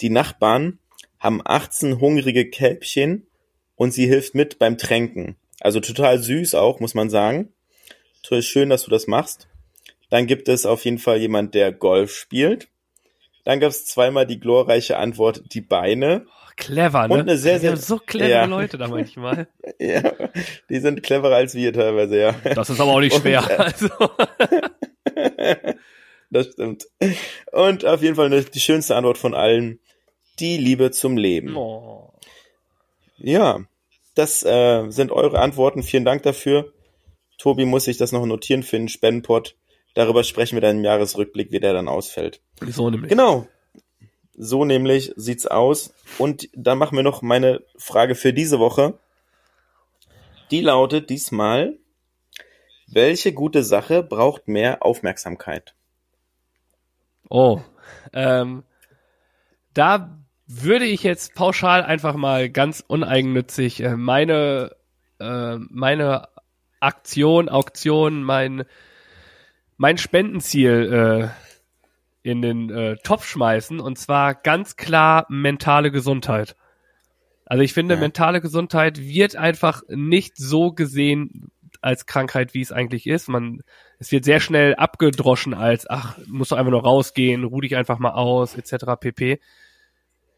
die 0.00 0.10
Nachbarn 0.10 0.78
haben 1.18 1.40
18 1.44 2.00
hungrige 2.00 2.48
Kälbchen 2.50 3.26
und 3.74 3.92
sie 3.92 4.06
hilft 4.06 4.34
mit 4.34 4.58
beim 4.58 4.78
Tränken. 4.78 5.36
Also 5.60 5.80
total 5.80 6.18
süß 6.18 6.54
auch, 6.54 6.80
muss 6.80 6.94
man 6.94 7.10
sagen. 7.10 7.52
Total 8.22 8.42
schön, 8.42 8.68
dass 8.70 8.84
du 8.84 8.90
das 8.90 9.06
machst. 9.06 9.48
Dann 10.10 10.26
gibt 10.26 10.48
es 10.48 10.66
auf 10.66 10.84
jeden 10.84 10.98
Fall 10.98 11.18
jemand, 11.18 11.54
der 11.54 11.72
Golf 11.72 12.14
spielt. 12.14 12.68
Dann 13.44 13.60
gab 13.60 13.70
es 13.70 13.86
zweimal 13.86 14.26
die 14.26 14.38
glorreiche 14.40 14.98
Antwort, 14.98 15.42
die 15.54 15.60
Beine. 15.60 16.26
Clever, 16.56 17.06
ne? 17.08 17.14
Und 17.14 17.20
eine 17.20 17.36
sehr, 17.38 17.60
sehr- 17.60 17.76
so 17.76 17.98
clevere 17.98 18.30
ja. 18.30 18.44
Leute 18.46 18.78
da 18.78 18.88
manchmal. 18.88 19.48
Ja, 19.78 20.00
die 20.70 20.78
sind 20.78 21.02
cleverer 21.02 21.34
als 21.36 21.54
wir 21.54 21.72
teilweise, 21.72 22.18
ja. 22.18 22.32
Das 22.54 22.70
ist 22.70 22.80
aber 22.80 22.92
auch 22.92 23.00
nicht 23.00 23.14
Und, 23.14 23.20
schwer. 23.22 23.44
äh, 23.48 23.56
Also, 23.62 23.88
Das 26.30 26.48
stimmt. 26.52 26.86
Und 27.52 27.84
auf 27.84 28.02
jeden 28.02 28.16
Fall 28.16 28.30
die 28.42 28.60
schönste 28.60 28.96
Antwort 28.96 29.18
von 29.18 29.34
allen, 29.34 29.80
die 30.38 30.56
Liebe 30.56 30.90
zum 30.90 31.16
Leben. 31.16 31.56
oh. 31.56 32.12
Ja, 33.18 33.60
das 34.14 34.42
äh, 34.44 34.90
sind 34.90 35.10
eure 35.10 35.40
Antworten. 35.40 35.82
Vielen 35.82 36.04
Dank 36.04 36.22
dafür. 36.22 36.72
Tobi 37.38 37.64
muss 37.64 37.84
sich 37.84 37.96
das 37.96 38.12
noch 38.12 38.24
notieren 38.26 38.62
für 38.62 38.76
den 38.76 38.88
Spendenpot. 38.88 39.56
Darüber 39.94 40.24
sprechen 40.24 40.56
wir 40.56 40.60
dann 40.60 40.78
im 40.78 40.84
Jahresrückblick, 40.84 41.52
wie 41.52 41.60
der 41.60 41.72
dann 41.72 41.88
ausfällt. 41.88 42.40
So 42.68 42.90
nämlich. 42.90 43.08
Genau. 43.08 43.46
So 44.34 44.64
nämlich 44.64 45.12
sieht's 45.16 45.46
aus. 45.46 45.94
Und 46.18 46.48
dann 46.54 46.78
machen 46.78 46.96
wir 46.96 47.02
noch 47.02 47.22
meine 47.22 47.62
Frage 47.78 48.14
für 48.14 48.32
diese 48.32 48.58
Woche. 48.58 48.98
Die 50.50 50.60
lautet 50.60 51.08
diesmal, 51.10 51.78
welche 52.86 53.32
gute 53.32 53.64
Sache 53.64 54.02
braucht 54.02 54.48
mehr 54.48 54.84
Aufmerksamkeit? 54.84 55.74
Oh. 57.28 57.60
Ähm, 58.12 58.62
da 59.74 60.18
würde 60.46 60.84
ich 60.84 61.02
jetzt 61.02 61.34
pauschal 61.34 61.82
einfach 61.82 62.14
mal 62.14 62.48
ganz 62.48 62.84
uneigennützig 62.86 63.82
äh, 63.82 63.96
meine, 63.96 64.76
äh, 65.18 65.56
meine 65.56 66.28
Aktion, 66.80 67.48
Auktion, 67.48 68.22
mein, 68.22 68.64
mein 69.76 69.98
Spendenziel 69.98 71.32
äh, 72.22 72.28
in 72.28 72.42
den 72.42 72.70
äh, 72.70 72.96
Topf 73.02 73.26
schmeißen 73.26 73.80
und 73.80 73.98
zwar 73.98 74.34
ganz 74.34 74.76
klar 74.76 75.26
mentale 75.28 75.90
Gesundheit. 75.90 76.56
Also 77.44 77.62
ich 77.62 77.72
finde, 77.72 77.94
Ja. 77.94 78.00
mentale 78.00 78.40
Gesundheit 78.40 79.00
wird 79.00 79.36
einfach 79.36 79.82
nicht 79.88 80.36
so 80.36 80.72
gesehen 80.72 81.50
als 81.82 82.06
Krankheit, 82.06 82.54
wie 82.54 82.60
es 82.60 82.72
eigentlich 82.72 83.06
ist. 83.06 83.28
Man, 83.28 83.62
es 83.98 84.12
wird 84.12 84.24
sehr 84.24 84.40
schnell 84.40 84.74
abgedroschen 84.74 85.54
als, 85.54 85.88
ach, 85.88 86.18
musst 86.26 86.50
du 86.50 86.56
einfach 86.56 86.70
nur 86.70 86.82
rausgehen, 86.82 87.44
ruh 87.44 87.60
dich 87.60 87.76
einfach 87.76 87.98
mal 87.98 88.12
aus, 88.12 88.56
etc. 88.56 88.84
pp. 88.98 89.40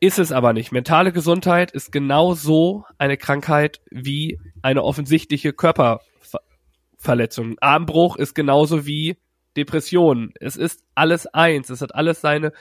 Ist 0.00 0.18
es 0.18 0.30
aber 0.30 0.52
nicht. 0.52 0.70
Mentale 0.70 1.12
Gesundheit 1.12 1.72
ist 1.72 1.90
genauso 1.90 2.84
eine 2.98 3.16
Krankheit 3.16 3.80
wie 3.90 4.38
eine 4.62 4.84
offensichtliche 4.84 5.52
Körperverletzung. 5.52 7.56
Armbruch 7.60 8.16
ist 8.16 8.34
genauso 8.34 8.86
wie 8.86 9.18
Depression. 9.56 10.32
Es 10.38 10.56
ist 10.56 10.84
alles 10.94 11.26
eins. 11.26 11.68
Es 11.68 11.82
hat 11.82 11.96
alles 11.96 12.20
seine 12.20 12.52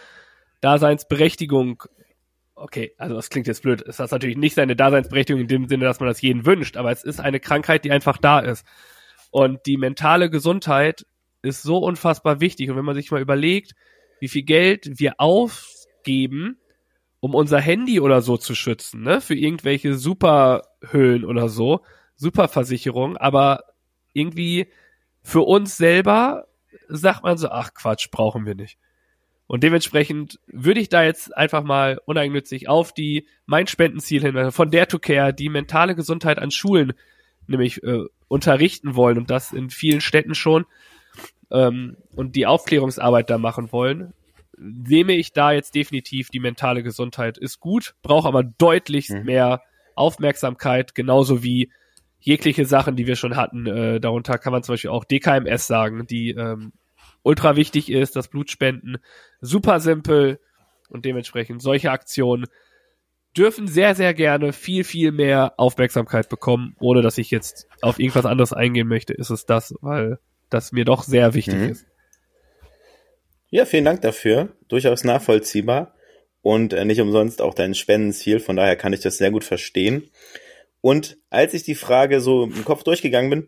Daseinsberechtigung. 0.61 1.83
Okay, 2.59 2.93
also 2.97 3.13
das 3.13 3.29
klingt 3.29 3.45
jetzt 3.45 3.61
blöd. 3.61 3.83
Es 3.83 3.99
hat 3.99 4.11
natürlich 4.11 4.35
nicht 4.35 4.55
seine 4.55 4.75
Daseinsberechtigung 4.75 5.41
in 5.41 5.47
dem 5.47 5.67
Sinne, 5.67 5.85
dass 5.85 5.99
man 5.99 6.09
das 6.09 6.21
jeden 6.21 6.43
wünscht, 6.47 6.75
aber 6.75 6.91
es 6.91 7.03
ist 7.03 7.19
eine 7.19 7.39
Krankheit, 7.39 7.85
die 7.85 7.91
einfach 7.91 8.17
da 8.17 8.39
ist. 8.39 8.65
Und 9.29 9.67
die 9.67 9.77
mentale 9.77 10.31
Gesundheit 10.31 11.05
ist 11.43 11.61
so 11.61 11.77
unfassbar 11.77 12.39
wichtig. 12.41 12.71
Und 12.71 12.75
wenn 12.75 12.85
man 12.85 12.95
sich 12.95 13.11
mal 13.11 13.21
überlegt, 13.21 13.73
wie 14.19 14.27
viel 14.27 14.41
Geld 14.41 14.89
wir 14.99 15.19
aufgeben, 15.19 16.59
um 17.19 17.35
unser 17.35 17.59
Handy 17.59 17.99
oder 17.99 18.21
so 18.21 18.37
zu 18.37 18.55
schützen, 18.55 19.03
ne, 19.03 19.21
für 19.21 19.35
irgendwelche 19.35 19.93
Superhöhlen 19.93 21.25
oder 21.25 21.49
so, 21.49 21.81
Superversicherung, 22.15 23.17
aber 23.17 23.65
irgendwie 24.13 24.71
für 25.21 25.41
uns 25.41 25.77
selber 25.77 26.47
sagt 26.87 27.21
man 27.21 27.37
so, 27.37 27.49
ach 27.49 27.75
Quatsch, 27.75 28.09
brauchen 28.09 28.47
wir 28.47 28.55
nicht. 28.55 28.79
Und 29.47 29.63
dementsprechend 29.63 30.39
würde 30.47 30.81
ich 30.81 30.89
da 30.89 31.03
jetzt 31.03 31.35
einfach 31.35 31.63
mal 31.63 31.99
uneigennützig 32.05 32.67
auf 32.67 32.93
die 32.93 33.27
mein 33.45 33.67
Spendenziel 33.67 34.21
hinweisen, 34.21 34.51
von 34.51 34.71
der 34.71 34.87
to 34.87 34.99
care, 34.99 35.33
die 35.33 35.49
mentale 35.49 35.95
Gesundheit 35.95 36.37
an 36.37 36.51
Schulen 36.51 36.93
nämlich 37.47 37.81
äh, 37.83 38.03
unterrichten 38.27 38.95
wollen 38.95 39.17
und 39.17 39.29
das 39.29 39.53
in 39.53 39.69
vielen 39.69 40.01
Städten 40.01 40.35
schon 40.35 40.65
ähm, 41.49 41.97
und 42.13 42.35
die 42.35 42.45
Aufklärungsarbeit 42.45 43.29
da 43.29 43.37
machen 43.37 43.71
wollen, 43.71 44.13
nehme 44.57 45.13
ich 45.13 45.33
da 45.33 45.51
jetzt 45.51 45.75
definitiv 45.75 46.29
die 46.29 46.39
mentale 46.39 46.83
Gesundheit 46.83 47.37
ist 47.37 47.59
gut, 47.59 47.95
braucht 48.01 48.27
aber 48.27 48.43
deutlich 48.43 49.09
Mhm. 49.09 49.23
mehr 49.23 49.61
Aufmerksamkeit, 49.95 50.95
genauso 50.95 51.43
wie 51.43 51.71
jegliche 52.19 52.65
Sachen, 52.65 52.95
die 52.95 53.07
wir 53.07 53.15
schon 53.15 53.35
hatten. 53.35 53.65
Äh, 53.67 53.99
darunter 53.99 54.37
kann 54.37 54.51
man 54.51 54.63
zum 54.63 54.73
Beispiel 54.73 54.89
auch 54.89 55.05
DKMS 55.05 55.67
sagen, 55.67 56.05
die 56.07 56.31
ähm, 56.31 56.73
ultra 57.27 57.55
wichtig 57.55 57.91
ist, 57.91 58.15
das 58.15 58.29
Blutspenden, 58.29 58.97
super 59.41 59.79
simpel 59.79 60.39
und 60.89 61.05
dementsprechend 61.05 61.61
solche 61.61 61.91
Aktionen 61.91 62.47
dürfen 63.35 63.67
sehr, 63.67 63.93
sehr 63.93 64.13
gerne 64.13 64.53
viel, 64.53 64.83
viel 64.83 65.11
mehr 65.11 65.53
Aufmerksamkeit 65.57 66.29
bekommen, 66.29 66.75
ohne 66.79 67.01
dass 67.01 67.17
ich 67.17 67.29
jetzt 67.29 67.67
auf 67.81 67.99
irgendwas 67.99 68.25
anderes 68.25 68.53
eingehen 68.53 68.87
möchte, 68.87 69.13
ist 69.13 69.29
es 69.29 69.45
das, 69.45 69.75
weil 69.81 70.19
das 70.49 70.71
mir 70.71 70.85
doch 70.85 71.03
sehr 71.03 71.33
wichtig 71.33 71.55
Mhm. 71.55 71.69
ist. 71.69 71.85
Ja, 73.49 73.65
vielen 73.65 73.85
Dank 73.85 74.01
dafür. 74.01 74.49
Durchaus 74.67 75.03
nachvollziehbar 75.03 75.93
und 76.41 76.73
äh, 76.73 76.85
nicht 76.85 77.01
umsonst 77.01 77.41
auch 77.41 77.53
dein 77.53 77.75
Spendenziel. 77.75 78.39
Von 78.39 78.55
daher 78.55 78.75
kann 78.75 78.93
ich 78.93 79.01
das 79.01 79.17
sehr 79.17 79.31
gut 79.31 79.43
verstehen. 79.43 80.09
Und 80.81 81.17
als 81.29 81.53
ich 81.53 81.63
die 81.63 81.75
Frage 81.75 82.21
so 82.21 82.45
im 82.45 82.65
Kopf 82.65 82.83
durchgegangen 82.83 83.29
bin, 83.29 83.47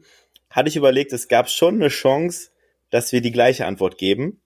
hatte 0.49 0.69
ich 0.69 0.75
überlegt, 0.75 1.13
es 1.13 1.27
gab 1.27 1.49
schon 1.49 1.75
eine 1.75 1.89
Chance, 1.89 2.51
dass 2.89 3.11
wir 3.11 3.21
die 3.21 3.31
gleiche 3.31 3.65
Antwort 3.65 3.97
geben. 3.97 4.41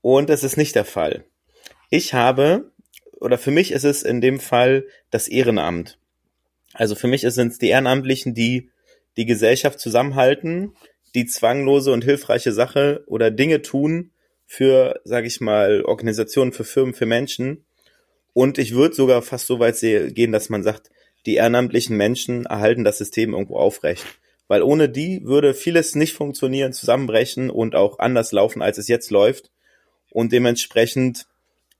Und 0.00 0.28
das 0.30 0.44
ist 0.44 0.56
nicht 0.56 0.74
der 0.74 0.84
Fall. 0.84 1.24
Ich 1.90 2.14
habe, 2.14 2.70
oder 3.12 3.38
für 3.38 3.50
mich 3.50 3.72
ist 3.72 3.84
es 3.84 4.02
in 4.02 4.20
dem 4.20 4.40
Fall 4.40 4.86
das 5.10 5.28
Ehrenamt. 5.28 5.98
Also 6.74 6.94
für 6.94 7.08
mich 7.08 7.22
sind 7.22 7.52
es 7.52 7.58
die 7.58 7.68
Ehrenamtlichen, 7.68 8.34
die 8.34 8.70
die 9.16 9.26
Gesellschaft 9.26 9.80
zusammenhalten, 9.80 10.74
die 11.14 11.26
zwanglose 11.26 11.92
und 11.92 12.04
hilfreiche 12.04 12.52
Sache 12.52 13.02
oder 13.06 13.30
Dinge 13.30 13.62
tun 13.62 14.12
für, 14.46 15.00
sage 15.04 15.26
ich 15.26 15.40
mal, 15.40 15.82
Organisationen, 15.82 16.52
für 16.52 16.64
Firmen, 16.64 16.94
für 16.94 17.06
Menschen. 17.06 17.64
Und 18.32 18.58
ich 18.58 18.74
würde 18.74 18.94
sogar 18.94 19.22
fast 19.22 19.46
so 19.46 19.58
weit 19.58 19.80
gehen, 19.80 20.32
dass 20.32 20.48
man 20.48 20.62
sagt, 20.62 20.90
die 21.26 21.34
ehrenamtlichen 21.34 21.96
Menschen 21.96 22.46
erhalten 22.46 22.84
das 22.84 22.98
System 22.98 23.32
irgendwo 23.32 23.56
aufrecht. 23.56 24.06
Weil 24.48 24.62
ohne 24.62 24.88
die 24.88 25.24
würde 25.24 25.54
vieles 25.54 25.94
nicht 25.94 26.14
funktionieren, 26.14 26.72
zusammenbrechen 26.72 27.50
und 27.50 27.74
auch 27.74 27.98
anders 27.98 28.32
laufen, 28.32 28.62
als 28.62 28.78
es 28.78 28.88
jetzt 28.88 29.10
läuft. 29.10 29.50
Und 30.10 30.32
dementsprechend 30.32 31.26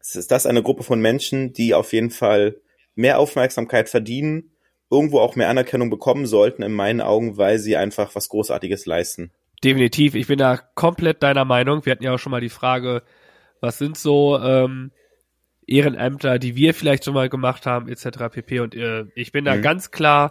ist 0.01 0.31
das 0.31 0.47
eine 0.47 0.63
Gruppe 0.63 0.83
von 0.83 1.01
Menschen, 1.01 1.53
die 1.53 1.75
auf 1.75 1.93
jeden 1.93 2.11
Fall 2.11 2.57
mehr 2.95 3.19
Aufmerksamkeit 3.19 3.89
verdienen, 3.89 4.51
irgendwo 4.91 5.21
auch 5.21 5.37
mehr 5.37 5.49
Anerkennung 5.49 5.91
bekommen 5.91 6.27
sollten, 6.27 6.63
in 6.63 6.73
meinen 6.73 7.01
Augen, 7.01 7.37
weil 7.37 7.59
sie 7.59 7.77
einfach 7.77 8.15
was 8.15 8.29
Großartiges 8.29 8.87
leisten. 8.87 9.31
Definitiv, 9.65 10.15
ich 10.15 10.27
bin 10.29 10.39
da 10.39 10.57
komplett 10.57 11.23
deiner 11.23 11.45
Meinung. 11.45 11.85
Wir 11.85 11.93
hatten 11.93 12.05
ja 12.05 12.15
auch 12.15 12.19
schon 12.19 12.31
mal 12.31 12.41
die 12.41 12.49
Frage, 12.49 13.03
was 13.61 13.79
sind 13.79 13.99
so 13.99 14.39
ähm, 14.39 14.93
Ehrenämter, 15.67 16.39
die 16.39 16.55
wir 16.55 16.75
vielleicht 16.75 17.05
schon 17.05 17.15
mal 17.15 17.29
gemacht 17.29 17.67
haben, 17.67 17.89
etc. 17.89 18.31
pp. 18.31 18.61
Und 18.61 18.75
äh, 18.75 19.05
ich 19.15 19.33
bin 19.33 19.45
da 19.45 19.57
Mhm. 19.57 19.63
ganz 19.63 19.91
klar 19.91 20.31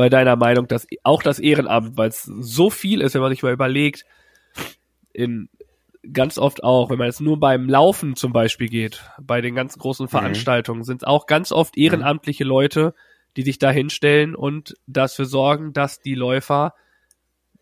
bei 0.00 0.08
deiner 0.08 0.34
Meinung, 0.34 0.66
dass 0.66 0.86
auch 1.02 1.22
das 1.22 1.38
Ehrenamt, 1.38 1.98
weil 1.98 2.08
es 2.08 2.22
so 2.22 2.70
viel 2.70 3.02
ist, 3.02 3.12
wenn 3.12 3.20
man 3.20 3.30
sich 3.32 3.42
mal 3.42 3.52
überlegt, 3.52 4.06
in 5.12 5.50
ganz 6.10 6.38
oft 6.38 6.64
auch, 6.64 6.88
wenn 6.88 6.96
man 6.96 7.08
jetzt 7.08 7.20
nur 7.20 7.38
beim 7.38 7.68
Laufen 7.68 8.16
zum 8.16 8.32
Beispiel 8.32 8.70
geht, 8.70 9.04
bei 9.20 9.42
den 9.42 9.54
ganz 9.54 9.76
großen 9.76 10.08
Veranstaltungen, 10.08 10.84
sind 10.84 11.02
es 11.02 11.06
auch 11.06 11.26
ganz 11.26 11.52
oft 11.52 11.76
ehrenamtliche 11.76 12.44
Leute, 12.44 12.94
die 13.36 13.42
sich 13.42 13.58
da 13.58 13.70
hinstellen 13.70 14.34
und 14.34 14.74
dafür 14.86 15.26
sorgen, 15.26 15.74
dass 15.74 16.00
die 16.00 16.14
Läufer 16.14 16.72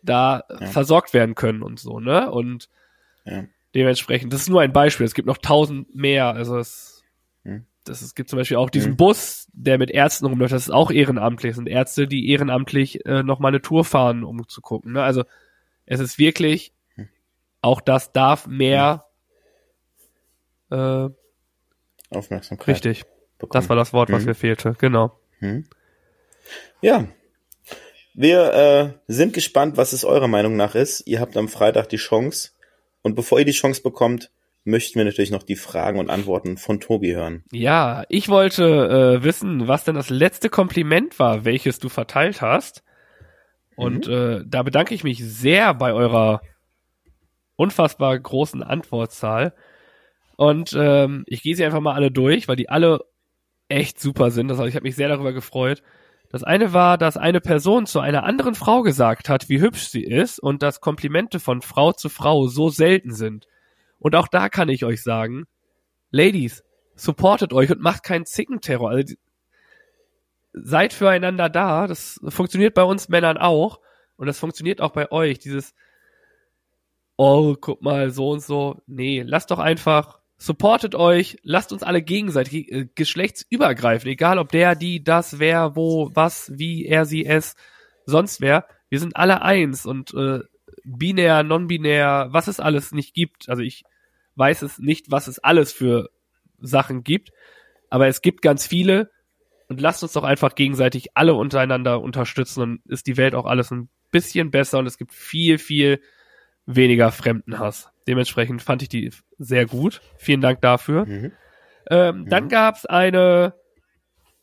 da 0.01 0.43
Ja. 0.49 0.65
versorgt 0.67 1.13
werden 1.13 1.35
können 1.35 1.61
und 1.61 1.77
so, 1.77 1.99
ne? 1.99 2.31
Und 2.31 2.69
Ja. 3.25 3.43
dementsprechend, 3.75 4.31
das 4.31 4.43
ist 4.43 4.49
nur 4.49 4.61
ein 4.61 4.71
Beispiel, 4.71 5.05
es 5.05 5.13
gibt 5.13 5.27
noch 5.27 5.39
tausend 5.39 5.93
mehr, 5.93 6.27
also 6.27 6.57
es. 6.57 6.98
Das, 7.89 8.01
es 8.01 8.15
gibt 8.15 8.29
zum 8.29 8.37
Beispiel 8.37 8.57
auch 8.57 8.69
diesen 8.69 8.91
Hm. 8.91 8.97
Bus, 8.97 9.47
der 9.53 9.77
mit 9.77 9.91
Ärzten 9.91 10.25
rumläuft, 10.27 10.53
das 10.53 10.63
ist 10.63 10.69
auch 10.73 10.91
ehrenamtlich, 10.91 11.51
das 11.51 11.57
sind 11.57 11.67
Ärzte, 11.67 12.07
die 12.07 12.29
ehrenamtlich 12.29 13.05
äh, 13.05 13.23
noch 13.23 13.39
mal 13.39 13.49
eine 13.49 13.61
Tour 13.61 13.83
fahren, 13.85 14.23
um 14.23 14.47
zu 14.47 14.61
gucken, 14.61 14.93
ne? 14.93 15.03
Also 15.03 15.23
es 15.85 15.99
ist 15.99 16.17
wirklich, 16.19 16.73
Hm. 16.95 17.09
auch 17.61 17.81
das 17.81 18.11
darf 18.13 18.47
mehr 18.47 19.05
Äh, 20.71 21.09
Aufmerksamkeit. 22.11 22.67
richtig. 22.67 23.03
bekommen. 23.39 23.61
Das 23.61 23.69
war 23.69 23.75
das 23.75 23.91
Wort, 23.93 24.11
was 24.11 24.21
Mhm. 24.23 24.29
mir 24.29 24.35
fehlte. 24.35 24.75
Genau. 24.79 25.17
Ja. 26.81 27.07
Wir 28.13 28.53
äh, 28.53 28.93
sind 29.07 29.33
gespannt, 29.33 29.77
was 29.77 29.93
es 29.93 30.03
eurer 30.03 30.27
Meinung 30.27 30.55
nach 30.57 30.75
ist. 30.75 31.07
Ihr 31.07 31.19
habt 31.21 31.37
am 31.37 31.47
Freitag 31.47 31.87
die 31.89 31.97
Chance. 31.97 32.49
Und 33.01 33.15
bevor 33.15 33.39
ihr 33.39 33.45
die 33.45 33.51
Chance 33.53 33.81
bekommt, 33.81 34.29
möchten 34.69 34.99
wir 34.99 35.05
natürlich 35.05 35.31
noch 35.31 35.43
die 35.43 35.55
Fragen 35.55 35.99
und 35.99 36.09
Antworten 36.09 36.57
von 36.57 36.79
Tobi 36.79 37.13
hören. 37.13 37.43
Ja, 37.51 38.03
ich 38.09 38.29
wollte 38.29 39.19
äh, 39.19 39.23
wissen, 39.23 39.67
was 39.67 39.83
denn 39.83 39.95
das 39.95 40.09
letzte 40.09 40.49
Kompliment 40.49 41.19
war, 41.19 41.45
welches 41.45 41.79
du 41.79 41.89
verteilt 41.89 42.41
hast. 42.41 42.83
Und 43.75 44.07
äh, 44.07 44.43
da 44.45 44.63
bedanke 44.63 44.93
ich 44.93 45.03
mich 45.03 45.23
sehr 45.23 45.73
bei 45.73 45.93
eurer 45.93 46.41
unfassbar 47.55 48.17
großen 48.17 48.63
Antwortzahl. 48.63 49.53
Und 50.37 50.73
ähm, 50.77 51.23
ich 51.27 51.43
gehe 51.43 51.55
sie 51.55 51.65
einfach 51.65 51.81
mal 51.81 51.95
alle 51.95 52.11
durch, 52.11 52.47
weil 52.47 52.55
die 52.55 52.69
alle 52.69 53.01
echt 53.67 53.99
super 53.99 54.31
sind. 54.31 54.47
Das 54.47 54.57
heißt, 54.57 54.69
ich 54.69 54.75
habe 54.75 54.83
mich 54.83 54.95
sehr 54.95 55.09
darüber 55.09 55.33
gefreut. 55.33 55.81
Das 56.31 56.43
eine 56.43 56.73
war, 56.73 56.97
dass 56.97 57.17
eine 57.17 57.41
Person 57.41 57.85
zu 57.85 57.99
einer 57.99 58.23
anderen 58.23 58.53
Frau 58.53 58.81
gesagt 58.81 59.29
hat, 59.29 59.49
wie 59.49 59.61
hübsch 59.61 59.87
sie 59.87 60.03
ist 60.03 60.39
und 60.39 60.61
dass 60.61 60.79
Komplimente 60.79 61.39
von 61.39 61.61
Frau 61.61 61.91
zu 61.91 62.09
Frau 62.09 62.47
so 62.47 62.69
selten 62.69 63.13
sind. 63.13 63.47
Und 63.99 64.15
auch 64.15 64.27
da 64.27 64.49
kann 64.49 64.69
ich 64.69 64.85
euch 64.85 65.03
sagen, 65.03 65.45
Ladies, 66.11 66.63
supportet 66.95 67.53
euch 67.53 67.71
und 67.71 67.81
macht 67.81 68.03
keinen 68.03 68.25
Zickenterror. 68.25 68.89
Also, 68.89 69.15
seid 70.53 70.93
füreinander 70.93 71.49
da. 71.49 71.87
Das 71.87 72.19
funktioniert 72.27 72.73
bei 72.73 72.83
uns 72.83 73.09
Männern 73.09 73.37
auch. 73.37 73.79
Und 74.17 74.27
das 74.27 74.39
funktioniert 74.39 74.81
auch 74.81 74.91
bei 74.91 75.11
euch. 75.11 75.39
Dieses, 75.39 75.73
oh, 77.15 77.55
guck 77.59 77.81
mal, 77.81 78.09
so 78.11 78.31
und 78.31 78.41
so. 78.41 78.81
Nee, 78.87 79.21
lasst 79.21 79.51
doch 79.51 79.59
einfach, 79.59 80.19
supportet 80.37 80.95
euch, 80.95 81.37
lasst 81.43 81.71
uns 81.71 81.83
alle 81.83 82.01
gegenseitig, 82.01 82.71
äh, 82.71 82.87
geschlechtsübergreifend, 82.95 84.11
egal 84.11 84.39
ob 84.39 84.51
der, 84.51 84.75
die, 84.75 85.03
das, 85.03 85.37
wer, 85.39 85.75
wo, 85.75 86.11
was, 86.13 86.51
wie, 86.55 86.85
er, 86.85 87.05
sie, 87.05 87.25
es, 87.25 87.55
sonst 88.05 88.41
wer. 88.41 88.65
Wir 88.89 88.99
sind 88.99 89.15
alle 89.15 89.41
eins 89.41 89.85
und 89.85 90.13
äh, 90.15 90.39
binär, 90.83 91.43
non-binär, 91.43 92.29
was 92.31 92.47
es 92.47 92.59
alles 92.59 92.91
nicht 92.91 93.13
gibt. 93.13 93.49
Also 93.49 93.61
ich 93.61 93.83
weiß 94.39 94.63
es 94.63 94.79
nicht, 94.79 95.11
was 95.11 95.27
es 95.27 95.37
alles 95.39 95.71
für 95.71 96.09
Sachen 96.57 97.03
gibt, 97.03 97.31
aber 97.89 98.07
es 98.07 98.21
gibt 98.21 98.41
ganz 98.41 98.65
viele 98.65 99.11
und 99.67 99.79
lasst 99.79 100.01
uns 100.01 100.13
doch 100.13 100.23
einfach 100.23 100.55
gegenseitig 100.55 101.15
alle 101.15 101.35
untereinander 101.35 102.01
unterstützen 102.01 102.61
und 102.61 102.81
ist 102.85 103.05
die 103.07 103.17
Welt 103.17 103.35
auch 103.35 103.45
alles 103.45 103.69
ein 103.71 103.89
bisschen 104.11 104.49
besser 104.49 104.79
und 104.79 104.87
es 104.87 104.97
gibt 104.97 105.13
viel, 105.13 105.59
viel 105.59 106.01
weniger 106.65 107.11
Fremdenhass. 107.11 107.89
Dementsprechend 108.07 108.61
fand 108.61 108.81
ich 108.81 108.89
die 108.89 109.11
sehr 109.37 109.65
gut. 109.65 110.01
Vielen 110.17 110.41
Dank 110.41 110.61
dafür. 110.61 111.05
Mhm. 111.05 111.31
Ähm, 111.89 112.25
Dann 112.27 112.47
gab's 112.49 112.85
eine 112.85 113.53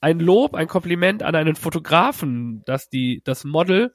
ein 0.00 0.20
Lob, 0.20 0.54
ein 0.54 0.68
Kompliment 0.68 1.22
an 1.22 1.34
einen 1.34 1.56
Fotografen, 1.56 2.62
dass 2.66 2.88
die 2.88 3.22
das 3.24 3.44
Model 3.44 3.94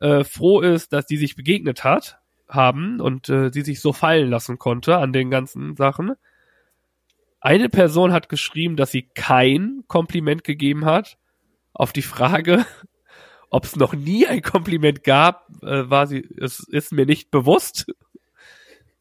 äh, 0.00 0.24
froh 0.24 0.60
ist, 0.60 0.92
dass 0.92 1.06
die 1.06 1.16
sich 1.16 1.36
begegnet 1.36 1.84
hat 1.84 2.18
haben 2.48 3.00
und 3.00 3.28
äh, 3.28 3.50
sie 3.50 3.62
sich 3.62 3.80
so 3.80 3.92
fallen 3.92 4.30
lassen 4.30 4.58
konnte 4.58 4.98
an 4.98 5.12
den 5.12 5.30
ganzen 5.30 5.76
Sachen. 5.76 6.14
Eine 7.40 7.68
Person 7.68 8.12
hat 8.12 8.28
geschrieben, 8.28 8.76
dass 8.76 8.90
sie 8.90 9.02
kein 9.02 9.84
Kompliment 9.86 10.44
gegeben 10.44 10.84
hat. 10.84 11.18
Auf 11.72 11.92
die 11.92 12.02
Frage, 12.02 12.64
ob 13.50 13.64
es 13.64 13.76
noch 13.76 13.94
nie 13.94 14.26
ein 14.26 14.42
Kompliment 14.42 15.04
gab, 15.04 15.48
äh, 15.62 15.90
war 15.90 16.06
sie, 16.06 16.26
es 16.38 16.60
ist 16.60 16.92
mir 16.92 17.06
nicht 17.06 17.30
bewusst. 17.30 17.86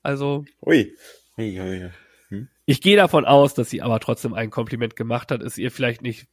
Also 0.02 0.46
Ui. 0.62 0.94
Ui, 1.38 1.60
ui, 1.60 1.89
ui. 2.32 2.48
ich 2.66 2.82
gehe 2.82 2.98
davon 2.98 3.26
aus, 3.26 3.54
dass 3.54 3.70
sie 3.70 3.82
aber 3.82 4.00
trotzdem 4.00 4.34
ein 4.34 4.50
Kompliment 4.50 4.96
gemacht 4.96 5.32
hat. 5.32 5.41
Ist 5.41 5.58
ihr 5.58 5.72
vielleicht 5.72 6.02
nicht, 6.02 6.28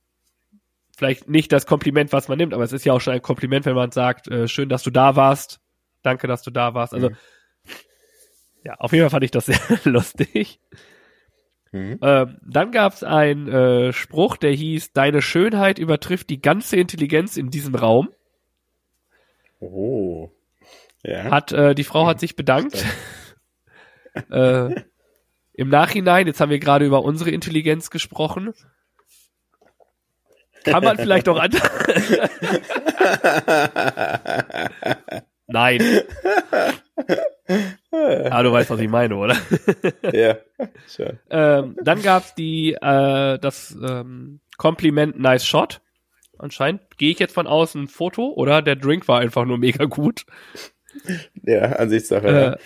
vielleicht 0.96 1.28
nicht 1.28 1.52
das 1.52 1.66
Kompliment, 1.66 2.12
was 2.12 2.28
man 2.28 2.38
nimmt, 2.38 2.52
aber 2.52 2.64
es 2.64 2.72
ist 2.72 2.84
ja 2.84 2.92
auch 2.92 3.00
schon 3.00 3.14
ein 3.14 3.22
Kompliment, 3.22 3.64
wenn 3.66 3.76
man 3.76 3.92
sagt, 3.92 4.28
äh, 4.28 4.48
schön, 4.48 4.68
dass 4.68 4.82
du 4.82 4.90
da 4.90 5.16
warst. 5.16 5.60
Danke, 6.02 6.26
dass 6.26 6.42
du 6.42 6.50
da 6.50 6.74
warst. 6.74 6.94
Also, 6.94 7.10
Mhm. 7.10 7.16
ja, 8.64 8.74
auf 8.74 8.92
jeden 8.92 9.04
Fall 9.04 9.10
fand 9.10 9.24
ich 9.24 9.30
das 9.30 9.46
sehr 9.50 9.58
lustig. 9.84 10.60
Mhm. 11.72 11.98
Ähm, 12.02 12.38
dann 12.42 12.72
gab 12.72 12.94
es 12.94 13.04
einen 13.04 13.48
äh, 13.48 13.92
Spruch, 13.92 14.36
der 14.36 14.50
hieß, 14.52 14.92
deine 14.92 15.22
Schönheit 15.22 15.78
übertrifft 15.78 16.30
die 16.30 16.42
ganze 16.42 16.76
Intelligenz 16.76 17.36
in 17.36 17.50
diesem 17.50 17.74
Raum. 17.76 18.08
Oh. 19.60 20.30
Ja. 21.04 21.30
Hat, 21.30 21.52
äh, 21.52 21.74
die 21.74 21.84
Frau 21.84 22.06
hat 22.06 22.18
sich 22.18 22.34
bedankt. 22.34 22.84
äh, 24.30 24.74
Im 25.52 25.68
Nachhinein, 25.68 26.26
jetzt 26.26 26.40
haben 26.40 26.50
wir 26.50 26.58
gerade 26.58 26.86
über 26.86 27.04
unsere 27.04 27.30
Intelligenz 27.30 27.90
gesprochen. 27.90 28.52
Kann 30.64 30.84
man 30.84 30.98
vielleicht 30.98 31.28
auch 31.28 31.38
an. 31.38 31.52
Nein. 35.50 35.80
Ah, 37.90 38.42
du 38.44 38.52
weißt, 38.52 38.70
was 38.70 38.78
ich 38.78 38.88
meine, 38.88 39.16
oder? 39.16 39.36
ja. 40.12 40.36
Schön. 40.86 41.18
ähm, 41.30 41.76
dann 41.82 42.00
gab's 42.00 42.34
die 42.36 42.74
äh, 42.74 43.38
das 43.40 43.76
ähm, 43.82 44.38
Kompliment 44.56 45.18
Nice 45.18 45.44
Shot. 45.44 45.80
Anscheinend 46.38 46.96
gehe 46.96 47.10
ich 47.10 47.18
jetzt 47.18 47.34
von 47.34 47.48
außen 47.48 47.82
ein 47.82 47.88
Foto, 47.88 48.32
oder? 48.34 48.62
Der 48.62 48.76
Drink 48.76 49.08
war 49.08 49.18
einfach 49.20 49.44
nur 49.44 49.58
mega 49.58 49.86
gut. 49.86 50.24
Ja, 51.42 51.72
Ansichtssache. 51.72 52.58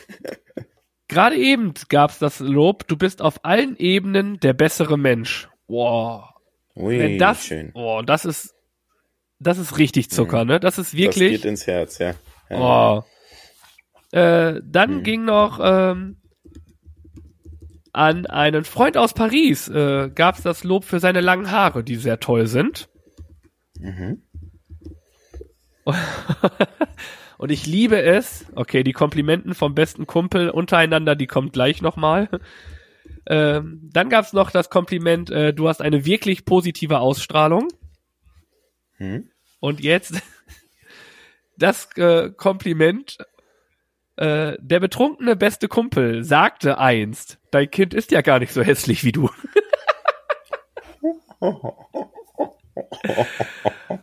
Äh. 0.57 0.63
Gerade 1.09 1.37
eben 1.37 1.73
gab's 1.89 2.19
das 2.19 2.41
Lob, 2.41 2.87
du 2.87 2.97
bist 2.99 3.23
auf 3.23 3.43
allen 3.45 3.77
Ebenen 3.79 4.39
der 4.41 4.53
bessere 4.53 4.99
Mensch. 4.99 5.49
Wow. 5.67 6.25
Ui, 6.77 6.99
Wenn 6.99 7.19
das, 7.19 7.47
schön. 7.47 7.71
oh, 7.75 8.03
das 8.05 8.27
ist, 8.27 8.55
das 9.39 9.57
ist 9.59 9.79
richtig 9.79 10.11
Zucker, 10.11 10.45
ne? 10.45 10.61
Das 10.61 10.77
ist 10.79 10.93
Das 10.93 10.99
wirklich. 10.99 11.31
geht 11.33 11.45
ins 11.47 11.67
Herz, 11.67 11.99
ja. 11.99 12.15
Ja. 12.51 12.99
Oh. 12.99 13.05
Äh, 14.13 14.61
dann 14.65 14.91
Hm. 14.97 15.03
ging 15.03 15.25
noch 15.25 15.59
ähm, 15.63 16.17
an 17.93 18.27
einen 18.27 18.65
Freund 18.65 18.97
aus 18.97 19.15
Paris 19.15 19.69
äh, 19.69 20.11
gab 20.15 20.37
es 20.37 20.43
das 20.43 20.65
Lob 20.65 20.85
für 20.85 21.01
seine 21.01 21.21
langen 21.21 21.51
Haare, 21.51 21.85
die 21.85 21.97
sehr 21.97 22.21
toll 22.21 22.47
sind. 22.47 22.89
Mhm. 23.79 24.23
Und 27.39 27.51
ich 27.53 27.67
liebe 27.67 28.01
es. 28.01 28.47
Okay, 28.55 28.85
die 28.85 28.93
Komplimenten 28.93 29.55
vom 29.55 29.75
besten 29.75 30.07
Kumpel 30.07 30.51
untereinander, 30.51 31.15
die 31.15 31.27
kommt 31.27 31.53
gleich 31.53 31.83
nochmal. 31.83 32.29
Ähm, 33.27 33.89
dann 33.91 34.11
gab 34.11 34.27
es 34.27 34.35
noch 34.35 34.51
das 34.51 34.69
Kompliment, 34.69 35.31
äh, 35.31 35.55
du 35.55 35.67
hast 35.67 35.81
eine 35.81 36.05
wirklich 36.05 36.45
positive 36.45 36.99
Ausstrahlung. 36.99 37.69
Mhm. 38.99 39.31
Und 39.61 39.81
jetzt 39.81 40.21
das 41.57 41.89
äh, 41.97 42.31
Kompliment. 42.31 43.19
Äh, 44.17 44.57
der 44.61 44.79
betrunkene 44.79 45.35
beste 45.35 45.67
Kumpel 45.67 46.23
sagte 46.23 46.79
einst, 46.79 47.39
dein 47.51 47.71
Kind 47.71 47.95
ist 47.95 48.13
ja 48.13 48.21
gar 48.23 48.39
nicht 48.39 48.53
so 48.53 48.63
hässlich 48.63 49.03
wie 49.03 49.13
du. 49.13 49.29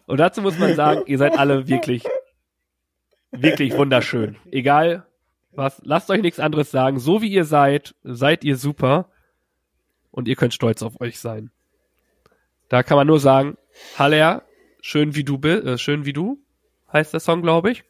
Und 0.06 0.18
dazu 0.20 0.42
muss 0.42 0.60
man 0.60 0.76
sagen, 0.76 1.04
ihr 1.06 1.18
seid 1.18 1.38
alle 1.38 1.68
wirklich, 1.68 2.04
wirklich 3.32 3.78
wunderschön. 3.78 4.36
Egal 4.52 5.06
was, 5.54 5.82
lasst 5.84 6.10
euch 6.10 6.22
nichts 6.22 6.40
anderes 6.40 6.72
sagen. 6.72 7.00
So 7.00 7.22
wie 7.22 7.32
ihr 7.32 7.46
seid, 7.46 7.96
seid 8.04 8.44
ihr 8.44 8.58
super. 8.58 9.10
Und 10.12 10.28
ihr 10.28 10.36
könnt 10.36 10.54
stolz 10.54 10.82
auf 10.82 11.00
euch 11.00 11.20
sein. 11.20 11.52
Da 12.70 12.84
kann 12.84 12.98
man 12.98 13.08
nur 13.08 13.20
sagen, 13.20 13.58
Haller, 13.98 14.44
schön 14.82 15.16
wie 15.16 15.24
du 15.24 15.38
bist, 15.38 15.66
äh, 15.66 15.78
schön 15.78 16.06
wie 16.06 16.14
du, 16.14 16.41
heißt 16.94 17.14
der 17.14 17.20
Song, 17.20 17.42
glaube 17.42 17.72
ich. 17.72 17.84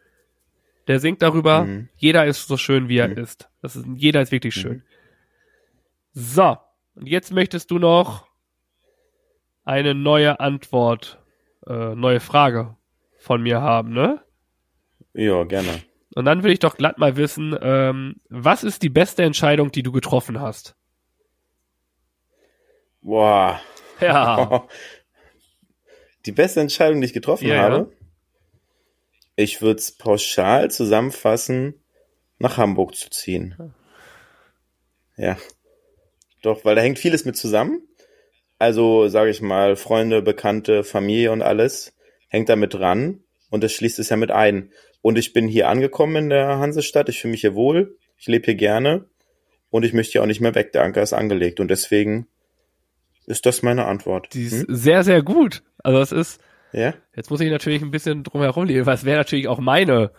Der 0.87 0.99
singt 0.99 1.21
darüber, 1.21 1.65
Mhm. 1.65 1.89
jeder 1.95 2.25
ist 2.25 2.47
so 2.47 2.57
schön, 2.57 2.89
wie 2.89 2.97
er 2.97 3.09
Mhm. 3.09 3.17
ist. 3.17 3.49
Das 3.61 3.75
ist. 3.75 3.85
Jeder 3.95 4.21
ist 4.21 4.31
wirklich 4.31 4.53
schön. 4.55 4.83
So, 6.13 6.57
und 6.95 7.07
jetzt 7.07 7.31
möchtest 7.31 7.71
du 7.71 7.79
noch 7.79 8.27
eine 9.63 9.93
neue 9.93 10.39
Antwort, 10.39 11.19
äh, 11.67 11.95
neue 11.95 12.19
Frage 12.19 12.75
von 13.19 13.41
mir 13.43 13.61
haben, 13.61 13.93
ne? 13.93 14.21
Ja, 15.13 15.43
gerne. 15.43 15.81
Und 16.15 16.25
dann 16.25 16.43
will 16.43 16.51
ich 16.51 16.59
doch 16.59 16.75
glatt 16.75 16.97
mal 16.97 17.15
wissen, 17.15 17.55
ähm, 17.61 18.15
was 18.29 18.63
ist 18.65 18.81
die 18.83 18.89
beste 18.89 19.23
Entscheidung, 19.23 19.71
die 19.71 19.83
du 19.83 19.91
getroffen 19.93 20.41
hast? 20.41 20.75
Boah. 23.01 23.59
Ja, 23.99 24.67
Die 26.25 26.31
beste 26.31 26.59
Entscheidung, 26.61 27.01
die 27.01 27.05
ich 27.07 27.13
getroffen 27.13 27.47
Ja, 27.47 27.57
habe. 27.63 27.75
ja. 27.75 27.85
Ich 29.41 29.61
würde 29.61 29.79
es 29.79 29.91
pauschal 29.91 30.69
zusammenfassen, 30.69 31.73
nach 32.37 32.57
Hamburg 32.57 32.95
zu 32.95 33.09
ziehen. 33.09 33.73
Ja. 35.17 35.37
Doch, 36.43 36.63
weil 36.63 36.75
da 36.75 36.81
hängt 36.81 36.99
vieles 36.99 37.25
mit 37.25 37.35
zusammen. 37.35 37.81
Also, 38.59 39.07
sage 39.07 39.31
ich 39.31 39.41
mal, 39.41 39.75
Freunde, 39.75 40.21
Bekannte, 40.21 40.83
Familie 40.83 41.31
und 41.31 41.41
alles 41.41 41.93
hängt 42.29 42.49
da 42.49 42.55
mit 42.55 42.73
dran. 42.73 43.23
Und 43.49 43.63
das 43.63 43.71
schließt 43.73 43.99
es 43.99 44.09
ja 44.09 44.15
mit 44.15 44.31
ein. 44.31 44.71
Und 45.01 45.17
ich 45.17 45.33
bin 45.33 45.47
hier 45.47 45.67
angekommen 45.69 46.15
in 46.15 46.29
der 46.29 46.59
Hansestadt. 46.59 47.09
Ich 47.09 47.19
fühle 47.19 47.31
mich 47.31 47.41
hier 47.41 47.55
wohl. 47.55 47.97
Ich 48.17 48.27
lebe 48.27 48.45
hier 48.45 48.55
gerne. 48.55 49.09
und 49.71 49.83
ich 49.83 49.93
möchte 49.93 50.15
ja 50.15 50.21
auch 50.21 50.27
nicht 50.27 50.41
mehr 50.41 50.53
weg. 50.53 50.71
Der 50.73 50.83
Anker 50.83 51.01
ist 51.01 51.13
angelegt 51.13 51.59
und 51.59 51.69
deswegen 51.69 52.27
ist 53.25 53.45
das 53.45 53.63
meine 53.63 53.85
Antwort. 53.85 54.33
Die 54.33 54.43
ist 54.43 54.67
hm? 54.67 54.75
sehr, 54.75 55.03
sehr 55.03 55.23
gut. 55.23 55.63
Also 55.83 55.99
es 55.99 56.11
ist, 56.11 56.41
ja? 56.73 56.93
jetzt 57.15 57.29
muss 57.29 57.41
ich 57.41 57.51
natürlich 57.51 57.81
ein 57.81 57.91
bisschen 57.91 58.23
drum 58.23 58.41
herum 58.41 58.65
leben, 58.65 58.85
weil 58.85 58.95
es 58.95 59.05
wäre 59.05 59.17
natürlich 59.17 59.47
auch 59.47 59.59
meine. 59.59 60.11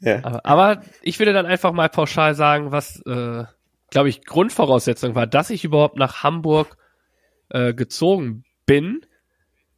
Ja. 0.00 0.24
Aber, 0.24 0.46
aber 0.46 0.82
ich 1.02 1.18
würde 1.18 1.32
dann 1.32 1.46
einfach 1.46 1.72
mal 1.72 1.88
pauschal 1.88 2.34
sagen, 2.34 2.72
was, 2.72 3.00
äh, 3.06 3.44
glaube 3.90 4.08
ich, 4.08 4.24
Grundvoraussetzung 4.24 5.14
war, 5.14 5.26
dass 5.26 5.50
ich 5.50 5.64
überhaupt 5.64 5.96
nach 5.96 6.22
Hamburg 6.22 6.76
äh, 7.50 7.72
gezogen 7.74 8.44
bin, 8.66 9.04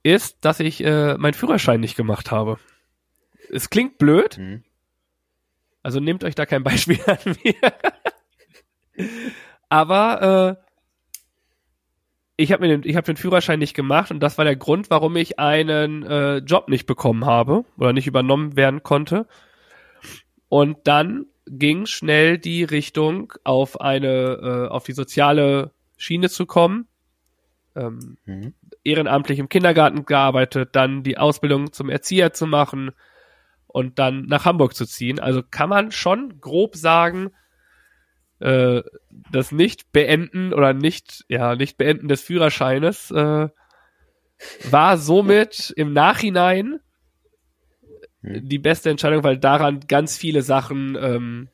ist, 0.03 0.45
dass 0.45 0.61
ich 0.61 0.85
äh, 0.85 1.17
meinen 1.17 1.35
Führerschein 1.35 1.81
nicht 1.81 1.97
gemacht 1.97 2.31
habe. 2.31 2.59
Es 3.51 3.71
klingt 3.71 3.99
blöd, 3.99 4.39
Mhm. 4.39 4.65
also 5.83 6.01
nehmt 6.01 6.25
euch 6.25 6.35
da 6.35 6.47
kein 6.47 6.63
Beispiel 6.63 6.99
an 7.07 7.37
mir. 7.45 7.73
Aber 9.69 10.59
äh, 10.61 10.65
ich 12.37 12.53
habe 12.53 12.67
mir 12.67 12.79
den, 12.79 12.89
ich 12.89 12.97
habe 12.97 13.07
den 13.07 13.17
Führerschein 13.17 13.59
nicht 13.59 13.75
gemacht 13.75 14.11
und 14.11 14.21
das 14.21 14.39
war 14.39 14.45
der 14.45 14.57
Grund, 14.57 14.91
warum 14.91 15.17
ich 15.17 15.39
einen 15.39 16.03
äh, 16.03 16.39
Job 16.39 16.69
nicht 16.69 16.87
bekommen 16.87 17.25
habe 17.25 17.65
oder 17.77 17.93
nicht 17.93 18.07
übernommen 18.07 18.57
werden 18.57 18.83
konnte. 18.83 19.27
Und 20.49 20.79
dann 20.85 21.27
ging 21.47 21.87
schnell 21.87 22.39
die 22.39 22.65
Richtung 22.65 23.33
auf 23.45 23.81
eine, 23.81 24.67
äh, 24.67 24.69
auf 24.69 24.85
die 24.85 24.93
soziale 24.93 25.73
Schiene 25.97 26.29
zu 26.29 26.47
kommen. 26.47 26.87
Ähm, 27.77 28.19
Mhm. 28.25 28.55
ehrenamtlich 28.85 29.41
im 29.41 29.49
Kindergarten 29.49 30.05
gearbeitet, 30.05 30.71
dann 30.77 31.03
die 31.03 31.19
Ausbildung 31.19 31.73
zum 31.73 31.91
Erzieher 31.91 32.33
zu 32.33 32.47
machen 32.47 32.93
und 33.67 33.99
dann 33.99 34.27
nach 34.27 34.45
Hamburg 34.45 34.75
zu 34.77 34.87
ziehen. 34.87 35.19
Also 35.19 35.43
kann 35.43 35.71
man 35.71 35.91
schon 35.91 36.41
grob 36.41 36.77
sagen, 36.77 37.33
äh, 38.45 38.83
das 39.33 39.53
Nicht-Beenden 39.53 40.53
oder 40.53 40.73
nicht, 40.73 41.25
ja, 41.29 41.57
Nicht-Beenden 41.57 42.09
des 42.09 42.23
Führerscheines 42.23 43.11
äh, 43.11 43.49
war 44.71 44.99
somit 44.99 45.73
im 45.77 45.93
Nachhinein 45.93 46.81
Hm. 48.25 48.49
die 48.49 48.59
beste 48.59 48.91
Entscheidung, 48.91 49.23
weil 49.23 49.39
daran 49.39 49.81
ganz 49.87 50.17
viele 50.17 50.43
Sachen 50.43 50.97
ähm, 51.01 51.49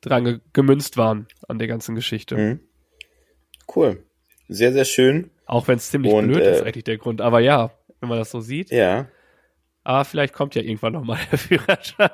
dran 0.00 0.24
ge 0.24 0.40
gemünzt 0.52 0.96
waren 0.96 1.26
an 1.48 1.58
der 1.58 1.66
ganzen 1.66 1.94
Geschichte. 1.94 2.36
Mhm. 2.36 2.60
Cool. 3.74 4.04
Sehr, 4.48 4.72
sehr 4.72 4.84
schön. 4.84 5.30
Auch 5.46 5.66
wenn 5.68 5.76
es 5.76 5.90
ziemlich 5.90 6.12
Und, 6.12 6.28
blöd 6.28 6.42
äh, 6.42 6.52
ist, 6.52 6.62
eigentlich 6.62 6.84
der 6.84 6.98
Grund. 6.98 7.20
Aber 7.20 7.40
ja, 7.40 7.70
wenn 8.00 8.08
man 8.08 8.18
das 8.18 8.30
so 8.30 8.40
sieht. 8.40 8.70
Ja. 8.70 9.08
Aber 9.82 10.04
vielleicht 10.04 10.34
kommt 10.34 10.54
ja 10.54 10.62
irgendwann 10.62 10.92
nochmal 10.92 11.18
der 11.30 11.38
Führerschein. 11.38 12.10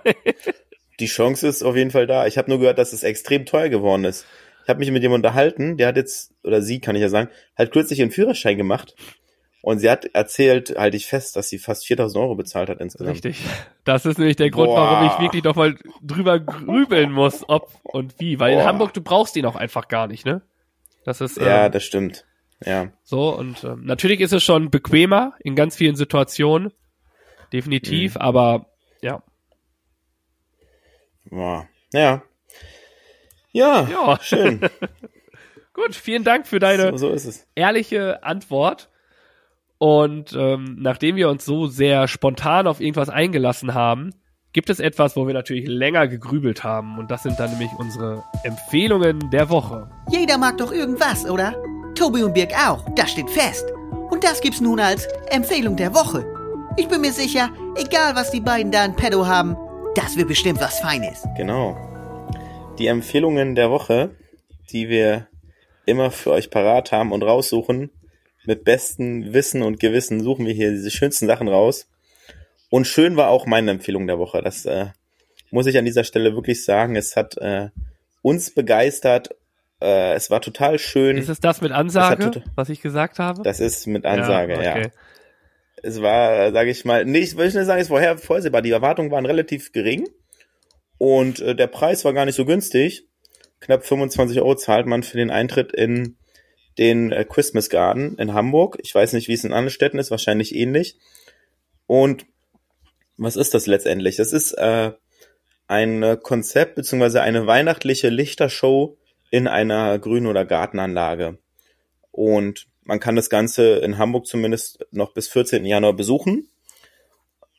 Die 1.00 1.06
Chance 1.06 1.48
ist 1.48 1.62
auf 1.62 1.76
jeden 1.76 1.90
Fall 1.90 2.06
da. 2.06 2.26
Ich 2.26 2.38
habe 2.38 2.50
nur 2.50 2.60
gehört, 2.60 2.78
dass 2.78 2.92
es 2.92 3.02
extrem 3.02 3.46
teuer 3.46 3.68
geworden 3.68 4.04
ist. 4.04 4.26
Ich 4.62 4.68
habe 4.68 4.78
mich 4.78 4.90
mit 4.90 5.02
jemandem 5.02 5.26
unterhalten, 5.26 5.76
der 5.76 5.88
hat 5.88 5.96
jetzt, 5.96 6.32
oder 6.42 6.62
sie 6.62 6.80
kann 6.80 6.96
ich 6.96 7.02
ja 7.02 7.08
sagen, 7.08 7.28
hat 7.56 7.72
kürzlich 7.72 8.00
einen 8.00 8.10
Führerschein 8.10 8.56
gemacht. 8.56 8.94
Und 9.60 9.78
sie 9.78 9.88
hat 9.90 10.04
erzählt, 10.12 10.74
halte 10.76 10.98
ich 10.98 11.06
fest, 11.06 11.36
dass 11.36 11.48
sie 11.48 11.58
fast 11.58 11.86
4000 11.86 12.22
Euro 12.22 12.34
bezahlt 12.34 12.68
hat 12.68 12.80
insgesamt. 12.80 13.14
Richtig. 13.14 13.38
Das 13.84 14.04
ist 14.04 14.18
nämlich 14.18 14.36
der 14.36 14.50
Grund, 14.50 14.68
Boah. 14.68 14.76
warum 14.76 15.06
ich 15.06 15.18
wirklich 15.20 15.42
noch 15.42 15.56
mal 15.56 15.74
drüber 16.02 16.38
grübeln 16.38 17.10
muss, 17.10 17.48
ob 17.48 17.70
und 17.82 18.20
wie. 18.20 18.38
Weil 18.38 18.52
in 18.52 18.58
Boah. 18.58 18.66
Hamburg, 18.66 18.92
du 18.92 19.00
brauchst 19.00 19.36
ihn 19.36 19.46
auch 19.46 19.56
einfach 19.56 19.88
gar 19.88 20.06
nicht, 20.06 20.26
ne? 20.26 20.42
Das 21.06 21.22
ist 21.22 21.38
Ja, 21.38 21.66
ähm, 21.66 21.72
das 21.72 21.82
stimmt. 21.82 22.26
Ja. 22.64 22.92
so. 23.04 23.34
Und 23.34 23.64
ähm, 23.64 23.84
natürlich 23.84 24.20
ist 24.20 24.32
es 24.32 24.42
schon 24.42 24.70
bequemer 24.70 25.32
in 25.40 25.56
ganz 25.56 25.76
vielen 25.76 25.96
Situationen. 25.96 26.72
Definitiv, 27.52 28.16
aber 28.18 28.66
ja. 31.30 31.36
Boah. 31.36 31.68
Ja. 31.92 32.22
Ja, 33.52 33.88
Ja. 33.88 34.18
schön. 34.20 34.60
Gut, 35.72 35.94
vielen 35.94 36.24
Dank 36.24 36.46
für 36.46 36.58
deine 36.60 36.90
so, 36.92 37.08
so 37.08 37.10
ist 37.10 37.24
es. 37.24 37.46
ehrliche 37.54 38.22
Antwort. 38.22 38.90
Und 39.78 40.32
ähm, 40.38 40.76
nachdem 40.80 41.16
wir 41.16 41.28
uns 41.28 41.44
so 41.44 41.66
sehr 41.66 42.06
spontan 42.08 42.66
auf 42.66 42.80
irgendwas 42.80 43.08
eingelassen 43.08 43.74
haben, 43.74 44.10
gibt 44.52 44.70
es 44.70 44.78
etwas, 44.78 45.16
wo 45.16 45.26
wir 45.26 45.34
natürlich 45.34 45.66
länger 45.66 46.06
gegrübelt 46.06 46.62
haben. 46.62 46.98
Und 46.98 47.10
das 47.10 47.24
sind 47.24 47.38
dann 47.40 47.50
nämlich 47.50 47.70
unsere 47.76 48.22
Empfehlungen 48.44 49.30
der 49.30 49.50
Woche. 49.50 49.90
Jeder 50.10 50.38
mag 50.38 50.58
doch 50.58 50.72
irgendwas, 50.72 51.28
oder? 51.28 51.54
Tobi 51.96 52.22
und 52.22 52.34
Birg 52.34 52.52
auch, 52.66 52.88
das 52.94 53.10
steht 53.10 53.30
fest. 53.30 53.66
Und 54.10 54.22
das 54.24 54.40
gibt's 54.40 54.60
nun 54.60 54.78
als 54.80 55.06
Empfehlung 55.28 55.76
der 55.76 55.92
Woche. 55.94 56.24
Ich 56.76 56.88
bin 56.88 57.00
mir 57.00 57.12
sicher, 57.12 57.50
egal 57.76 58.14
was 58.14 58.30
die 58.30 58.40
beiden 58.40 58.70
da 58.72 58.84
in 58.84 58.94
petto 58.96 59.26
haben, 59.26 59.56
das 59.94 60.16
wird 60.16 60.28
bestimmt 60.28 60.60
was 60.60 60.80
Feines. 60.80 61.26
Genau. 61.36 61.76
Die 62.78 62.88
Empfehlungen 62.88 63.54
der 63.54 63.70
Woche, 63.70 64.10
die 64.70 64.88
wir 64.88 65.28
immer 65.86 66.10
für 66.10 66.32
euch 66.32 66.50
parat 66.50 66.92
haben 66.92 67.12
und 67.12 67.22
raussuchen, 67.22 67.90
mit 68.44 68.64
bestem 68.64 69.32
Wissen 69.32 69.62
und 69.62 69.80
Gewissen 69.80 70.20
suchen 70.22 70.46
wir 70.46 70.52
hier 70.52 70.70
diese 70.70 70.90
schönsten 70.90 71.26
Sachen 71.26 71.48
raus. 71.48 71.86
Und 72.70 72.86
schön 72.86 73.16
war 73.16 73.28
auch 73.28 73.46
meine 73.46 73.70
Empfehlung 73.70 74.06
der 74.06 74.18
Woche. 74.18 74.42
Das 74.42 74.66
äh, 74.66 74.86
muss 75.50 75.66
ich 75.66 75.78
an 75.78 75.84
dieser 75.84 76.04
Stelle 76.04 76.34
wirklich 76.34 76.64
sagen. 76.64 76.96
Es 76.96 77.16
hat 77.16 77.36
äh, 77.38 77.68
uns 78.22 78.50
begeistert. 78.50 79.30
Äh, 79.80 80.14
es 80.14 80.30
war 80.30 80.40
total 80.40 80.78
schön. 80.78 81.16
Ist 81.16 81.28
es 81.28 81.40
das 81.40 81.60
mit 81.60 81.72
Ansage, 81.72 82.42
was 82.54 82.68
ich 82.68 82.80
gesagt 82.82 83.18
habe? 83.18 83.42
das 83.42 83.60
ist 83.60 83.86
mit 83.86 84.04
Ansage, 84.04 84.62
ja. 84.62 84.72
okay. 84.72 84.90
Es 85.84 86.00
war, 86.00 86.52
sage 86.52 86.70
ich 86.70 86.84
mal, 86.84 87.04
nee, 87.04 87.18
ich 87.18 87.36
will 87.36 87.44
nicht 87.44 87.54
sagen, 87.54 87.80
es 87.80 87.90
war 87.90 87.98
vorher 87.98 88.18
vorsehbar. 88.18 88.62
Die 88.62 88.70
Erwartungen 88.70 89.10
waren 89.10 89.26
relativ 89.26 89.72
gering 89.72 90.08
und 90.98 91.40
äh, 91.40 91.54
der 91.54 91.66
Preis 91.66 92.04
war 92.04 92.12
gar 92.12 92.24
nicht 92.24 92.36
so 92.36 92.44
günstig. 92.44 93.06
Knapp 93.60 93.84
25 93.84 94.40
Euro 94.40 94.54
zahlt 94.54 94.86
man 94.86 95.02
für 95.02 95.16
den 95.16 95.30
Eintritt 95.30 95.72
in 95.72 96.16
den 96.78 97.12
äh, 97.12 97.24
Christmas 97.24 97.68
Garden 97.68 98.16
in 98.18 98.34
Hamburg. 98.34 98.78
Ich 98.82 98.94
weiß 98.94 99.12
nicht, 99.12 99.28
wie 99.28 99.34
es 99.34 99.44
in 99.44 99.52
anderen 99.52 99.70
Städten 99.70 99.98
ist, 99.98 100.10
wahrscheinlich 100.10 100.54
ähnlich. 100.54 100.96
Und 101.86 102.26
was 103.16 103.36
ist 103.36 103.54
das 103.54 103.66
letztendlich? 103.66 104.16
Das 104.16 104.32
ist 104.32 104.52
äh, 104.52 104.92
ein 105.66 106.18
Konzept 106.22 106.74
beziehungsweise 106.74 107.22
eine 107.22 107.46
weihnachtliche 107.46 108.08
Lichtershow 108.08 108.96
in 109.30 109.48
einer 109.48 109.98
Grün- 109.98 110.26
oder 110.26 110.44
Gartenanlage. 110.44 111.38
Und 112.10 112.66
man 112.84 113.00
kann 113.00 113.16
das 113.16 113.30
Ganze 113.30 113.76
in 113.76 113.98
Hamburg 113.98 114.26
zumindest 114.26 114.86
noch 114.90 115.12
bis 115.12 115.28
14. 115.28 115.64
Januar 115.64 115.94
besuchen. 115.94 116.48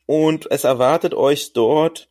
Und 0.05 0.49
es 0.51 0.63
erwartet 0.63 1.13
euch 1.13 1.53
dort 1.53 2.09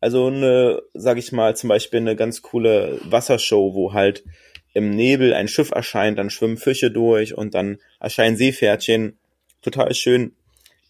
also 0.00 0.28
eine, 0.28 0.82
sag 0.94 1.18
ich 1.18 1.32
mal, 1.32 1.56
zum 1.56 1.68
Beispiel 1.68 2.00
eine 2.00 2.14
ganz 2.14 2.42
coole 2.42 3.00
Wassershow, 3.04 3.74
wo 3.74 3.92
halt 3.92 4.24
im 4.72 4.90
Nebel 4.90 5.34
ein 5.34 5.48
Schiff 5.48 5.72
erscheint, 5.72 6.18
dann 6.18 6.30
schwimmen 6.30 6.56
Fische 6.56 6.90
durch 6.90 7.36
und 7.36 7.54
dann 7.54 7.78
erscheinen 7.98 8.36
Seepferdchen. 8.36 9.18
Total 9.60 9.92
schön 9.94 10.36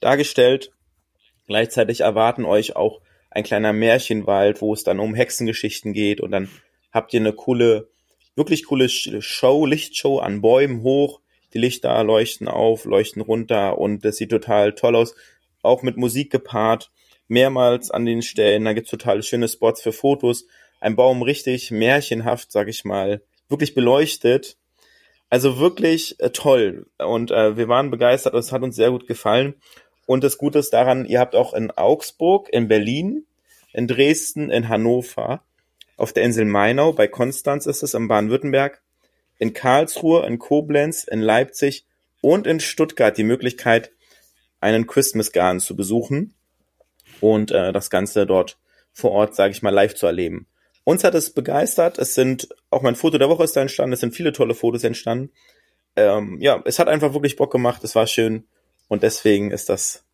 dargestellt. 0.01 0.73
Gleichzeitig 1.47 2.01
erwarten 2.01 2.45
euch 2.45 2.77
auch 2.77 3.01
ein 3.31 3.45
kleiner 3.45 3.73
Märchenwald, 3.73 4.61
wo 4.61 4.75
es 4.75 4.85
dann 4.85 5.01
um 5.01 5.15
Hexengeschichten 5.15 5.95
geht 5.95 6.21
und 6.21 6.31
dann 6.31 6.51
habt 6.93 7.15
ihr 7.15 7.21
eine 7.21 7.33
coole, 7.33 7.89
wirklich 8.37 8.67
coole 8.67 8.89
Show, 8.91 9.65
Lichtshow 9.65 10.19
an 10.19 10.43
Bäumen 10.43 10.83
hoch. 10.83 11.21
Die 11.55 11.59
Lichter 11.59 12.03
leuchten 12.05 12.49
auf, 12.49 12.85
leuchten 12.85 13.23
runter 13.23 13.79
und 13.79 14.05
das 14.05 14.17
sieht 14.17 14.31
total 14.31 14.75
toll 14.75 14.97
aus. 14.97 15.15
Auch 15.63 15.83
mit 15.83 15.97
Musik 15.97 16.31
gepaart. 16.31 16.91
Mehrmals 17.27 17.91
an 17.91 18.07
den 18.07 18.23
Stellen. 18.23 18.65
Da 18.65 18.73
gibt's 18.73 18.91
total 18.91 19.23
schöne 19.23 19.49
Spots 19.49 19.83
für 19.83 19.93
Fotos. 19.93 20.47
Ein 20.81 20.97
Baum 20.97 21.23
richtig 21.23 21.71
märchenhaft, 21.71 22.51
sag 22.53 22.69
ich 22.69 22.85
mal, 22.85 23.21
wirklich 23.49 23.75
beleuchtet. 23.75 24.57
Also 25.29 25.59
wirklich 25.59 26.19
äh, 26.21 26.31
toll. 26.31 26.87
Und 26.99 27.31
äh, 27.31 27.57
wir 27.57 27.69
waren 27.69 27.91
begeistert. 27.91 28.35
Es 28.35 28.53
hat 28.53 28.63
uns 28.63 28.77
sehr 28.77 28.91
gut 28.91 29.07
gefallen. 29.07 29.55
Und 30.07 30.25
das 30.25 30.39
Gute 30.39 30.59
ist 30.59 30.73
daran, 30.73 31.05
ihr 31.05 31.21
habt 31.21 31.35
auch 31.35 31.53
in 31.53 31.71
Augsburg, 31.71 32.49
in 32.51 32.67
Berlin, 32.67 33.27
in 33.75 33.87
Dresden, 33.87 34.49
in 34.49 34.71
Hannover, 34.71 35.43
auf 35.99 36.15
der 36.15 36.23
Insel 36.23 36.47
Mainau, 36.47 36.93
bei 36.93 37.09
Konstanz 37.09 37.67
ist 37.67 37.83
es, 37.83 37.93
in 37.93 38.09
Baden-Württemberg, 38.09 38.81
in 39.39 39.55
Karlsruhe, 39.55 40.27
in 40.27 40.39
Koblenz, 40.39 41.05
in 41.05 41.21
Leipzig 41.21 41.87
und 42.21 42.47
in 42.47 42.61
Stuttgart 42.61 43.17
die 43.17 43.25
Möglichkeit, 43.25 43.93
einen 44.61 44.87
Christmas 44.87 45.33
Garden 45.33 45.61
zu 45.61 45.77
besuchen 45.77 46.35
und 47.21 47.51
äh, 47.51 47.73
das 47.73 47.91
Ganze 47.91 48.27
dort 48.27 48.59
vor 48.93 49.13
Ort, 49.13 49.35
sage 49.35 49.53
ich 49.53 49.63
mal, 49.63 49.71
live 49.71 49.95
zu 49.95 50.07
erleben. 50.07 50.47
Uns 50.85 51.05
hat 51.05 51.15
es 51.15 51.31
begeistert. 51.31 51.99
Es 51.99 52.15
sind, 52.15 52.49
auch 52.71 52.83
mein 52.83 52.97
Foto 52.97 53.19
der 53.19 53.29
Woche 53.29 53.45
ist 53.45 53.55
da 53.55 53.61
entstanden. 53.61 53.93
Es 53.93 54.01
sind 54.01 54.15
viele 54.15 54.33
tolle 54.33 54.55
Fotos 54.55 54.85
entstanden. 54.85 55.31
Ähm, 55.97 56.39
ja, 56.41 56.63
es 56.65 56.79
hat 56.79 56.89
einfach 56.89 57.13
wirklich 57.13 57.37
Bock 57.37 57.53
gemacht. 57.53 57.85
Es 57.85 57.95
war 57.95 58.07
schön. 58.07 58.45
Und 58.89 59.03
deswegen 59.03 59.51
ist 59.51 59.69
das, 59.69 60.05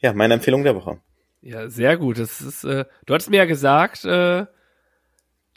ja, 0.00 0.12
meine 0.12 0.34
Empfehlung 0.34 0.64
der 0.64 0.74
Woche. 0.74 1.00
Ja, 1.40 1.70
sehr 1.70 1.96
gut. 1.96 2.18
Das 2.18 2.40
ist, 2.40 2.64
äh, 2.64 2.84
du 3.06 3.14
hattest 3.14 3.30
mir 3.30 3.36
ja 3.36 3.44
gesagt, 3.44 4.04
äh, 4.04 4.46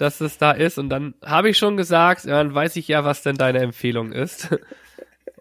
dass 0.02 0.20
es 0.20 0.39
da 0.39 0.52
ist 0.52 0.80
und 0.80 0.89
dann 0.89 1.14
habe 1.24 1.49
ich 1.49 1.58
schon 1.60 1.78
gesagt, 1.78 2.26
ja, 2.26 2.38
dann 2.43 2.56
weiß 2.56 2.76
ich 2.76 2.88
ja, 2.88 3.06
was 3.06 3.22
denn 3.22 3.38
deine 3.38 3.60
Empfehlung 3.60 4.12
ist. 4.12 4.49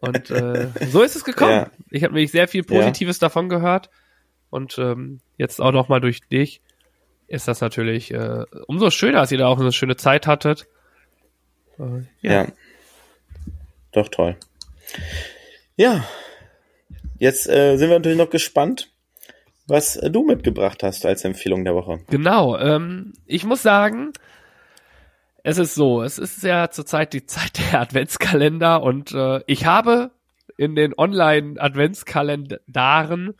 Und 0.03 0.31
äh, 0.31 0.69
so 0.89 1.03
ist 1.03 1.15
es 1.15 1.25
gekommen. 1.25 1.53
Ja. 1.53 1.71
Ich 1.91 2.05
habe 2.05 2.15
nämlich 2.15 2.31
sehr 2.31 2.49
viel 2.49 2.63
Positives 2.63 3.19
davon 3.19 3.51
gehört 3.51 3.91
und 4.49 4.79
ähm, 4.79 5.21
jetzt 5.37 5.61
auch 5.61 5.73
noch 5.73 5.91
mal 5.91 6.01
durch 6.01 6.21
dich 6.23 6.63
ist 7.27 7.49
das 7.49 7.61
natürlich 7.61 8.11
äh, 8.11 8.47
umso 8.67 8.89
schöner, 8.89 9.19
dass 9.21 9.31
ihr 9.31 9.37
da 9.37 9.47
auch 9.47 9.61
eine 9.61 9.73
schöne 9.73 9.97
Zeit 9.97 10.27
hattet 10.27 10.67
Äh, 11.79 12.07
Ja. 12.23 12.47
Doch 13.93 14.09
toll. 14.09 14.37
Ja. 15.77 16.03
Jetzt 17.19 17.47
äh, 17.47 17.77
sind 17.77 17.91
wir 17.91 17.99
natürlich 17.99 18.17
noch 18.17 18.31
gespannt, 18.31 18.91
was 19.67 19.97
äh, 19.97 20.11
du 20.11 20.23
mitgebracht 20.25 20.83
hast 20.83 21.05
als 21.05 21.25
Empfehlung 21.25 21.65
der 21.67 21.75
Woche. 21.75 22.01
Genau, 22.09 22.57
ähm, 22.57 23.13
ich 23.27 23.45
muss 23.45 23.63
sagen, 23.63 24.15
es 25.43 25.59
ist 25.59 25.75
so, 25.75 26.03
es 26.03 26.19
ist 26.19 26.43
ja 26.43 26.71
zurzeit 26.71 27.13
die 27.13 27.27
Zeit 27.27 27.59
der 27.59 27.81
Adventskalender 27.81 28.83
und 28.83 29.13
äh, 29.13 29.43
ich 29.47 29.67
habe 29.67 30.13
in 30.57 30.75
den 30.75 30.95
Online-Adventskalendaren 30.97 33.35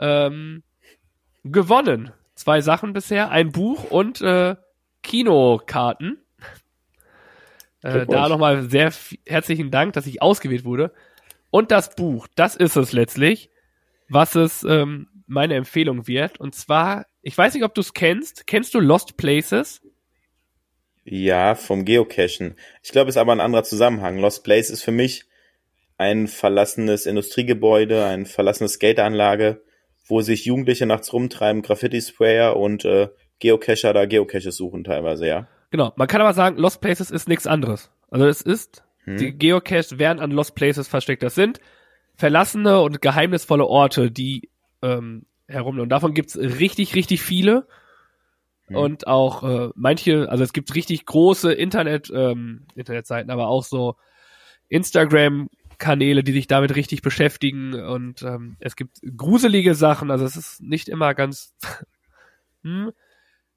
ähm, 0.00 0.62
gewonnen. 1.44 2.12
Zwei 2.34 2.60
Sachen 2.60 2.92
bisher, 2.92 3.30
ein 3.30 3.52
Buch 3.52 3.90
und 3.90 4.20
äh, 4.20 4.56
Kinokarten. 5.02 6.18
Äh, 7.82 8.06
da 8.06 8.28
nochmal 8.28 8.68
sehr 8.68 8.92
herzlichen 9.26 9.70
Dank, 9.70 9.92
dass 9.92 10.06
ich 10.06 10.20
ausgewählt 10.20 10.64
wurde. 10.64 10.92
Und 11.50 11.70
das 11.70 11.94
Buch, 11.94 12.26
das 12.34 12.56
ist 12.56 12.76
es 12.76 12.92
letztlich, 12.92 13.50
was 14.08 14.34
es 14.34 14.64
ähm, 14.64 15.08
meine 15.26 15.54
Empfehlung 15.54 16.08
wird. 16.08 16.40
Und 16.40 16.54
zwar, 16.54 17.06
ich 17.22 17.38
weiß 17.38 17.54
nicht, 17.54 17.62
ob 17.62 17.74
du 17.74 17.80
es 17.80 17.94
kennst. 17.94 18.46
Kennst 18.46 18.74
du 18.74 18.80
Lost 18.80 19.16
Places? 19.16 19.80
Ja, 21.10 21.54
vom 21.54 21.84
Geocachen. 21.84 22.56
Ich 22.82 22.92
glaube, 22.92 23.08
es 23.08 23.16
ist 23.16 23.20
aber 23.20 23.32
ein 23.32 23.40
anderer 23.40 23.64
Zusammenhang. 23.64 24.18
Lost 24.18 24.44
Place 24.44 24.68
ist 24.68 24.82
für 24.82 24.90
mich 24.90 25.24
ein 25.96 26.28
verlassenes 26.28 27.06
Industriegebäude, 27.06 28.04
eine 28.04 28.26
verlassene 28.26 28.68
Skateanlage, 28.68 29.62
wo 30.06 30.20
sich 30.20 30.44
Jugendliche 30.44 30.84
nachts 30.86 31.12
rumtreiben, 31.12 31.62
Graffiti-Sprayer 31.62 32.56
und 32.56 32.84
äh, 32.84 33.08
Geocacher 33.38 33.92
da 33.94 34.04
Geocaches 34.04 34.56
suchen 34.56 34.84
teilweise, 34.84 35.26
ja. 35.26 35.48
Genau. 35.70 35.92
Man 35.96 36.08
kann 36.08 36.20
aber 36.20 36.34
sagen, 36.34 36.58
Lost 36.58 36.80
Places 36.80 37.10
ist 37.10 37.28
nichts 37.28 37.46
anderes. 37.46 37.90
Also 38.10 38.26
es 38.26 38.42
ist, 38.42 38.84
Hm. 39.04 39.16
die 39.16 39.32
Geocaches 39.32 39.98
werden 39.98 40.20
an 40.20 40.30
Lost 40.30 40.54
Places 40.54 40.88
versteckt. 40.88 41.22
Das 41.22 41.34
sind 41.34 41.60
verlassene 42.16 42.80
und 42.80 43.00
geheimnisvolle 43.00 43.66
Orte, 43.66 44.10
die 44.10 44.50
ähm, 44.82 45.24
herum. 45.46 45.78
Und 45.78 45.88
davon 45.88 46.12
gibt's 46.12 46.36
richtig, 46.36 46.94
richtig 46.94 47.22
viele. 47.22 47.66
Hm. 48.68 48.76
Und 48.76 49.06
auch 49.06 49.42
äh, 49.42 49.70
manche, 49.74 50.28
also 50.30 50.44
es 50.44 50.52
gibt 50.52 50.74
richtig 50.74 51.06
große 51.06 51.52
Internet, 51.52 52.10
ähm, 52.14 52.66
Internetseiten, 52.74 53.30
aber 53.30 53.48
auch 53.48 53.64
so 53.64 53.96
Instagram-Kanäle, 54.68 56.22
die 56.22 56.32
sich 56.32 56.46
damit 56.46 56.76
richtig 56.76 57.02
beschäftigen. 57.02 57.74
Und 57.74 58.22
ähm, 58.22 58.56
es 58.60 58.76
gibt 58.76 59.00
gruselige 59.16 59.74
Sachen, 59.74 60.10
also 60.10 60.24
es 60.24 60.36
ist 60.36 60.60
nicht 60.60 60.88
immer 60.88 61.14
ganz. 61.14 61.54
hm. 62.62 62.92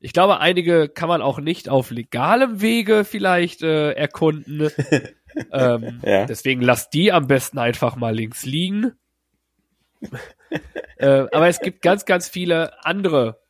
Ich 0.03 0.13
glaube, 0.13 0.39
einige 0.39 0.89
kann 0.89 1.09
man 1.09 1.21
auch 1.21 1.39
nicht 1.39 1.69
auf 1.69 1.91
legalem 1.91 2.59
Wege 2.59 3.05
vielleicht 3.05 3.61
äh, 3.61 3.91
erkunden. 3.91 4.71
ähm, 5.51 6.01
Ja. 6.03 6.25
Deswegen 6.25 6.61
lasst 6.61 6.93
die 6.95 7.11
am 7.11 7.27
besten 7.27 7.59
einfach 7.59 7.95
mal 7.95 8.15
links 8.15 8.43
liegen. 8.43 8.93
äh, 10.97 11.27
aber 11.31 11.47
es 11.49 11.59
gibt 11.59 11.83
ganz, 11.83 12.05
ganz 12.05 12.27
viele 12.27 12.83
andere 12.83 13.40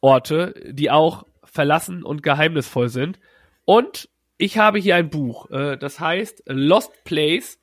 Orte, 0.00 0.54
die 0.66 0.90
auch 0.90 1.24
verlassen 1.44 2.02
und 2.02 2.22
geheimnisvoll 2.22 2.88
sind. 2.88 3.18
Und 3.64 4.08
ich 4.36 4.58
habe 4.58 4.78
hier 4.78 4.96
ein 4.96 5.10
Buch, 5.10 5.50
äh, 5.50 5.76
das 5.76 5.98
heißt 6.00 6.44
Lost 6.46 7.04
Place, 7.04 7.58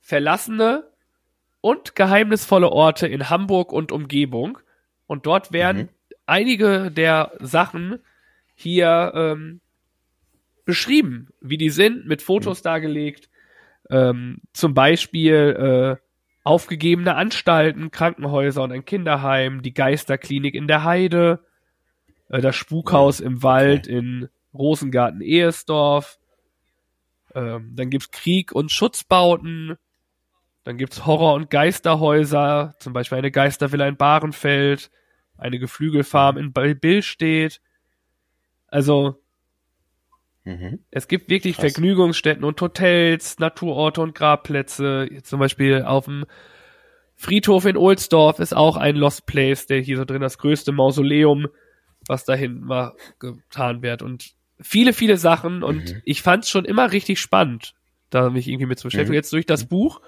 verlassene 0.00 0.84
und 1.60 1.94
geheimnisvolle 1.94 2.68
Orte 2.70 3.06
in 3.06 3.30
Hamburg 3.30 3.72
und 3.72 3.92
Umgebung. 3.92 4.58
Und 5.06 5.26
dort 5.26 5.52
werden 5.52 5.82
Mhm. 5.82 5.88
einige 6.26 6.90
der 6.90 7.32
Sachen 7.40 8.00
hier 8.54 9.12
ähm, 9.14 9.60
beschrieben, 10.64 11.28
wie 11.40 11.58
die 11.58 11.70
sind, 11.70 12.06
mit 12.06 12.22
Fotos 12.22 12.62
dargelegt. 12.62 13.28
Ähm, 13.90 14.40
zum 14.52 14.74
Beispiel 14.74 15.98
äh, 16.00 16.03
aufgegebene 16.44 17.16
Anstalten, 17.16 17.90
Krankenhäuser 17.90 18.62
und 18.62 18.70
ein 18.70 18.84
Kinderheim, 18.84 19.62
die 19.62 19.74
Geisterklinik 19.74 20.54
in 20.54 20.68
der 20.68 20.84
Heide, 20.84 21.40
äh, 22.28 22.40
das 22.40 22.54
Spukhaus 22.54 23.18
im 23.18 23.42
Wald 23.42 23.86
in 23.86 24.28
Rosengarten 24.52 25.22
Ehesdorf. 25.22 26.18
Ähm, 27.34 27.72
dann 27.74 27.90
gibt's 27.90 28.10
Krieg 28.10 28.52
und 28.52 28.70
Schutzbauten. 28.70 29.76
Dann 30.62 30.78
gibt's 30.78 31.04
Horror- 31.04 31.34
und 31.34 31.50
Geisterhäuser, 31.50 32.74
zum 32.78 32.92
Beispiel 32.92 33.18
eine 33.18 33.30
Geistervilla 33.30 33.88
in 33.88 33.96
Bahrenfeld, 33.96 34.90
eine 35.36 35.58
Geflügelfarm 35.58 36.36
in 36.36 36.52
Billstedt. 36.52 37.60
Also 38.68 39.23
Mhm. 40.44 40.80
es 40.90 41.08
gibt 41.08 41.30
wirklich 41.30 41.56
Krass. 41.56 41.72
Vergnügungsstätten 41.72 42.44
und 42.44 42.60
Hotels, 42.60 43.38
Naturorte 43.38 44.00
und 44.02 44.14
Grabplätze. 44.14 45.08
Zum 45.22 45.40
Beispiel 45.40 45.82
auf 45.82 46.04
dem 46.04 46.26
Friedhof 47.16 47.64
in 47.64 47.76
Ohlsdorf 47.76 48.40
ist 48.40 48.54
auch 48.54 48.76
ein 48.76 48.96
Lost 48.96 49.24
Place, 49.26 49.66
der 49.66 49.80
hier 49.80 49.96
so 49.96 50.04
drin 50.04 50.20
das 50.20 50.36
größte 50.38 50.72
Mausoleum, 50.72 51.46
was 52.06 52.24
dahin 52.24 52.60
mal 52.60 52.92
getan 53.18 53.82
wird. 53.82 54.02
Und 54.02 54.32
viele, 54.60 54.92
viele 54.92 55.16
Sachen. 55.16 55.62
Und 55.62 55.92
Mhm. 55.94 56.02
ich 56.04 56.22
fand 56.22 56.44
es 56.44 56.50
schon 56.50 56.64
immer 56.64 56.92
richtig 56.92 57.20
spannend, 57.20 57.74
da 58.10 58.28
mich 58.30 58.46
irgendwie 58.48 58.66
mit 58.66 58.78
zu 58.78 58.88
beschäftigen. 58.88 59.12
Mhm. 59.12 59.16
Jetzt 59.16 59.32
durch 59.32 59.46
das 59.46 59.64
Buch 59.66 60.00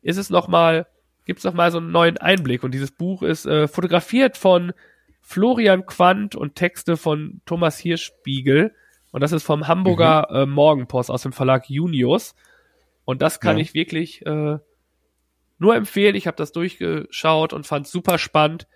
ist 0.00 0.16
es 0.16 0.30
noch 0.30 0.48
mal, 0.48 0.86
gibt 1.26 1.38
es 1.38 1.44
noch 1.44 1.54
mal 1.54 1.70
so 1.70 1.78
einen 1.78 1.90
neuen 1.90 2.16
Einblick. 2.18 2.62
Und 2.64 2.72
dieses 2.72 2.92
Buch 2.92 3.22
ist 3.22 3.44
äh, 3.46 3.68
fotografiert 3.68 4.36
von 4.38 4.72
Florian 5.20 5.86
Quandt 5.86 6.36
und 6.36 6.54
Texte 6.54 6.96
von 6.96 7.40
Thomas 7.46 7.78
Hirschspiegel. 7.78 8.74
Und 9.14 9.20
das 9.20 9.30
ist 9.30 9.44
vom 9.44 9.68
Hamburger 9.68 10.26
äh, 10.30 10.44
Morgenpost 10.44 11.08
aus 11.08 11.22
dem 11.22 11.32
Verlag 11.32 11.70
Junius. 11.70 12.34
Und 13.04 13.22
das 13.22 13.38
kann 13.38 13.58
Ja. 13.58 13.62
ich 13.62 13.72
wirklich 13.72 14.26
äh, 14.26 14.58
nur 15.58 15.76
empfehlen. 15.76 16.16
Ich 16.16 16.26
habe 16.26 16.36
das 16.36 16.50
durchgeschaut 16.50 17.52
und 17.52 17.64
fand 17.64 17.86
super 17.86 18.18
spannend 18.18 18.66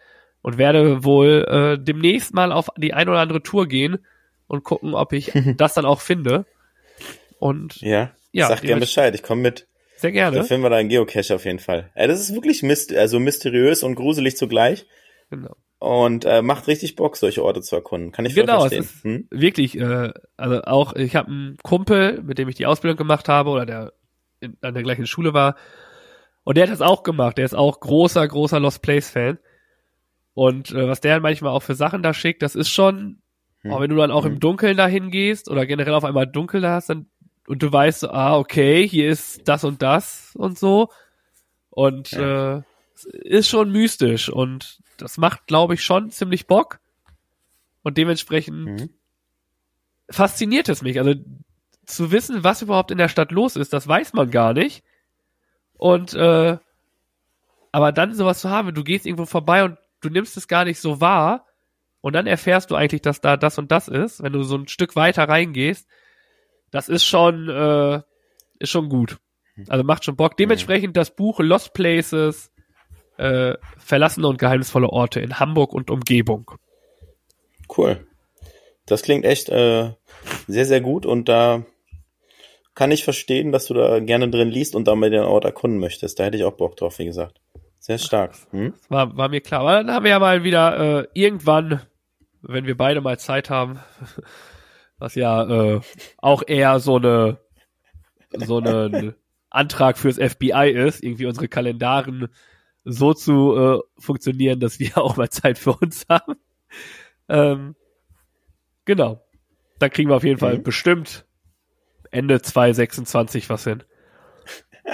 und 0.41 0.57
werde 0.57 1.03
wohl 1.03 1.45
äh, 1.49 1.83
demnächst 1.83 2.35
mal 2.35 2.53
auf 2.53 2.69
die 2.77 2.95
ein 2.95 3.09
oder 3.09 3.19
andere 3.19 3.43
Tour 3.43 3.67
gehen 3.67 3.99
und 4.47 4.63
gucken, 4.63 4.95
ob 4.95 5.13
ich 5.13 5.33
das 5.57 5.75
dann 5.75 5.85
auch 5.85 6.01
finde. 6.01 6.47
Und 7.41 7.81
Ja. 7.81 8.13
Ja, 8.31 8.47
Sag 8.47 8.61
gern 8.61 8.69
dementsprechend- 8.79 8.81
Bescheid. 8.81 9.15
Ich 9.17 9.23
komme 9.25 9.43
mit. 9.43 9.67
sehr 9.97 10.11
Da 10.11 10.15
gerne. 10.31 10.45
finden 10.45 10.63
wir 10.63 10.71
da 10.71 10.77
einen 10.77 10.89
Geocache 10.89 11.35
auf 11.35 11.47
jeden 11.47 11.59
Fall. 11.59 11.91
Äh, 11.97 12.07
das 12.07 12.21
ist 12.21 12.33
wirklich 12.33 12.63
myst 12.63 12.95
also 12.95 13.19
mysteriös 13.19 13.83
und 13.83 13.97
gruselig 13.97 14.37
zugleich. 14.37 14.87
Genau. 15.31 15.57
Und 15.81 16.25
äh, 16.25 16.43
macht 16.43 16.67
richtig 16.67 16.97
Bock, 16.97 17.17
solche 17.17 17.45
Orte 17.45 17.61
zu 17.61 17.77
erkunden. 17.77 18.11
Kann 18.11 18.25
ich 18.25 18.35
Genau, 18.35 18.65
es 18.67 18.73
verstehen. 18.75 18.81
ist 18.83 19.05
Hm? 19.05 19.29
wirklich, 19.31 19.79
äh, 19.79 20.13
also 20.37 20.63
auch, 20.63 20.97
ich 20.97 21.15
habe 21.15 21.29
einen 21.29 21.57
Kumpel, 21.63 22.21
mit 22.23 22.39
dem 22.39 22.49
ich 22.49 22.57
die 22.57 22.67
Ausbildung 22.67 22.97
gemacht 22.97 23.29
habe 23.29 23.51
oder 23.51 23.65
der 23.65 23.93
in, 24.41 24.57
an 24.61 24.75
der 24.75 24.83
gleichen 24.83 25.07
Schule 25.07 25.35
war. 25.35 25.55
Und 26.43 26.57
der 26.57 26.65
hat 26.65 26.73
das 26.73 26.81
auch 26.81 27.03
gemacht. 27.05 27.39
Der 27.39 27.45
ist 27.45 27.55
auch 27.55 27.79
großer, 27.79 28.27
großer 28.27 28.59
Lost 28.59 28.83
Place 28.83 29.11
Fan. 29.11 29.39
Und 30.35 30.71
äh, 30.73 30.89
was 30.89 31.01
der 31.01 31.21
manchmal 31.21 31.53
auch 31.53 31.63
für 31.63 31.75
Sachen 31.75 32.03
da 32.03 32.13
schickt, 32.15 32.43
das 32.43 32.55
ist 32.57 32.71
schon, 32.71 33.21
Hm. 33.63 33.73
auch 33.73 33.81
wenn 33.81 33.91
du 33.91 33.97
dann 33.97 34.11
auch 34.11 34.25
im 34.25 34.35
Hm. 34.35 34.41
Dunkeln 34.41 34.77
dahin 34.77 35.11
gehst 35.11 35.49
oder 35.51 35.65
generell 35.67 35.95
auf 35.95 36.05
einmal 36.05 36.27
dunkel 36.27 36.61
da 36.61 36.75
hast, 36.75 36.91
dann 36.91 37.07
und 37.47 37.63
du 37.63 37.73
weißt 37.73 38.01
so, 38.01 38.11
ah, 38.11 38.37
okay, 38.37 38.87
hier 38.87 39.09
ist 39.09 39.49
das 39.49 39.65
und 39.65 39.81
das 39.81 40.35
und 40.37 40.59
so. 40.59 40.89
Und 41.71 42.13
äh, 42.13 42.57
es 42.95 43.05
ist 43.05 43.49
schon 43.49 43.71
mystisch 43.73 44.29
und 44.29 44.81
das 44.99 45.17
macht, 45.19 45.47
glaube 45.47 45.75
ich, 45.75 45.83
schon 45.83 46.11
ziemlich 46.11 46.47
Bock. 46.47 46.81
Und 47.83 47.97
dementsprechend 47.97 48.65
Mhm. 48.67 48.91
fasziniert 50.11 50.69
es 50.69 50.83
mich. 50.83 50.99
Also 50.99 51.15
zu 51.87 52.11
wissen, 52.13 52.45
was 52.45 52.63
überhaupt 52.63 52.91
in 52.91 52.99
der 52.99 53.09
Stadt 53.09 53.33
los 53.33 53.57
ist, 53.57 53.73
das 53.73 53.89
weiß 53.89 54.13
man 54.13 54.31
gar 54.31 54.53
nicht. 54.53 54.85
Und 55.75 56.13
äh, 56.15 56.59
aber 57.73 57.93
dann 57.93 58.15
sowas 58.15 58.41
zu 58.41 58.51
haben, 58.51 58.75
du 58.75 58.85
gehst 58.85 59.07
irgendwo 59.07 59.27
vorbei 59.27 59.65
und 59.65 59.79
du 60.01 60.09
nimmst 60.11 60.37
es 60.37 60.49
gar 60.49 60.65
nicht 60.65 60.81
so 60.81 61.01
wahr 61.01 61.47
und 62.01 62.13
dann 62.15 62.27
erfährst 62.27 62.71
du 62.71 62.75
eigentlich, 62.75 63.03
dass 63.03 63.21
da 63.21 63.37
das 63.37 63.59
und 63.59 63.71
das 63.71 63.89
ist, 63.89 64.23
wenn 64.23 64.33
du 64.33 64.43
so 64.43 64.57
ein 64.57 64.69
Stück 64.69 64.97
weiter 64.97 65.29
reingehst. 65.29 65.89
Das 66.71 66.89
ist 66.89 67.05
schon 67.05 67.49
äh, 67.49 68.03
ist 68.59 68.71
schon 68.71 68.89
gut. 68.89 69.19
Also 69.69 69.83
macht 69.85 70.05
schon 70.05 70.17
Bock. 70.17 70.37
Dementsprechend 70.37 70.97
das 70.97 71.15
Buch 71.15 71.41
Lost 71.41 71.73
Places, 71.75 72.53
äh, 73.19 73.55
verlassene 73.79 74.27
und 74.27 74.39
geheimnisvolle 74.39 74.89
Orte 74.89 75.21
in 75.21 75.39
Hamburg 75.39 75.73
und 75.73 75.91
Umgebung. 75.91 76.51
Cool. 77.77 78.07
Das 78.87 79.03
klingt 79.03 79.25
echt 79.25 79.49
äh, 79.51 79.91
sehr, 80.47 80.65
sehr 80.65 80.81
gut 80.81 81.05
und 81.05 81.29
da 81.29 81.65
kann 82.75 82.91
ich 82.91 83.05
verstehen, 83.05 83.53
dass 83.53 83.67
du 83.67 83.75
da 83.75 83.99
gerne 83.99 84.31
drin 84.31 84.49
liest 84.49 84.75
und 84.75 84.87
damit 84.87 85.13
den 85.13 85.25
Ort 85.25 85.45
erkunden 85.45 85.81
möchtest. 85.81 86.19
Da 86.19 86.25
hätte 86.25 86.37
ich 86.37 86.45
auch 86.45 86.57
Bock 86.57 86.77
drauf, 86.77 86.99
wie 86.99 87.07
gesagt. 87.07 87.41
Sehr 87.81 87.99
stark. 87.99 88.35
Hm? 88.51 88.75
War, 88.89 89.17
war 89.17 89.29
mir 89.29 89.41
klar. 89.41 89.61
Aber 89.63 89.73
dann 89.73 89.91
haben 89.91 90.05
wir 90.05 90.11
ja 90.11 90.19
mal 90.19 90.45
wieder 90.45 91.01
äh, 91.01 91.07
irgendwann, 91.13 91.83
wenn 92.41 92.67
wir 92.67 92.77
beide 92.77 93.01
mal 93.01 93.19
Zeit 93.19 93.51
haben, 93.51 93.81
was 94.99 95.17
ja 95.17 95.75
äh, 95.75 95.81
auch 96.19 96.43
eher 96.47 96.79
so 96.81 96.97
eine 96.97 97.39
so 98.33 98.59
eine 98.59 99.15
Antrag 99.51 99.99
fürs 99.99 100.17
FBI 100.17 100.71
ist, 100.71 101.03
irgendwie 101.03 101.27
unsere 101.27 101.49
Kalendaren 101.49 102.29
so 102.91 103.13
zu 103.15 103.57
äh, 103.57 103.79
funktionieren, 104.01 104.61
dass 104.61 104.79
wir 104.79 104.97
auch 104.99 105.17
mal 105.17 105.31
Zeit 105.31 105.59
für 105.59 105.73
uns 105.73 106.07
haben. 106.09 106.35
Ähm, 107.29 107.77
genau. 108.85 109.25
Dann 109.79 109.91
kriegen 109.91 110.09
wir 110.11 110.17
auf 110.17 110.25
jeden 110.25 110.39
Fall 110.39 110.59
Mhm. 110.59 110.63
bestimmt 110.63 111.27
Ende 112.11 112.41
2026 112.41 113.51
was 113.51 113.65
hin. 113.65 113.83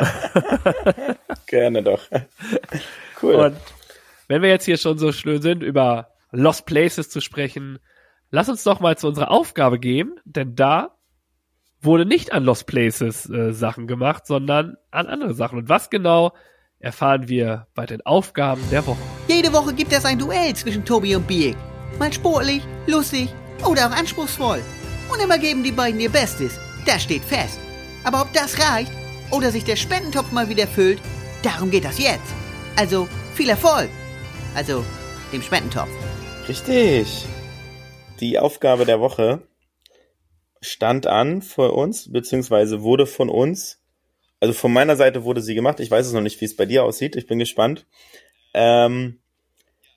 Gerne 1.46 1.82
doch. 1.82 2.02
Cool. 3.22 3.36
Und 3.36 3.56
wenn 4.28 4.42
wir 4.42 4.50
jetzt 4.50 4.64
hier 4.66 4.76
schon 4.76 4.98
so 4.98 5.10
schön 5.12 5.40
sind, 5.40 5.62
über 5.62 6.08
Lost 6.30 6.66
Places 6.66 7.08
zu 7.08 7.20
sprechen, 7.22 7.78
lass 8.30 8.50
uns 8.50 8.64
doch 8.64 8.80
mal 8.80 8.98
zu 8.98 9.06
unserer 9.08 9.30
Aufgabe 9.30 9.78
gehen, 9.78 10.20
denn 10.24 10.54
da 10.56 10.98
wurde 11.80 12.04
nicht 12.04 12.32
an 12.32 12.44
Lost 12.44 12.66
Places 12.66 13.30
äh, 13.30 13.52
Sachen 13.52 13.86
gemacht, 13.86 14.26
sondern 14.26 14.76
an 14.90 15.06
andere 15.06 15.32
Sachen. 15.32 15.58
Und 15.58 15.68
was 15.70 15.88
genau 15.88 16.34
erfahren 16.84 17.28
wir 17.28 17.66
bei 17.74 17.86
den 17.86 18.04
Aufgaben 18.04 18.62
der 18.70 18.86
Woche. 18.86 18.98
Jede 19.26 19.52
Woche 19.52 19.72
gibt 19.72 19.92
es 19.92 20.04
ein 20.04 20.18
Duell 20.18 20.54
zwischen 20.54 20.84
Tobi 20.84 21.16
und 21.16 21.26
Biek. 21.26 21.56
Mal 21.98 22.12
sportlich, 22.12 22.62
lustig 22.86 23.30
oder 23.66 23.88
auch 23.88 23.96
anspruchsvoll. 23.96 24.60
Und 25.10 25.20
immer 25.22 25.38
geben 25.38 25.64
die 25.64 25.72
beiden 25.72 25.98
ihr 25.98 26.10
Bestes. 26.10 26.58
Das 26.86 27.02
steht 27.02 27.24
fest. 27.24 27.58
Aber 28.04 28.20
ob 28.20 28.32
das 28.34 28.58
reicht 28.58 28.92
oder 29.30 29.50
sich 29.50 29.64
der 29.64 29.76
Spendentopf 29.76 30.30
mal 30.30 30.48
wieder 30.48 30.66
füllt, 30.66 31.00
darum 31.42 31.70
geht 31.70 31.84
das 31.84 31.98
jetzt. 31.98 32.34
Also 32.76 33.08
viel 33.34 33.48
Erfolg. 33.48 33.88
Also 34.54 34.84
dem 35.32 35.42
Spendentopf. 35.42 35.88
Richtig. 36.48 37.24
Die 38.20 38.38
Aufgabe 38.38 38.84
der 38.84 39.00
Woche 39.00 39.42
stand 40.60 41.06
an 41.06 41.40
für 41.40 41.72
uns, 41.72 42.12
beziehungsweise 42.12 42.82
wurde 42.82 43.06
von 43.06 43.30
uns, 43.30 43.83
also 44.44 44.52
von 44.52 44.74
meiner 44.74 44.94
Seite 44.94 45.24
wurde 45.24 45.40
sie 45.40 45.54
gemacht. 45.54 45.80
Ich 45.80 45.90
weiß 45.90 46.06
es 46.06 46.12
noch 46.12 46.20
nicht, 46.20 46.38
wie 46.42 46.44
es 46.44 46.54
bei 46.54 46.66
dir 46.66 46.84
aussieht. 46.84 47.16
Ich 47.16 47.26
bin 47.26 47.38
gespannt. 47.38 47.86
Ähm, 48.52 49.20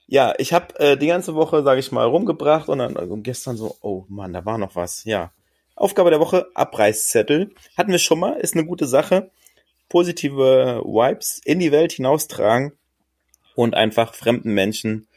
ja, 0.06 0.34
ich 0.38 0.54
habe 0.54 0.74
äh, 0.80 0.96
die 0.96 1.08
ganze 1.08 1.34
Woche, 1.34 1.62
sage 1.62 1.80
ich 1.80 1.92
mal, 1.92 2.06
rumgebracht 2.06 2.70
und 2.70 2.78
dann 2.78 2.96
also 2.96 3.18
gestern 3.18 3.58
so, 3.58 3.76
oh 3.82 4.06
Mann, 4.08 4.32
da 4.32 4.46
war 4.46 4.56
noch 4.56 4.74
was. 4.74 5.04
Ja. 5.04 5.32
Aufgabe 5.76 6.08
der 6.08 6.18
Woche, 6.18 6.46
Abreißzettel. 6.54 7.50
Hatten 7.76 7.92
wir 7.92 7.98
schon 7.98 8.20
mal, 8.20 8.40
ist 8.40 8.54
eine 8.54 8.64
gute 8.64 8.86
Sache. 8.86 9.30
Positive 9.90 10.82
Vibes 10.82 11.42
in 11.44 11.58
die 11.58 11.70
Welt 11.70 11.92
hinaustragen 11.92 12.72
und 13.54 13.74
einfach 13.74 14.14
fremden 14.14 14.54
Menschen, 14.54 15.08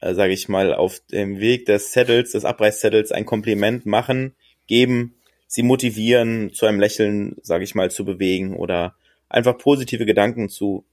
äh, 0.00 0.14
sage 0.14 0.32
ich 0.32 0.48
mal, 0.48 0.74
auf 0.74 0.98
dem 1.12 1.38
Weg 1.38 1.66
des 1.66 1.92
Zettels, 1.92 2.32
des 2.32 2.44
Abreißzettels 2.44 3.12
ein 3.12 3.24
Kompliment 3.24 3.86
machen, 3.86 4.34
geben, 4.66 5.14
sie 5.50 5.64
motivieren, 5.64 6.52
zu 6.54 6.64
einem 6.64 6.78
Lächeln, 6.78 7.36
sage 7.42 7.64
ich 7.64 7.74
mal, 7.74 7.90
zu 7.90 8.04
bewegen 8.04 8.56
oder 8.56 8.94
einfach 9.28 9.58
positive 9.58 10.06
Gedanken 10.06 10.48
zu 10.48 10.84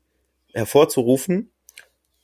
hervorzurufen. 0.51 1.51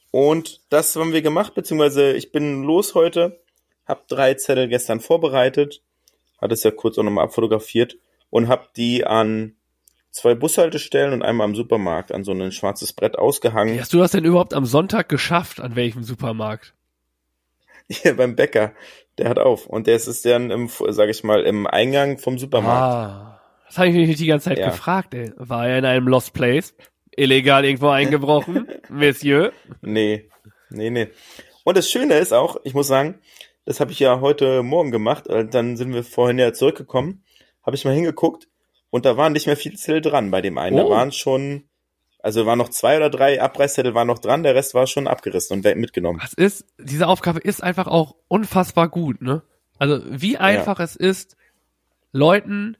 Und 0.10 0.62
das 0.70 0.96
haben 0.96 1.14
wir 1.14 1.22
gemacht, 1.22 1.54
beziehungsweise 1.54 2.14
ich 2.14 2.32
bin 2.32 2.64
los 2.64 2.96
heute, 2.96 3.40
habe 3.86 4.02
drei 4.08 4.34
Zettel 4.34 4.68
gestern 4.68 5.00
vorbereitet, 5.00 5.84
hatte 6.42 6.56
es 6.56 6.64
ja 6.64 6.72
kurz 6.72 6.98
auch 6.98 7.04
nochmal 7.04 7.26
abfotografiert 7.26 7.98
und 8.32 8.48
habe 8.48 8.68
die 8.76 9.06
an 9.06 9.56
zwei 10.10 10.34
Bushaltestellen 10.34 11.14
und 11.14 11.22
einmal 11.22 11.46
am 11.46 11.56
Supermarkt 11.56 12.12
an 12.12 12.24
so 12.24 12.32
ein 12.32 12.52
schwarzes 12.52 12.94
Brett 12.94 13.16
ausgehangen. 13.16 13.76
Wie 13.76 13.80
hast 13.80 13.94
du 13.94 14.00
das 14.00 14.12
denn 14.12 14.26
überhaupt 14.26 14.56
am 14.56 14.66
Sonntag 14.66 15.08
geschafft? 15.08 15.60
An 15.60 15.76
welchem 15.76 16.02
Supermarkt? 16.02 16.74
Hier 17.90 18.18
beim 18.18 18.36
Bäcker, 18.36 18.74
der 19.18 19.30
hat 19.30 19.40
auf. 19.40 19.66
Und 19.68 19.88
der 19.88 19.96
ist 19.96 20.26
dann 20.26 20.52
im, 20.52 20.70
sag 20.90 21.10
ich 21.10 21.24
mal, 21.24 21.44
im 21.44 21.68
Eingang 21.68 22.18
vom 22.18 22.38
Supermarkt. 22.38 22.84
Ah, 22.96 23.42
das 23.68 23.78
habe 23.78 23.90
ich 23.90 24.08
mich 24.08 24.18
die 24.18 24.28
ganze 24.28 24.50
Zeit 24.50 24.60
Ja. 24.60 24.70
gefragt, 24.70 25.14
ey. 25.14 25.32
War 25.38 25.68
er 25.68 25.78
in 25.80 25.86
einem 25.86 26.08
Lost 26.08 26.34
Place? 26.34 26.74
Illegal 27.16 27.64
irgendwo 27.66 27.90
eingebrochen? 27.90 28.68
Monsieur? 28.90 29.52
Nee, 29.82 30.30
nee, 30.70 30.90
nee. 30.90 31.08
Und 31.64 31.78
das 31.78 31.90
Schöne 31.90 32.16
ist 32.16 32.34
auch, 32.34 32.58
ich 32.64 32.74
muss 32.74 32.88
sagen, 32.88 33.20
das 33.66 33.80
habe 33.80 33.92
ich 33.92 34.00
ja 34.00 34.20
heute 34.20 34.64
Morgen 34.64 34.92
gemacht, 34.92 35.28
äh, 35.28 35.46
dann 35.48 35.78
sind 35.78 35.94
wir 35.94 36.04
vorhin 36.04 36.38
ja 36.40 36.52
zurückgekommen, 36.54 37.24
habe 37.66 37.76
ich 37.76 37.86
mal 37.86 37.94
hingeguckt 37.94 38.50
und 38.90 39.06
da 39.06 39.16
waren 39.16 39.32
nicht 39.34 39.46
mehr 39.48 39.56
viel 39.56 39.74
Zettel 39.78 40.02
dran 40.02 40.32
bei 40.32 40.42
dem 40.42 40.58
einen. 40.58 40.76
Da 40.76 40.84
Oh. 40.86 40.90
waren 40.90 41.12
schon, 41.12 41.70
also 42.24 42.46
waren 42.46 42.58
noch 42.58 42.70
zwei 42.70 42.96
oder 42.96 43.10
drei 43.10 43.42
Abreißzettel 43.42 43.94
waren 43.94 44.08
noch 44.08 44.18
dran, 44.18 44.44
der 44.44 44.56
Rest 44.56 44.74
war 44.74 44.88
schon 44.88 45.08
abgerissen 45.08 45.58
und 45.58 45.76
mitgenommen. 45.76 46.20
Das 46.22 46.34
ist, 46.34 46.66
diese 46.80 47.08
Aufgabe 47.08 47.40
ist 47.40 47.62
einfach 47.62 47.88
auch 47.88 48.16
unfassbar 48.30 48.88
gut, 48.88 49.22
ne? 49.22 49.44
Also, 49.78 50.02
wie 50.10 50.38
einfach 50.38 50.80
es 50.80 50.96
ist, 50.96 51.36
Leuten 52.14 52.78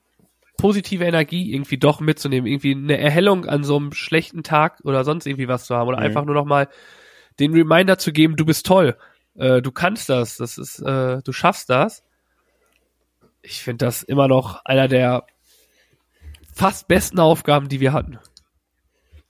positive 0.58 1.04
Energie 1.04 1.54
irgendwie 1.54 1.78
doch 1.78 2.00
mitzunehmen, 2.00 2.48
irgendwie 2.48 2.74
eine 2.74 2.98
Erhellung 2.98 3.46
an 3.46 3.66
so 3.66 3.76
einem 3.76 3.92
schlechten 3.92 4.44
Tag 4.44 4.80
oder 4.86 5.04
sonst 5.04 5.26
irgendwie 5.26 5.50
was 5.50 5.66
zu 5.66 5.76
haben 5.76 5.90
oder 5.90 5.98
Mhm. 5.98 6.04
einfach 6.04 6.24
nur 6.24 6.36
noch 6.36 6.46
mal 6.46 6.70
den 7.40 7.54
Reminder 7.54 7.98
zu 7.98 8.14
geben, 8.14 8.38
du 8.38 8.46
bist 8.46 8.66
toll, 8.66 8.96
äh, 9.36 9.62
du 9.62 9.74
kannst 9.74 10.08
das, 10.08 10.38
das 10.38 10.58
ist, 10.58 10.80
äh, 10.80 11.22
du 11.22 11.34
schaffst 11.34 11.70
das. 11.70 12.06
Ich 13.42 13.62
finde 13.62 13.86
das 13.86 14.04
immer 14.04 14.30
noch 14.30 14.64
einer 14.64 14.88
der 14.88 15.26
fast 16.54 16.88
besten 16.88 17.20
Aufgaben, 17.20 17.68
die 17.68 17.82
wir 17.82 17.92
hatten. 17.92 18.20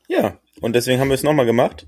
Ja, 0.07 0.37
und 0.61 0.73
deswegen 0.75 0.99
haben 0.99 1.09
wir 1.09 1.15
es 1.15 1.23
nochmal 1.23 1.45
gemacht. 1.45 1.87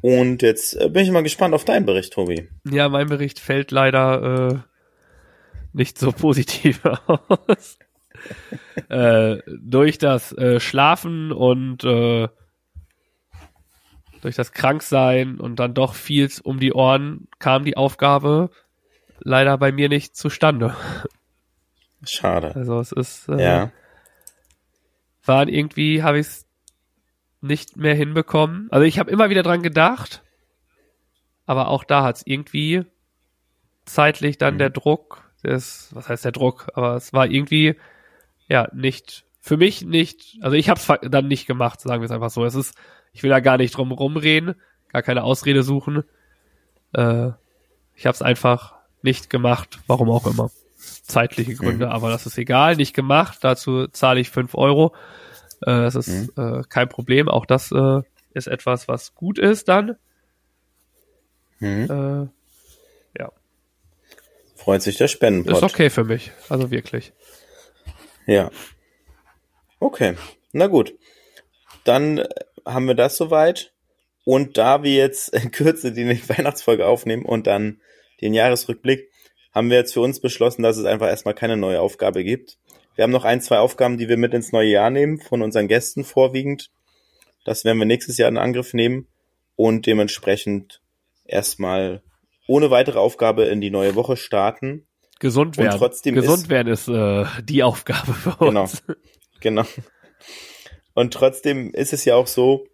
Und 0.00 0.42
jetzt 0.42 0.74
äh, 0.80 0.88
bin 0.88 1.04
ich 1.04 1.10
mal 1.10 1.22
gespannt 1.22 1.54
auf 1.54 1.64
deinen 1.64 1.86
Bericht, 1.86 2.12
Tobi. 2.12 2.48
Ja, 2.68 2.88
mein 2.88 3.08
Bericht 3.08 3.38
fällt 3.38 3.70
leider 3.70 4.50
äh, 4.50 4.58
nicht 5.72 5.98
so 5.98 6.12
positiv 6.12 6.80
aus. 6.84 7.78
äh, 8.88 9.38
durch 9.46 9.98
das 9.98 10.32
äh, 10.32 10.60
Schlafen 10.60 11.30
und 11.32 11.84
äh, 11.84 12.28
durch 14.22 14.36
das 14.36 14.52
Kranksein 14.52 15.40
und 15.40 15.56
dann 15.56 15.74
doch 15.74 15.94
viel 15.94 16.30
um 16.44 16.60
die 16.60 16.72
Ohren 16.72 17.28
kam 17.38 17.64
die 17.64 17.76
Aufgabe 17.76 18.50
leider 19.20 19.58
bei 19.58 19.72
mir 19.72 19.88
nicht 19.88 20.16
zustande. 20.16 20.76
Schade. 22.04 22.54
Also 22.54 22.80
es 22.80 22.92
ist 22.92 23.28
äh, 23.28 23.42
Ja. 23.42 23.72
waren 25.24 25.48
irgendwie 25.48 26.02
habe 26.02 26.18
ich 26.18 26.26
es 26.26 26.46
nicht 27.42 27.76
mehr 27.76 27.94
hinbekommen. 27.94 28.68
Also 28.70 28.84
ich 28.84 28.98
habe 28.98 29.10
immer 29.10 29.30
wieder 29.30 29.42
dran 29.42 29.62
gedacht, 29.62 30.22
aber 31.46 31.68
auch 31.68 31.84
da 31.84 32.02
hat 32.04 32.16
es 32.16 32.26
irgendwie 32.26 32.84
zeitlich 33.84 34.38
dann 34.38 34.54
Mhm. 34.54 34.58
der 34.58 34.70
Druck, 34.70 35.30
das, 35.42 35.88
was 35.92 36.08
heißt 36.08 36.24
der 36.24 36.32
Druck, 36.32 36.68
aber 36.74 36.96
es 36.96 37.12
war 37.12 37.26
irgendwie 37.26 37.76
ja 38.48 38.68
nicht 38.72 39.24
für 39.40 39.56
mich 39.56 39.84
nicht, 39.84 40.38
also 40.40 40.56
ich 40.56 40.68
habe 40.68 40.78
es 40.78 41.10
dann 41.10 41.26
nicht 41.26 41.46
gemacht, 41.48 41.80
sagen 41.80 42.00
wir 42.00 42.06
es 42.06 42.12
einfach 42.12 42.30
so. 42.30 42.44
Es 42.44 42.54
ist, 42.54 42.76
ich 43.12 43.24
will 43.24 43.30
da 43.30 43.40
gar 43.40 43.56
nicht 43.56 43.76
drum 43.76 43.90
rumreden, 43.90 44.54
gar 44.92 45.02
keine 45.02 45.24
Ausrede 45.24 45.64
suchen. 45.64 46.04
Äh, 46.92 47.30
ich 47.96 48.06
habe 48.06 48.14
es 48.14 48.22
einfach 48.22 48.74
nicht 49.02 49.30
gemacht, 49.30 49.80
warum 49.88 50.10
auch 50.10 50.28
immer. 50.28 50.50
Zeitliche 50.76 51.54
Gründe, 51.56 51.90
aber 51.90 52.10
das 52.10 52.26
ist 52.26 52.38
egal, 52.38 52.76
nicht 52.76 52.94
gemacht. 52.94 53.38
Dazu 53.42 53.88
zahle 53.88 54.20
ich 54.20 54.30
fünf 54.30 54.54
Euro. 54.54 54.94
Äh, 55.62 55.82
das 55.82 55.94
ist 55.94 56.36
äh, 56.36 56.62
kein 56.68 56.88
Problem. 56.88 57.28
Auch 57.28 57.46
das 57.46 57.72
äh, 57.72 58.02
ist 58.34 58.46
etwas, 58.46 58.88
was 58.88 59.14
gut 59.14 59.38
ist 59.38 59.68
dann. 59.68 59.96
Mhm. 61.60 62.28
Äh, 62.28 62.42
Freut 64.62 64.80
sich 64.80 64.96
der 64.96 65.08
Spendenpot. 65.08 65.56
ist 65.56 65.62
okay 65.64 65.90
für 65.90 66.04
mich. 66.04 66.30
Also 66.48 66.70
wirklich. 66.70 67.12
Ja. 68.26 68.52
Okay. 69.80 70.14
Na 70.52 70.68
gut. 70.68 70.94
Dann 71.82 72.18
äh, 72.18 72.28
haben 72.64 72.86
wir 72.86 72.94
das 72.94 73.16
soweit. 73.16 73.72
Und 74.24 74.58
da 74.58 74.84
wir 74.84 74.94
jetzt 74.94 75.30
in 75.30 75.50
Kürze 75.50 75.90
die 75.90 76.06
Weihnachtsfolge 76.28 76.86
aufnehmen 76.86 77.24
und 77.24 77.48
dann 77.48 77.80
den 78.20 78.34
Jahresrückblick, 78.34 79.10
haben 79.52 79.68
wir 79.68 79.78
jetzt 79.78 79.94
für 79.94 80.00
uns 80.00 80.20
beschlossen, 80.20 80.62
dass 80.62 80.76
es 80.76 80.84
einfach 80.84 81.08
erstmal 81.08 81.34
keine 81.34 81.56
neue 81.56 81.80
Aufgabe 81.80 82.22
gibt. 82.22 82.56
Wir 82.94 83.04
haben 83.04 83.10
noch 83.10 83.24
ein, 83.24 83.40
zwei 83.40 83.58
Aufgaben, 83.58 83.96
die 83.98 84.08
wir 84.08 84.16
mit 84.16 84.34
ins 84.34 84.52
neue 84.52 84.68
Jahr 84.68 84.90
nehmen, 84.90 85.18
von 85.20 85.42
unseren 85.42 85.68
Gästen 85.68 86.04
vorwiegend. 86.04 86.70
Das 87.44 87.64
werden 87.64 87.78
wir 87.78 87.86
nächstes 87.86 88.18
Jahr 88.18 88.28
in 88.28 88.38
Angriff 88.38 88.74
nehmen 88.74 89.06
und 89.56 89.86
dementsprechend 89.86 90.80
erstmal 91.24 92.02
ohne 92.46 92.70
weitere 92.70 92.98
Aufgabe 92.98 93.44
in 93.44 93.60
die 93.60 93.70
neue 93.70 93.94
Woche 93.94 94.16
starten. 94.16 94.86
Gesund 95.20 95.56
Und 95.58 95.64
werden. 95.64 95.78
trotzdem 95.78 96.14
Gesund 96.16 96.42
ist- 96.44 96.48
werden 96.50 96.72
ist 96.72 96.88
äh, 96.88 97.24
die 97.42 97.62
Aufgabe 97.62 98.12
für 98.12 98.36
Genau. 98.38 98.62
uns. 98.62 98.82
Genau. 99.40 99.64
Und 100.94 101.14
trotzdem 101.14 101.72
ist 101.72 101.92
es 101.92 102.04
ja 102.04 102.14
auch 102.16 102.26
so, 102.26 102.66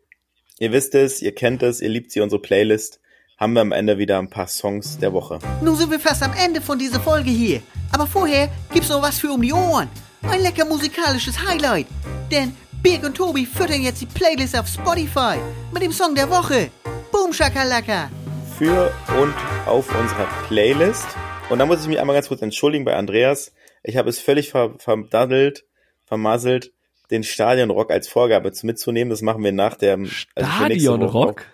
ihr 0.58 0.72
wisst 0.72 0.94
es, 0.94 1.22
ihr 1.22 1.34
kennt 1.34 1.62
es, 1.62 1.80
ihr 1.80 1.88
liebt 1.88 2.10
sie, 2.10 2.20
unsere 2.20 2.42
Playlist, 2.42 3.00
haben 3.38 3.52
wir 3.52 3.60
am 3.60 3.70
Ende 3.72 3.98
wieder 3.98 4.18
ein 4.18 4.30
paar 4.30 4.48
Songs 4.48 4.98
der 4.98 5.12
Woche. 5.12 5.38
Nun 5.62 5.76
sind 5.76 5.90
wir 5.92 6.00
fast 6.00 6.22
am 6.24 6.32
Ende 6.36 6.60
von 6.60 6.78
dieser 6.78 6.98
Folge 7.00 7.30
hier. 7.30 7.62
Aber 7.92 8.06
vorher 8.06 8.50
gibt's 8.72 8.88
noch 8.88 9.00
was 9.02 9.20
für 9.20 9.30
um 9.30 9.40
die 9.42 9.52
Ohren. 9.52 9.88
Ein 10.22 10.42
lecker 10.42 10.64
musikalisches 10.64 11.38
Highlight. 11.46 11.86
Denn 12.30 12.54
Birg 12.82 13.04
und 13.04 13.16
Tobi 13.16 13.46
füttern 13.46 13.82
jetzt 13.82 14.00
die 14.00 14.06
Playlist 14.06 14.56
auf 14.58 14.66
Spotify 14.68 15.36
mit 15.72 15.82
dem 15.82 15.92
Song 15.92 16.14
der 16.14 16.28
Woche. 16.30 16.70
Boom 17.10 17.32
Shakalaka. 17.32 18.10
Für 18.58 18.92
und 19.20 19.34
auf 19.66 19.88
unserer 19.98 20.26
Playlist. 20.46 21.06
Und 21.50 21.58
da 21.58 21.66
muss 21.66 21.82
ich 21.82 21.88
mich 21.88 21.98
einmal 22.00 22.14
ganz 22.14 22.28
kurz 22.28 22.42
entschuldigen 22.42 22.84
bei 22.84 22.94
Andreas. 22.96 23.52
Ich 23.82 23.96
habe 23.96 24.10
es 24.10 24.20
völlig 24.20 24.50
ver 24.50 24.74
verdaddelt, 24.78 25.64
vermasselt, 26.04 26.72
den 27.10 27.22
Stadionrock 27.22 27.90
als 27.90 28.08
Vorgabe 28.08 28.52
zu- 28.52 28.66
mitzunehmen. 28.66 29.10
Das 29.10 29.22
machen 29.22 29.42
wir 29.42 29.52
nach 29.52 29.76
der 29.76 29.94
also. 29.94 30.10
Stadionrock 30.50 31.44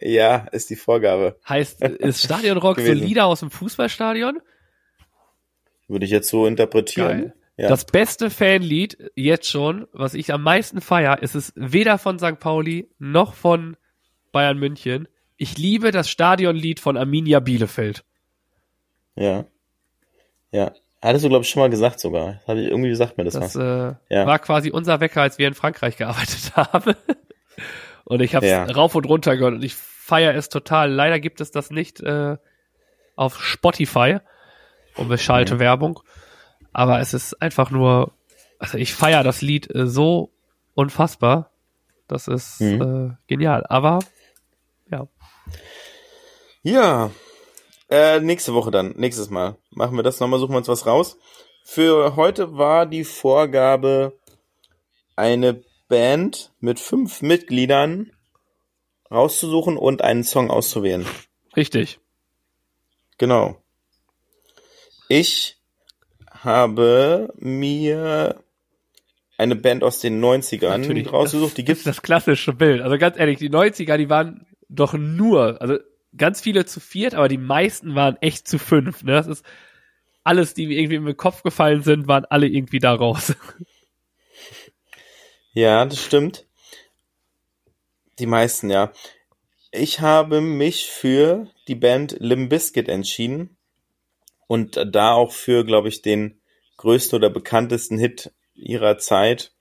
Ja, 0.00 0.48
ist 0.52 0.68
die 0.70 0.76
Vorgabe. 0.76 1.38
heißt, 1.48 1.80
ist 1.82 2.24
Stadionrock 2.24 2.78
so 2.78 2.84
Gewesen. 2.84 3.06
Lieder 3.06 3.26
aus 3.26 3.40
dem 3.40 3.50
Fußballstadion? 3.50 4.40
Würde 5.88 6.04
ich 6.04 6.10
jetzt 6.10 6.28
so 6.28 6.46
interpretieren. 6.46 7.08
Geil. 7.08 7.34
Ja. 7.56 7.68
Das 7.68 7.84
beste 7.84 8.30
Fanlied 8.30 8.96
jetzt 9.14 9.48
schon, 9.48 9.86
was 9.92 10.14
ich 10.14 10.32
am 10.32 10.42
meisten 10.42 10.80
feier, 10.80 11.22
ist 11.22 11.34
es 11.34 11.52
weder 11.54 11.98
von 11.98 12.18
St. 12.18 12.38
Pauli 12.40 12.88
noch 12.98 13.34
von 13.34 13.76
Bayern 14.32 14.58
München. 14.58 15.06
Ich 15.36 15.58
liebe 15.58 15.90
das 15.90 16.08
Stadionlied 16.08 16.80
von 16.80 16.96
Arminia 16.96 17.40
Bielefeld. 17.40 18.04
Ja. 19.16 19.44
Ja. 20.50 20.72
Hattest 21.02 21.24
du, 21.24 21.28
glaube 21.28 21.44
ich, 21.44 21.50
schon 21.50 21.60
mal 21.60 21.68
gesagt 21.70 22.00
sogar. 22.00 22.40
Das 22.46 22.58
ich, 22.58 22.66
irgendwie 22.68 22.88
gesagt 22.90 23.18
mir 23.18 23.24
das, 23.24 23.34
Das 23.34 23.56
äh, 23.56 23.94
Ja. 24.08 24.26
war 24.26 24.38
quasi 24.38 24.70
unser 24.70 25.00
Wecker, 25.00 25.20
als 25.20 25.38
wir 25.38 25.48
in 25.48 25.54
Frankreich 25.54 25.96
gearbeitet 25.96 26.52
haben. 26.56 26.94
und 28.04 28.22
ich 28.22 28.34
habe 28.34 28.46
es 28.46 28.52
Ja. 28.52 28.64
rauf 28.64 28.94
und 28.94 29.04
runter 29.06 29.36
gehört 29.36 29.54
und 29.54 29.64
ich 29.64 29.74
feiere 29.74 30.34
es 30.34 30.48
total. 30.48 30.90
Leider 30.90 31.20
gibt 31.20 31.40
es 31.40 31.50
das 31.50 31.70
nicht 31.70 32.00
äh, 32.00 32.36
auf 33.16 33.42
Spotify. 33.42 34.18
Unbeschalte 34.96 35.58
Werbung. 35.58 36.00
Aber 36.72 37.00
es 37.00 37.14
ist 37.14 37.40
einfach 37.42 37.70
nur, 37.70 38.12
also 38.58 38.78
ich 38.78 38.94
feiere 38.94 39.22
das 39.24 39.42
Lied 39.42 39.72
äh, 39.74 39.86
so 39.86 40.32
unfassbar. 40.74 41.50
Das 42.08 42.28
ist 42.28 42.60
Mhm. 42.60 42.82
äh, 42.82 43.16
genial. 43.26 43.64
Aber 43.68 44.00
ja, 44.90 45.06
Ja. 46.62 47.10
Äh, 47.90 48.20
nächste 48.20 48.54
Woche 48.54 48.70
dann, 48.70 48.94
nächstes 48.96 49.28
Mal. 49.28 49.56
Machen 49.70 49.96
wir 49.96 50.02
das 50.02 50.18
nochmal, 50.20 50.38
suchen 50.40 50.52
wir 50.52 50.58
uns 50.58 50.68
was 50.68 50.86
raus. 50.86 51.18
Für 51.64 52.16
heute 52.16 52.56
war 52.56 52.86
die 52.86 53.04
Vorgabe, 53.04 54.18
eine 55.14 55.62
Band 55.88 56.52
mit 56.60 56.80
fünf 56.80 57.20
Mitgliedern 57.20 58.10
rauszusuchen 59.10 59.76
und 59.76 60.00
einen 60.02 60.24
Song 60.24 60.50
auszuwählen. 60.50 61.06
richtig. 61.54 61.98
Genau. 63.18 63.56
Ich 65.08 65.58
habe 66.44 67.32
mir 67.38 68.42
eine 69.38 69.56
Band 69.56 69.82
aus 69.82 69.98
den 70.00 70.22
90ern 70.22 70.78
Natürlich. 70.78 71.12
rausgesucht. 71.12 71.56
Die 71.56 71.64
Das 71.64 71.78
ist 71.78 71.84
gibt's. 71.84 71.96
das 71.96 72.02
klassische 72.02 72.52
Bild. 72.52 72.80
Also 72.82 72.96
ganz 72.98 73.18
ehrlich, 73.18 73.38
die 73.38 73.50
90er, 73.50 73.96
die 73.96 74.08
waren 74.08 74.46
doch 74.68 74.94
nur, 74.94 75.60
also 75.60 75.78
ganz 76.16 76.40
viele 76.40 76.64
zu 76.64 76.80
viert, 76.80 77.14
aber 77.14 77.28
die 77.28 77.38
meisten 77.38 77.94
waren 77.94 78.16
echt 78.20 78.46
zu 78.46 78.58
fünf. 78.58 79.02
Ne? 79.02 79.12
Das 79.12 79.26
ist 79.26 79.44
alles, 80.24 80.54
die 80.54 80.66
mir 80.66 80.78
irgendwie 80.78 80.96
im 80.96 81.16
Kopf 81.16 81.42
gefallen 81.42 81.82
sind, 81.82 82.06
waren 82.06 82.24
alle 82.26 82.46
irgendwie 82.46 82.78
da 82.78 82.94
raus. 82.94 83.34
Ja, 85.54 85.84
das 85.84 86.02
stimmt. 86.02 86.46
Die 88.18 88.24
meisten, 88.24 88.70
ja. 88.70 88.90
Ich 89.70 90.00
habe 90.00 90.40
mich 90.40 90.86
für 90.86 91.46
die 91.68 91.74
Band 91.74 92.16
Limp 92.20 92.48
Bizkit 92.50 92.88
entschieden 92.88 93.56
und 94.52 94.78
da 94.84 95.14
auch 95.14 95.32
für, 95.32 95.64
glaube 95.64 95.88
ich, 95.88 96.02
den 96.02 96.38
größten 96.76 97.16
oder 97.16 97.30
bekanntesten 97.30 97.96
Hit 97.96 98.32
ihrer 98.54 98.98
Zeit, 98.98 99.54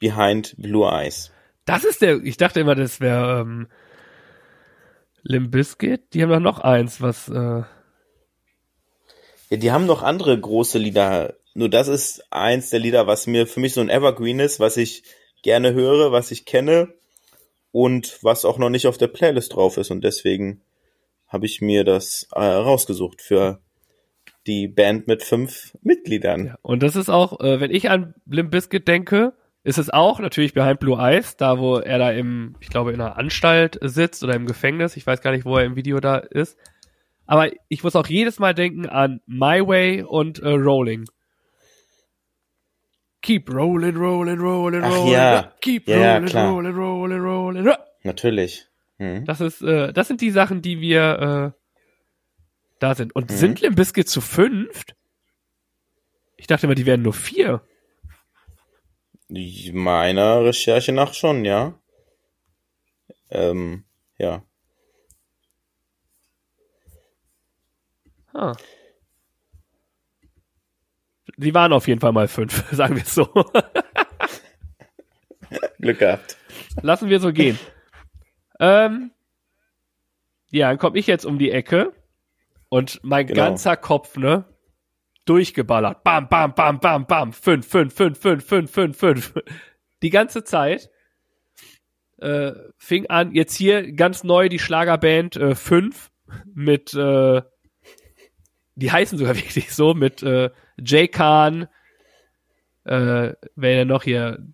Behind 0.00 0.54
Blue 0.56 0.90
Eyes. 0.90 1.30
Das 1.66 1.84
ist 1.84 2.00
der, 2.00 2.24
ich 2.24 2.38
dachte 2.38 2.60
immer, 2.60 2.74
das 2.74 3.00
wäre 3.00 3.42
ähm, 3.42 3.68
Limp 5.24 5.50
Bizkit. 5.50 6.14
Die 6.14 6.22
haben 6.22 6.30
doch 6.30 6.40
noch 6.40 6.58
eins, 6.60 7.02
was 7.02 7.28
äh, 7.28 7.64
Ja, 9.50 9.56
die 9.58 9.72
haben 9.72 9.84
noch 9.84 10.02
andere 10.02 10.40
große 10.40 10.78
Lieder. 10.78 11.34
Nur 11.52 11.68
das 11.68 11.88
ist 11.88 12.24
eins 12.32 12.70
der 12.70 12.80
Lieder, 12.80 13.06
was 13.06 13.26
mir 13.26 13.46
für 13.46 13.60
mich 13.60 13.74
so 13.74 13.82
ein 13.82 13.90
Evergreen 13.90 14.40
ist, 14.40 14.58
was 14.58 14.78
ich 14.78 15.02
gerne 15.42 15.74
höre, 15.74 16.12
was 16.12 16.30
ich 16.30 16.46
kenne 16.46 16.94
und 17.72 18.20
was 18.22 18.46
auch 18.46 18.56
noch 18.56 18.70
nicht 18.70 18.86
auf 18.86 18.96
der 18.96 19.08
Playlist 19.08 19.52
drauf 19.52 19.76
ist. 19.76 19.90
Und 19.90 20.02
deswegen 20.02 20.62
habe 21.28 21.44
ich 21.44 21.60
mir 21.60 21.84
das 21.84 22.26
äh, 22.32 22.40
rausgesucht 22.40 23.20
für 23.20 23.60
die 24.46 24.68
Band 24.68 25.06
mit 25.06 25.22
fünf 25.22 25.76
Mitgliedern. 25.82 26.46
Ja, 26.46 26.58
und 26.62 26.82
das 26.82 26.96
ist 26.96 27.08
auch, 27.10 27.40
äh, 27.40 27.60
wenn 27.60 27.70
ich 27.70 27.90
an 27.90 28.14
Limp 28.26 28.50
Bizkit 28.50 28.86
denke, 28.88 29.32
ist 29.62 29.78
es 29.78 29.88
auch 29.90 30.20
natürlich 30.20 30.52
Behind 30.52 30.78
Blue 30.78 30.98
Eyes, 30.98 31.36
da 31.36 31.58
wo 31.58 31.78
er 31.78 31.98
da 31.98 32.10
im, 32.10 32.54
ich 32.60 32.68
glaube, 32.68 32.92
in 32.92 33.00
einer 33.00 33.16
Anstalt 33.16 33.78
sitzt 33.80 34.22
oder 34.22 34.34
im 34.34 34.46
Gefängnis. 34.46 34.96
Ich 34.96 35.06
weiß 35.06 35.22
gar 35.22 35.30
nicht, 35.30 35.46
wo 35.46 35.56
er 35.56 35.64
im 35.64 35.76
Video 35.76 36.00
da 36.00 36.18
ist. 36.18 36.58
Aber 37.26 37.48
ich 37.68 37.82
muss 37.82 37.96
auch 37.96 38.06
jedes 38.06 38.38
Mal 38.38 38.54
denken 38.54 38.86
an 38.86 39.20
My 39.26 39.66
Way 39.66 40.02
und 40.02 40.40
äh, 40.40 40.50
Rolling. 40.50 41.06
Keep 43.22 43.50
rolling, 43.54 43.96
rolling, 43.96 44.38
rolling, 44.38 44.82
Ach 44.84 44.94
rolling. 44.94 45.12
ja. 45.14 45.52
Keep 45.62 45.88
Ja, 45.88 45.96
ja, 45.96 46.16
rolling, 46.18 46.36
rolling, 46.36 46.74
rolling, 46.74 47.20
rolling. 47.20 47.74
Natürlich. 48.02 48.66
Mhm. 48.98 49.24
Das 49.24 49.40
ist, 49.40 49.62
äh, 49.62 49.94
das 49.94 50.08
sind 50.08 50.20
die 50.20 50.30
Sachen, 50.30 50.60
die 50.60 50.80
wir 50.80 51.54
äh, 51.56 51.63
da 52.78 52.94
sind. 52.94 53.14
Und 53.14 53.30
Mhm. 53.30 53.34
sind 53.36 53.60
Limp 53.60 53.76
Bizkit 53.76 54.08
zu 54.08 54.20
fünft? 54.20 54.94
Ich 56.36 56.46
dachte 56.46 56.66
immer, 56.66 56.74
die 56.74 56.86
wären 56.86 57.02
nur 57.02 57.14
vier. 57.14 57.62
Meiner 59.28 60.44
Recherche 60.44 60.92
nach 60.92 61.14
schon, 61.14 61.44
ja. 61.44 61.78
Ähm, 63.30 63.84
ja. 64.18 64.44
Ah. 68.32 68.54
Die 71.36 71.54
waren 71.54 71.72
auf 71.72 71.88
jeden 71.88 72.00
Fall 72.00 72.12
mal 72.12 72.28
fünf, 72.28 72.64
sagen 72.72 72.96
wir 72.96 73.02
es 73.02 73.14
so. 73.14 73.24
Glück 75.80 75.98
gehabt. 75.98 76.36
Lassen 76.82 77.08
wir 77.08 77.20
so 77.20 77.32
gehen. 77.32 77.58
Ähm, 78.60 79.10
ja, 80.50 80.68
dann 80.68 80.78
komme 80.78 80.98
ich 80.98 81.06
jetzt 81.06 81.24
um 81.24 81.38
die 81.38 81.50
Ecke 81.50 81.92
und 82.74 82.98
mein 83.04 83.28
Genau. 83.28 83.44
ganzer 83.44 83.76
Kopf, 83.76 84.16
ne, 84.16 84.46
durchgeballert. 85.26 86.02
Bam, 86.02 86.28
bam, 86.28 86.56
bam, 86.56 86.80
bam, 86.80 87.06
bam. 87.06 87.32
Fünf, 87.32 87.68
fünf, 87.68 87.94
fünf, 87.94 88.18
fünf, 88.18 88.44
fünf, 88.44 88.68
fünf, 88.68 88.98
fünf. 88.98 89.34
Die 90.02 90.10
ganze 90.10 90.42
Zeit 90.42 90.90
äh, 92.18 92.50
fing 92.76 93.06
an, 93.06 93.32
jetzt 93.32 93.54
hier 93.54 93.92
ganz 93.92 94.24
neu 94.24 94.48
die 94.48 94.58
Schlagerband 94.58 95.36
äh, 95.36 95.54
fünf 95.54 96.10
mit, 96.52 96.92
äh, 96.94 97.42
die 98.74 98.90
heißen 98.90 99.18
sogar 99.18 99.36
wirklich 99.36 99.72
so, 99.72 99.94
mit 99.94 100.24
äh, 100.24 100.50
Jay 100.76 101.06
Khan, 101.06 101.68
äh, 102.84 103.34
wer 103.54 103.76
denn 103.76 103.88
noch 103.88 104.02
hier? 104.02 104.44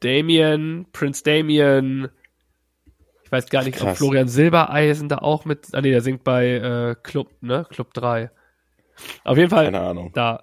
Damien, 0.00 0.86
Prince 0.90 1.22
Damien, 1.22 2.08
ich 3.30 3.32
weiß 3.32 3.48
gar 3.48 3.62
nicht, 3.62 3.80
ob 3.80 3.86
Krass. 3.88 3.98
Florian 3.98 4.26
Silbereisen 4.26 5.08
da 5.08 5.18
auch 5.18 5.44
mit, 5.44 5.68
ah 5.72 5.80
nee, 5.80 5.90
der 5.92 6.00
singt 6.00 6.24
bei 6.24 6.46
äh, 6.48 6.96
Club, 7.00 7.30
ne, 7.40 7.64
Club 7.70 7.94
3. 7.94 8.30
Auf 9.22 9.38
jeden 9.38 9.50
Fall, 9.50 9.66
Keine 9.66 9.80
Ahnung. 9.80 10.10
da, 10.14 10.42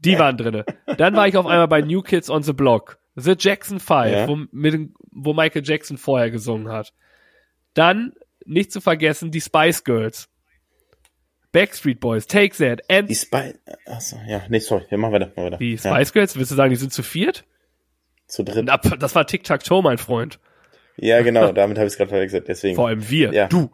die 0.00 0.18
waren 0.18 0.36
drinne. 0.36 0.66
Dann 0.98 1.16
war 1.16 1.26
ich 1.26 1.36
auf 1.38 1.46
einmal 1.46 1.66
bei 1.68 1.80
New 1.80 2.02
Kids 2.02 2.28
on 2.28 2.42
the 2.42 2.52
Block. 2.52 2.98
The 3.14 3.34
Jackson 3.38 3.80
5, 3.80 4.12
Ja. 4.12 4.28
wo, 4.28 4.36
mit, 4.52 4.90
wo 5.10 5.32
Michael 5.32 5.62
Jackson 5.64 5.96
vorher 5.96 6.30
gesungen 6.30 6.68
hat. 6.70 6.92
Dann, 7.72 8.12
nicht 8.44 8.70
zu 8.70 8.82
vergessen, 8.82 9.30
die 9.30 9.40
Spice 9.40 9.82
Girls. 9.82 10.28
Backstreet 11.52 12.00
Boys, 12.00 12.26
Take 12.26 12.54
That, 12.58 12.82
and 12.90 13.08
Die 13.08 13.14
Spy. 13.14 13.54
Achso, 13.86 14.18
ja, 14.28 14.42
nee, 14.50 14.58
sorry, 14.58 14.84
wir 14.90 14.98
machen 14.98 15.14
weiter. 15.14 15.28
Machen 15.34 15.46
weiter. 15.46 15.56
die 15.56 15.72
ja, 15.72 15.78
Spice 15.78 16.12
Girls, 16.12 16.36
willst 16.36 16.50
du 16.50 16.54
sagen, 16.54 16.68
die 16.70 16.76
sind 16.76 16.92
zu 16.92 17.02
viert? 17.02 17.44
zu 18.26 18.42
dritt. 18.42 18.68
Das 18.98 19.14
war 19.14 19.24
Tic-Tac-Toe, 19.26 19.82
mein 19.82 19.98
Freund. 19.98 20.40
Ja, 20.96 21.22
genau, 21.22 21.52
damit 21.52 21.78
habe 21.78 21.86
ich 21.86 21.92
es 21.92 21.96
gerade 21.96 22.10
verwechselt, 22.10 22.48
deswegen. 22.48 22.76
Vor 22.76 22.88
allem 22.88 23.08
wir, 23.08 23.32
Ja. 23.32 23.48
du. 23.48 23.70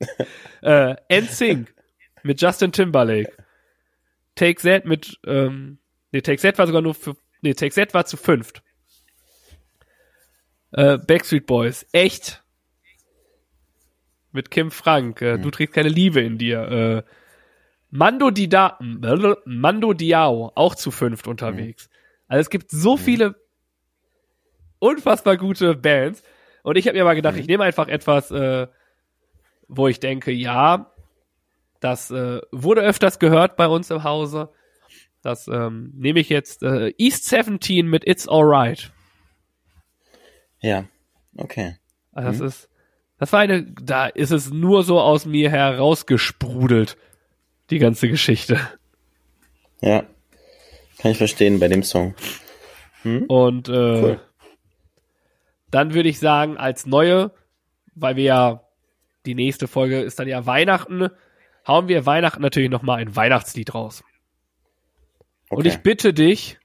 äh, 0.62 0.96
NSYNC 1.10 1.72
mit 2.22 2.40
Justin 2.40 2.72
Timberlake. 2.72 3.32
Take 4.34 4.62
That 4.62 4.84
mit, 4.84 5.18
ähm, 5.26 5.78
nee, 6.12 6.20
Take 6.20 6.40
That 6.42 6.58
war 6.58 6.66
sogar 6.66 6.82
nur 6.82 6.94
für, 6.94 7.16
nee, 7.42 7.54
Take 7.54 7.74
That 7.74 7.94
war 7.94 8.06
zu 8.06 8.16
fünft. 8.16 8.62
Äh, 10.72 10.98
Backstreet 10.98 11.46
Boys, 11.46 11.86
echt. 11.92 12.42
Mit 14.32 14.50
Kim 14.52 14.70
Frank, 14.70 15.20
äh, 15.22 15.38
du 15.38 15.50
trägst 15.50 15.74
keine 15.74 15.88
Liebe 15.88 16.20
in 16.20 16.38
dir. 16.38 16.60
Äh, 16.60 17.02
Mando, 17.90 18.30
Dida 18.30 18.78
Mando 18.80 19.92
Diao, 19.92 20.52
auch 20.54 20.76
zu 20.76 20.92
fünft 20.92 21.26
unterwegs. 21.26 21.90
Also 22.28 22.42
es 22.42 22.50
gibt 22.50 22.70
so 22.70 22.96
viele 22.96 23.34
unfassbar 24.80 25.36
gute 25.36 25.76
Bands. 25.76 26.22
Und 26.62 26.76
ich 26.76 26.86
habe 26.86 26.98
mir 26.98 27.04
mal 27.04 27.14
gedacht, 27.14 27.36
ich 27.36 27.46
nehme 27.46 27.64
einfach 27.64 27.88
etwas, 27.88 28.30
äh, 28.32 28.66
wo 29.68 29.86
ich 29.86 30.00
denke, 30.00 30.32
ja, 30.32 30.92
das 31.78 32.10
äh, 32.10 32.40
wurde 32.50 32.82
öfters 32.82 33.18
gehört 33.18 33.56
bei 33.56 33.68
uns 33.68 33.90
im 33.90 34.02
Hause. 34.02 34.50
Das 35.22 35.48
ähm, 35.48 35.92
nehme 35.94 36.20
ich 36.20 36.28
jetzt 36.28 36.62
äh, 36.62 36.92
East 36.98 37.26
17 37.26 37.86
mit 37.86 38.06
It's 38.06 38.28
Alright. 38.28 38.90
Ja, 40.60 40.84
okay. 41.36 41.76
Also 42.12 42.44
das 42.44 42.54
ist, 42.54 42.70
das 43.18 43.32
war 43.32 43.40
eine, 43.40 43.64
da 43.64 44.06
ist 44.06 44.30
es 44.30 44.50
nur 44.50 44.82
so 44.82 45.00
aus 45.00 45.24
mir 45.24 45.50
herausgesprudelt, 45.50 46.96
die 47.70 47.78
ganze 47.78 48.08
Geschichte. 48.08 48.58
Ja. 49.80 50.04
Kann 50.98 51.12
ich 51.12 51.18
verstehen 51.18 51.60
bei 51.60 51.68
dem 51.68 51.82
Song. 51.82 52.14
Und 53.04 53.68
äh, 53.68 53.72
Cool. 53.72 54.20
Dann 55.70 55.94
würde 55.94 56.08
ich 56.08 56.18
sagen, 56.18 56.56
als 56.56 56.86
neue, 56.86 57.32
weil 57.94 58.16
wir 58.16 58.24
ja, 58.24 58.64
die 59.26 59.34
nächste 59.34 59.68
Folge 59.68 60.00
ist 60.00 60.18
dann 60.18 60.28
ja 60.28 60.46
Weihnachten, 60.46 61.08
hauen 61.66 61.88
wir 61.88 62.06
Weihnachten 62.06 62.42
natürlich 62.42 62.70
nochmal 62.70 62.98
ein 63.00 63.14
Weihnachtslied 63.14 63.74
raus. 63.74 64.02
Und 65.50 65.66
ich 65.66 65.78
bitte 65.78 66.12
dich, 66.14 66.58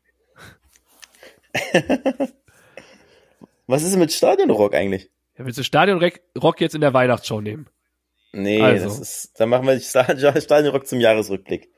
Was 3.67 3.81
ist 3.83 3.91
denn 3.93 3.99
mit 3.99 4.11
Stadionrock 4.11 4.75
eigentlich? 4.75 5.09
ja, 5.37 5.45
willst 5.45 5.57
du 5.59 5.63
Stadionrock 5.63 6.61
jetzt 6.61 6.75
in 6.75 6.81
der 6.81 6.93
Weihnachtsshow 6.93 7.41
nehmen? 7.41 7.67
Nee, 8.31 8.61
Also. 8.61 8.85
das 8.85 8.99
ist, 8.99 9.39
dann 9.39 9.49
machen 9.49 9.65
wir 9.67 9.79
Sta- 9.79 10.15
Stadionrock 10.41 10.85
zum 10.87 10.99
Jahresrückblick. 10.99 11.69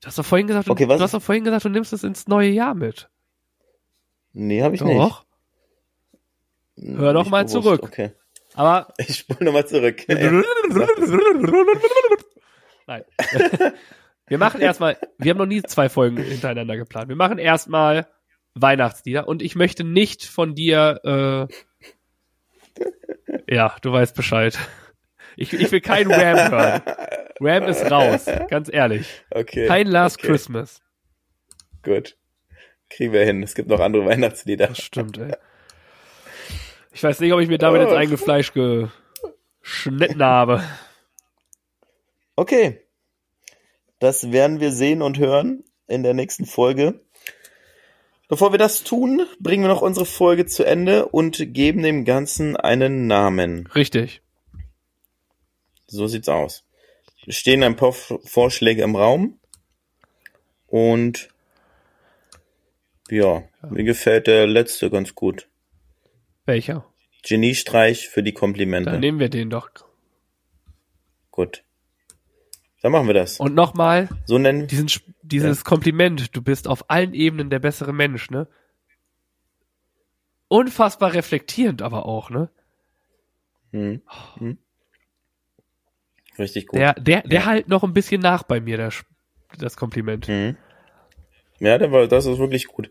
Du 0.00 0.06
hast 0.06 0.18
doch 0.18 0.24
vorhin 0.24 0.46
gesagt, 0.46 0.68
du- 0.68 0.72
Okay, 0.72 0.88
was- 0.88 0.98
du 0.98 1.04
hast 1.04 1.14
doch 1.14 1.22
vorhin 1.22 1.44
gesagt, 1.44 1.64
du 1.64 1.68
nimmst 1.70 1.92
es 1.92 2.04
ins 2.04 2.28
neue 2.28 2.50
Jahr 2.50 2.74
mit. 2.74 3.08
Nee, 4.32 4.62
habe 4.62 4.74
ich 4.76 4.82
nicht. 4.82 4.96
Hör 6.82 7.12
doch 7.12 7.28
mal 7.28 7.44
bewusst. 7.44 7.64
zurück. 7.64 7.82
Okay. 7.82 8.12
Aber 8.54 8.88
Ich 8.98 9.16
spule 9.16 9.44
nochmal 9.44 9.66
zurück. 9.66 10.04
Nein. 12.86 13.04
Wir 14.28 14.36
machen 14.38 14.60
erstmal, 14.60 14.98
wir 15.16 15.30
haben 15.30 15.38
noch 15.38 15.46
nie 15.46 15.62
zwei 15.62 15.88
Folgen 15.88 16.18
hintereinander 16.18 16.76
geplant. 16.76 17.08
Wir 17.08 17.16
machen 17.16 17.38
erstmal 17.38 18.06
Weihnachtslieder 18.52 19.26
und 19.26 19.40
ich 19.40 19.56
möchte 19.56 19.84
nicht 19.84 20.26
von 20.26 20.54
dir, 20.54 21.48
äh, 22.78 23.54
ja, 23.54 23.74
du 23.80 23.90
weißt 23.90 24.14
Bescheid. 24.14 24.58
Ich, 25.36 25.54
ich 25.54 25.72
will 25.72 25.80
kein 25.80 26.10
Ram 26.12 26.50
hören. 26.50 26.82
Ram 27.40 27.62
ist 27.70 27.90
raus, 27.90 28.26
ganz 28.50 28.68
ehrlich. 28.70 29.22
Okay. 29.30 29.66
Kein 29.66 29.86
Last 29.86 30.18
okay. 30.18 30.26
Christmas. 30.26 30.82
Gut. 31.82 32.18
Kriegen 32.90 33.14
wir 33.14 33.24
hin. 33.24 33.42
Es 33.42 33.54
gibt 33.54 33.68
noch 33.68 33.80
andere 33.80 34.04
Weihnachtslieder. 34.04 34.66
Das 34.66 34.82
stimmt, 34.82 35.16
ey. 35.16 35.32
Ich 36.92 37.02
weiß 37.02 37.20
nicht, 37.20 37.32
ob 37.32 37.40
ich 37.40 37.48
mir 37.48 37.58
damit 37.58 37.80
jetzt 37.82 37.92
Oh. 37.92 37.96
Eingefleisch 37.96 38.52
geschnitten 38.52 40.22
habe. 40.22 40.62
Okay. 42.36 42.80
Das 43.98 44.32
werden 44.32 44.60
wir 44.60 44.72
sehen 44.72 45.02
und 45.02 45.18
hören 45.18 45.64
in 45.86 46.02
der 46.02 46.14
nächsten 46.14 46.46
Folge. 46.46 47.00
Bevor 48.28 48.52
wir 48.52 48.58
das 48.58 48.84
tun, 48.84 49.26
bringen 49.40 49.64
wir 49.64 49.68
noch 49.68 49.82
unsere 49.82 50.06
Folge 50.06 50.46
zu 50.46 50.64
Ende 50.64 51.06
und 51.06 51.54
geben 51.54 51.82
dem 51.82 52.04
Ganzen 52.04 52.56
einen 52.56 53.06
Namen. 53.06 53.66
Richtig. 53.74 54.22
So 55.86 56.06
sieht's 56.06 56.28
aus. 56.28 56.64
Es 57.26 57.36
stehen 57.36 57.62
ein 57.62 57.76
paar 57.76 57.92
Vorschläge 57.92 58.82
im 58.82 58.96
Raum. 58.96 59.40
Und 60.66 61.30
ja, 63.08 63.42
mir 63.68 63.84
gefällt 63.84 64.26
der 64.26 64.46
letzte 64.46 64.90
ganz 64.90 65.14
gut. 65.14 65.48
Welcher? 66.48 66.84
Geniestreich 67.22 68.08
für 68.08 68.22
die 68.22 68.32
Komplimente. 68.32 68.90
Dann 68.90 69.00
nehmen 69.00 69.18
wir 69.20 69.28
den 69.28 69.50
doch. 69.50 69.68
Gut. 71.30 71.62
Dann 72.80 72.90
machen 72.92 73.06
wir 73.06 73.14
das. 73.14 73.38
Und 73.38 73.54
nochmal, 73.54 74.08
So 74.24 74.38
nennen 74.38 74.66
diesen, 74.66 74.88
dieses 75.22 75.62
Kompliment, 75.64 76.34
du 76.34 76.40
bist 76.40 76.66
auf 76.66 76.88
allen 76.90 77.12
Ebenen 77.12 77.50
der 77.50 77.58
bessere 77.58 77.92
Mensch, 77.92 78.30
ne? 78.30 78.48
Unfassbar 80.48 81.12
reflektierend 81.12 81.82
aber 81.82 82.06
auch, 82.06 82.30
ne? 82.30 82.48
Hm. 83.72 84.00
Hm. 84.38 84.56
Richtig 86.38 86.68
gut. 86.68 86.78
Der, 86.80 86.94
der, 86.94 87.22
der 87.22 87.44
halt 87.44 87.68
noch 87.68 87.84
ein 87.84 87.92
bisschen 87.92 88.22
nach 88.22 88.42
bei 88.44 88.60
mir, 88.60 88.78
Sch- 88.90 89.04
das 89.58 89.76
Kompliment. 89.76 90.28
Mhm. 90.28 90.56
Ja, 91.58 91.76
der 91.76 91.92
war, 91.92 92.06
das 92.06 92.24
ist 92.24 92.38
wirklich 92.38 92.68
gut. 92.68 92.90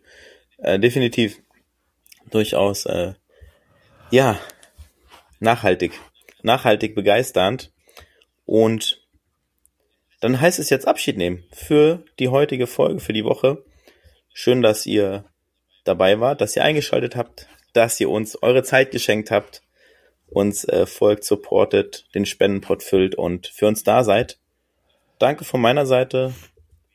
Äh, 0.57 0.77
definitiv. 0.77 1.41
Durchaus, 2.29 2.85
äh, 2.85 3.13
ja, 4.11 4.39
nachhaltig. 5.39 5.93
Nachhaltig 6.41 6.95
begeisternd. 6.95 7.71
Und 8.45 9.05
dann 10.21 10.39
heißt 10.39 10.59
es 10.59 10.69
jetzt 10.69 10.87
Abschied 10.87 11.17
nehmen 11.17 11.43
für 11.51 12.03
die 12.19 12.29
heutige 12.29 12.67
Folge, 12.67 12.99
für 12.99 13.13
die 13.13 13.25
Woche. 13.25 13.63
Schön, 14.33 14.61
dass 14.61 14.85
ihr 14.85 15.25
dabei 15.83 16.19
wart, 16.19 16.41
dass 16.41 16.55
ihr 16.55 16.63
eingeschaltet 16.63 17.15
habt, 17.15 17.47
dass 17.73 17.99
ihr 17.99 18.09
uns 18.09 18.41
eure 18.41 18.63
Zeit 18.63 18.91
geschenkt 18.91 19.31
habt, 19.31 19.61
uns 20.27 20.63
äh, 20.65 20.85
folgt, 20.85 21.23
supportet, 21.23 22.05
den 22.13 22.25
Spendenpot 22.25 22.83
füllt 22.83 23.15
und 23.15 23.47
für 23.47 23.67
uns 23.67 23.83
da 23.83 24.03
seid. 24.03 24.39
Danke 25.19 25.45
von 25.45 25.61
meiner 25.61 25.85
Seite. 25.85 26.33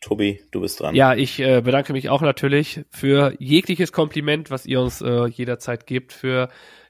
Tobi, 0.01 0.43
du 0.51 0.61
bist 0.61 0.81
dran. 0.81 0.97
Ja, 0.97 1.15
ich 1.15 1.39
äh, 1.39 1.61
bedanke 1.61 1.93
mich 1.93 2.09
auch 2.09 2.23
natürlich 2.23 2.81
für 2.91 3.35
jegliches 3.39 3.93
Kompliment, 3.93 4.51
was 4.51 4.67
ihr 4.67 4.81
uns 4.81 5.01
äh, 5.01 5.27
jederzeit 5.27 5.87
gebt, 5.87 6.13
für 6.13 6.49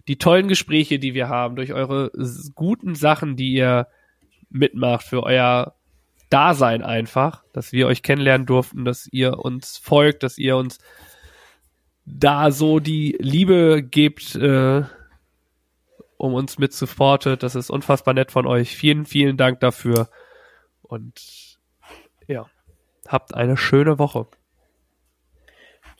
die 0.08 0.18
tollen 0.18 0.48
Gespräche, 0.48 0.98
die 0.98 1.14
wir 1.14 1.28
haben, 1.28 1.56
durch 1.56 1.72
eure 1.72 2.10
guten 2.54 2.94
Sachen, 2.94 3.36
die 3.36 3.52
ihr 3.52 3.88
mitmacht, 4.50 5.06
für 5.06 5.22
euer 5.22 5.74
Dasein 6.28 6.82
einfach, 6.82 7.44
dass 7.52 7.72
wir 7.72 7.86
euch 7.86 8.02
kennenlernen 8.02 8.46
durften, 8.46 8.84
dass 8.84 9.06
ihr 9.06 9.38
uns 9.38 9.76
folgt, 9.76 10.22
dass 10.22 10.38
ihr 10.38 10.56
uns 10.56 10.78
da 12.04 12.50
so 12.50 12.80
die 12.80 13.16
Liebe 13.20 13.82
gebt, 13.82 14.34
äh, 14.34 14.82
um 16.16 16.34
uns 16.34 16.58
mit 16.58 16.72
supportet. 16.72 17.42
Das 17.42 17.54
ist 17.54 17.70
unfassbar 17.70 18.14
nett 18.14 18.32
von 18.32 18.46
euch. 18.46 18.76
Vielen, 18.76 19.06
vielen 19.06 19.36
Dank 19.36 19.60
dafür. 19.60 20.08
Und 20.82 21.58
ja, 22.26 22.46
habt 23.06 23.34
eine 23.34 23.56
schöne 23.56 23.98
Woche. 23.98 24.26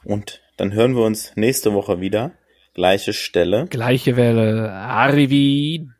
Und 0.04 0.42
dann 0.56 0.72
hören 0.72 0.94
wir 0.94 1.04
uns 1.04 1.36
nächste 1.36 1.72
Woche 1.72 2.00
wieder. 2.00 2.32
Gleiche 2.74 3.12
Stelle. 3.12 3.66
Gleiche 3.66 4.16
Welle. 4.16 4.72
Arrivederci. 4.72 5.92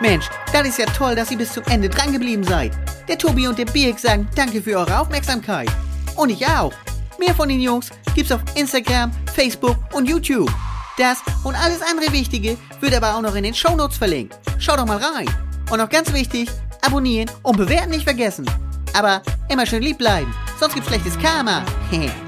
Mensch, 0.00 0.26
das 0.52 0.66
ist 0.66 0.80
ja 0.80 0.86
toll, 0.86 1.14
dass 1.14 1.30
ihr 1.30 1.38
bis 1.38 1.52
zum 1.52 1.62
Ende 1.66 1.88
dran 1.88 2.12
geblieben 2.12 2.42
seid. 2.42 2.72
Der 3.06 3.16
Tobi 3.18 3.46
und 3.46 3.56
der 3.56 3.66
Birk 3.66 4.00
sagen 4.00 4.28
danke 4.34 4.60
für 4.62 4.76
eure 4.78 4.98
Aufmerksamkeit. 4.98 5.70
Und 6.16 6.30
ich 6.30 6.44
auch. 6.44 6.72
Mehr 7.20 7.36
von 7.36 7.48
den 7.48 7.60
Jungs 7.60 7.90
gibt's 8.16 8.32
auf 8.32 8.40
Instagram, 8.56 9.12
Facebook 9.32 9.76
und 9.92 10.08
YouTube. 10.08 10.50
Das 10.96 11.22
und 11.44 11.54
alles 11.54 11.80
andere 11.80 12.12
Wichtige 12.12 12.56
wird 12.80 12.94
aber 12.94 13.14
auch 13.14 13.22
noch 13.22 13.36
in 13.36 13.44
den 13.44 13.54
Shownotes 13.54 13.98
verlinkt. 13.98 14.36
Schaut 14.58 14.80
doch 14.80 14.86
mal 14.86 14.98
rein. 14.98 15.28
Und 15.70 15.78
noch 15.78 15.88
ganz 15.88 16.12
wichtig, 16.12 16.48
abonnieren 16.84 17.30
und 17.44 17.56
bewerten 17.56 17.90
nicht 17.90 18.02
vergessen. 18.02 18.44
Aber 18.92 19.22
immer 19.48 19.66
schön 19.66 19.82
lieb 19.84 19.98
bleiben, 19.98 20.34
sonst 20.58 20.74
gibt's 20.74 20.88
schlechtes 20.88 21.16
Karma. 21.20 21.64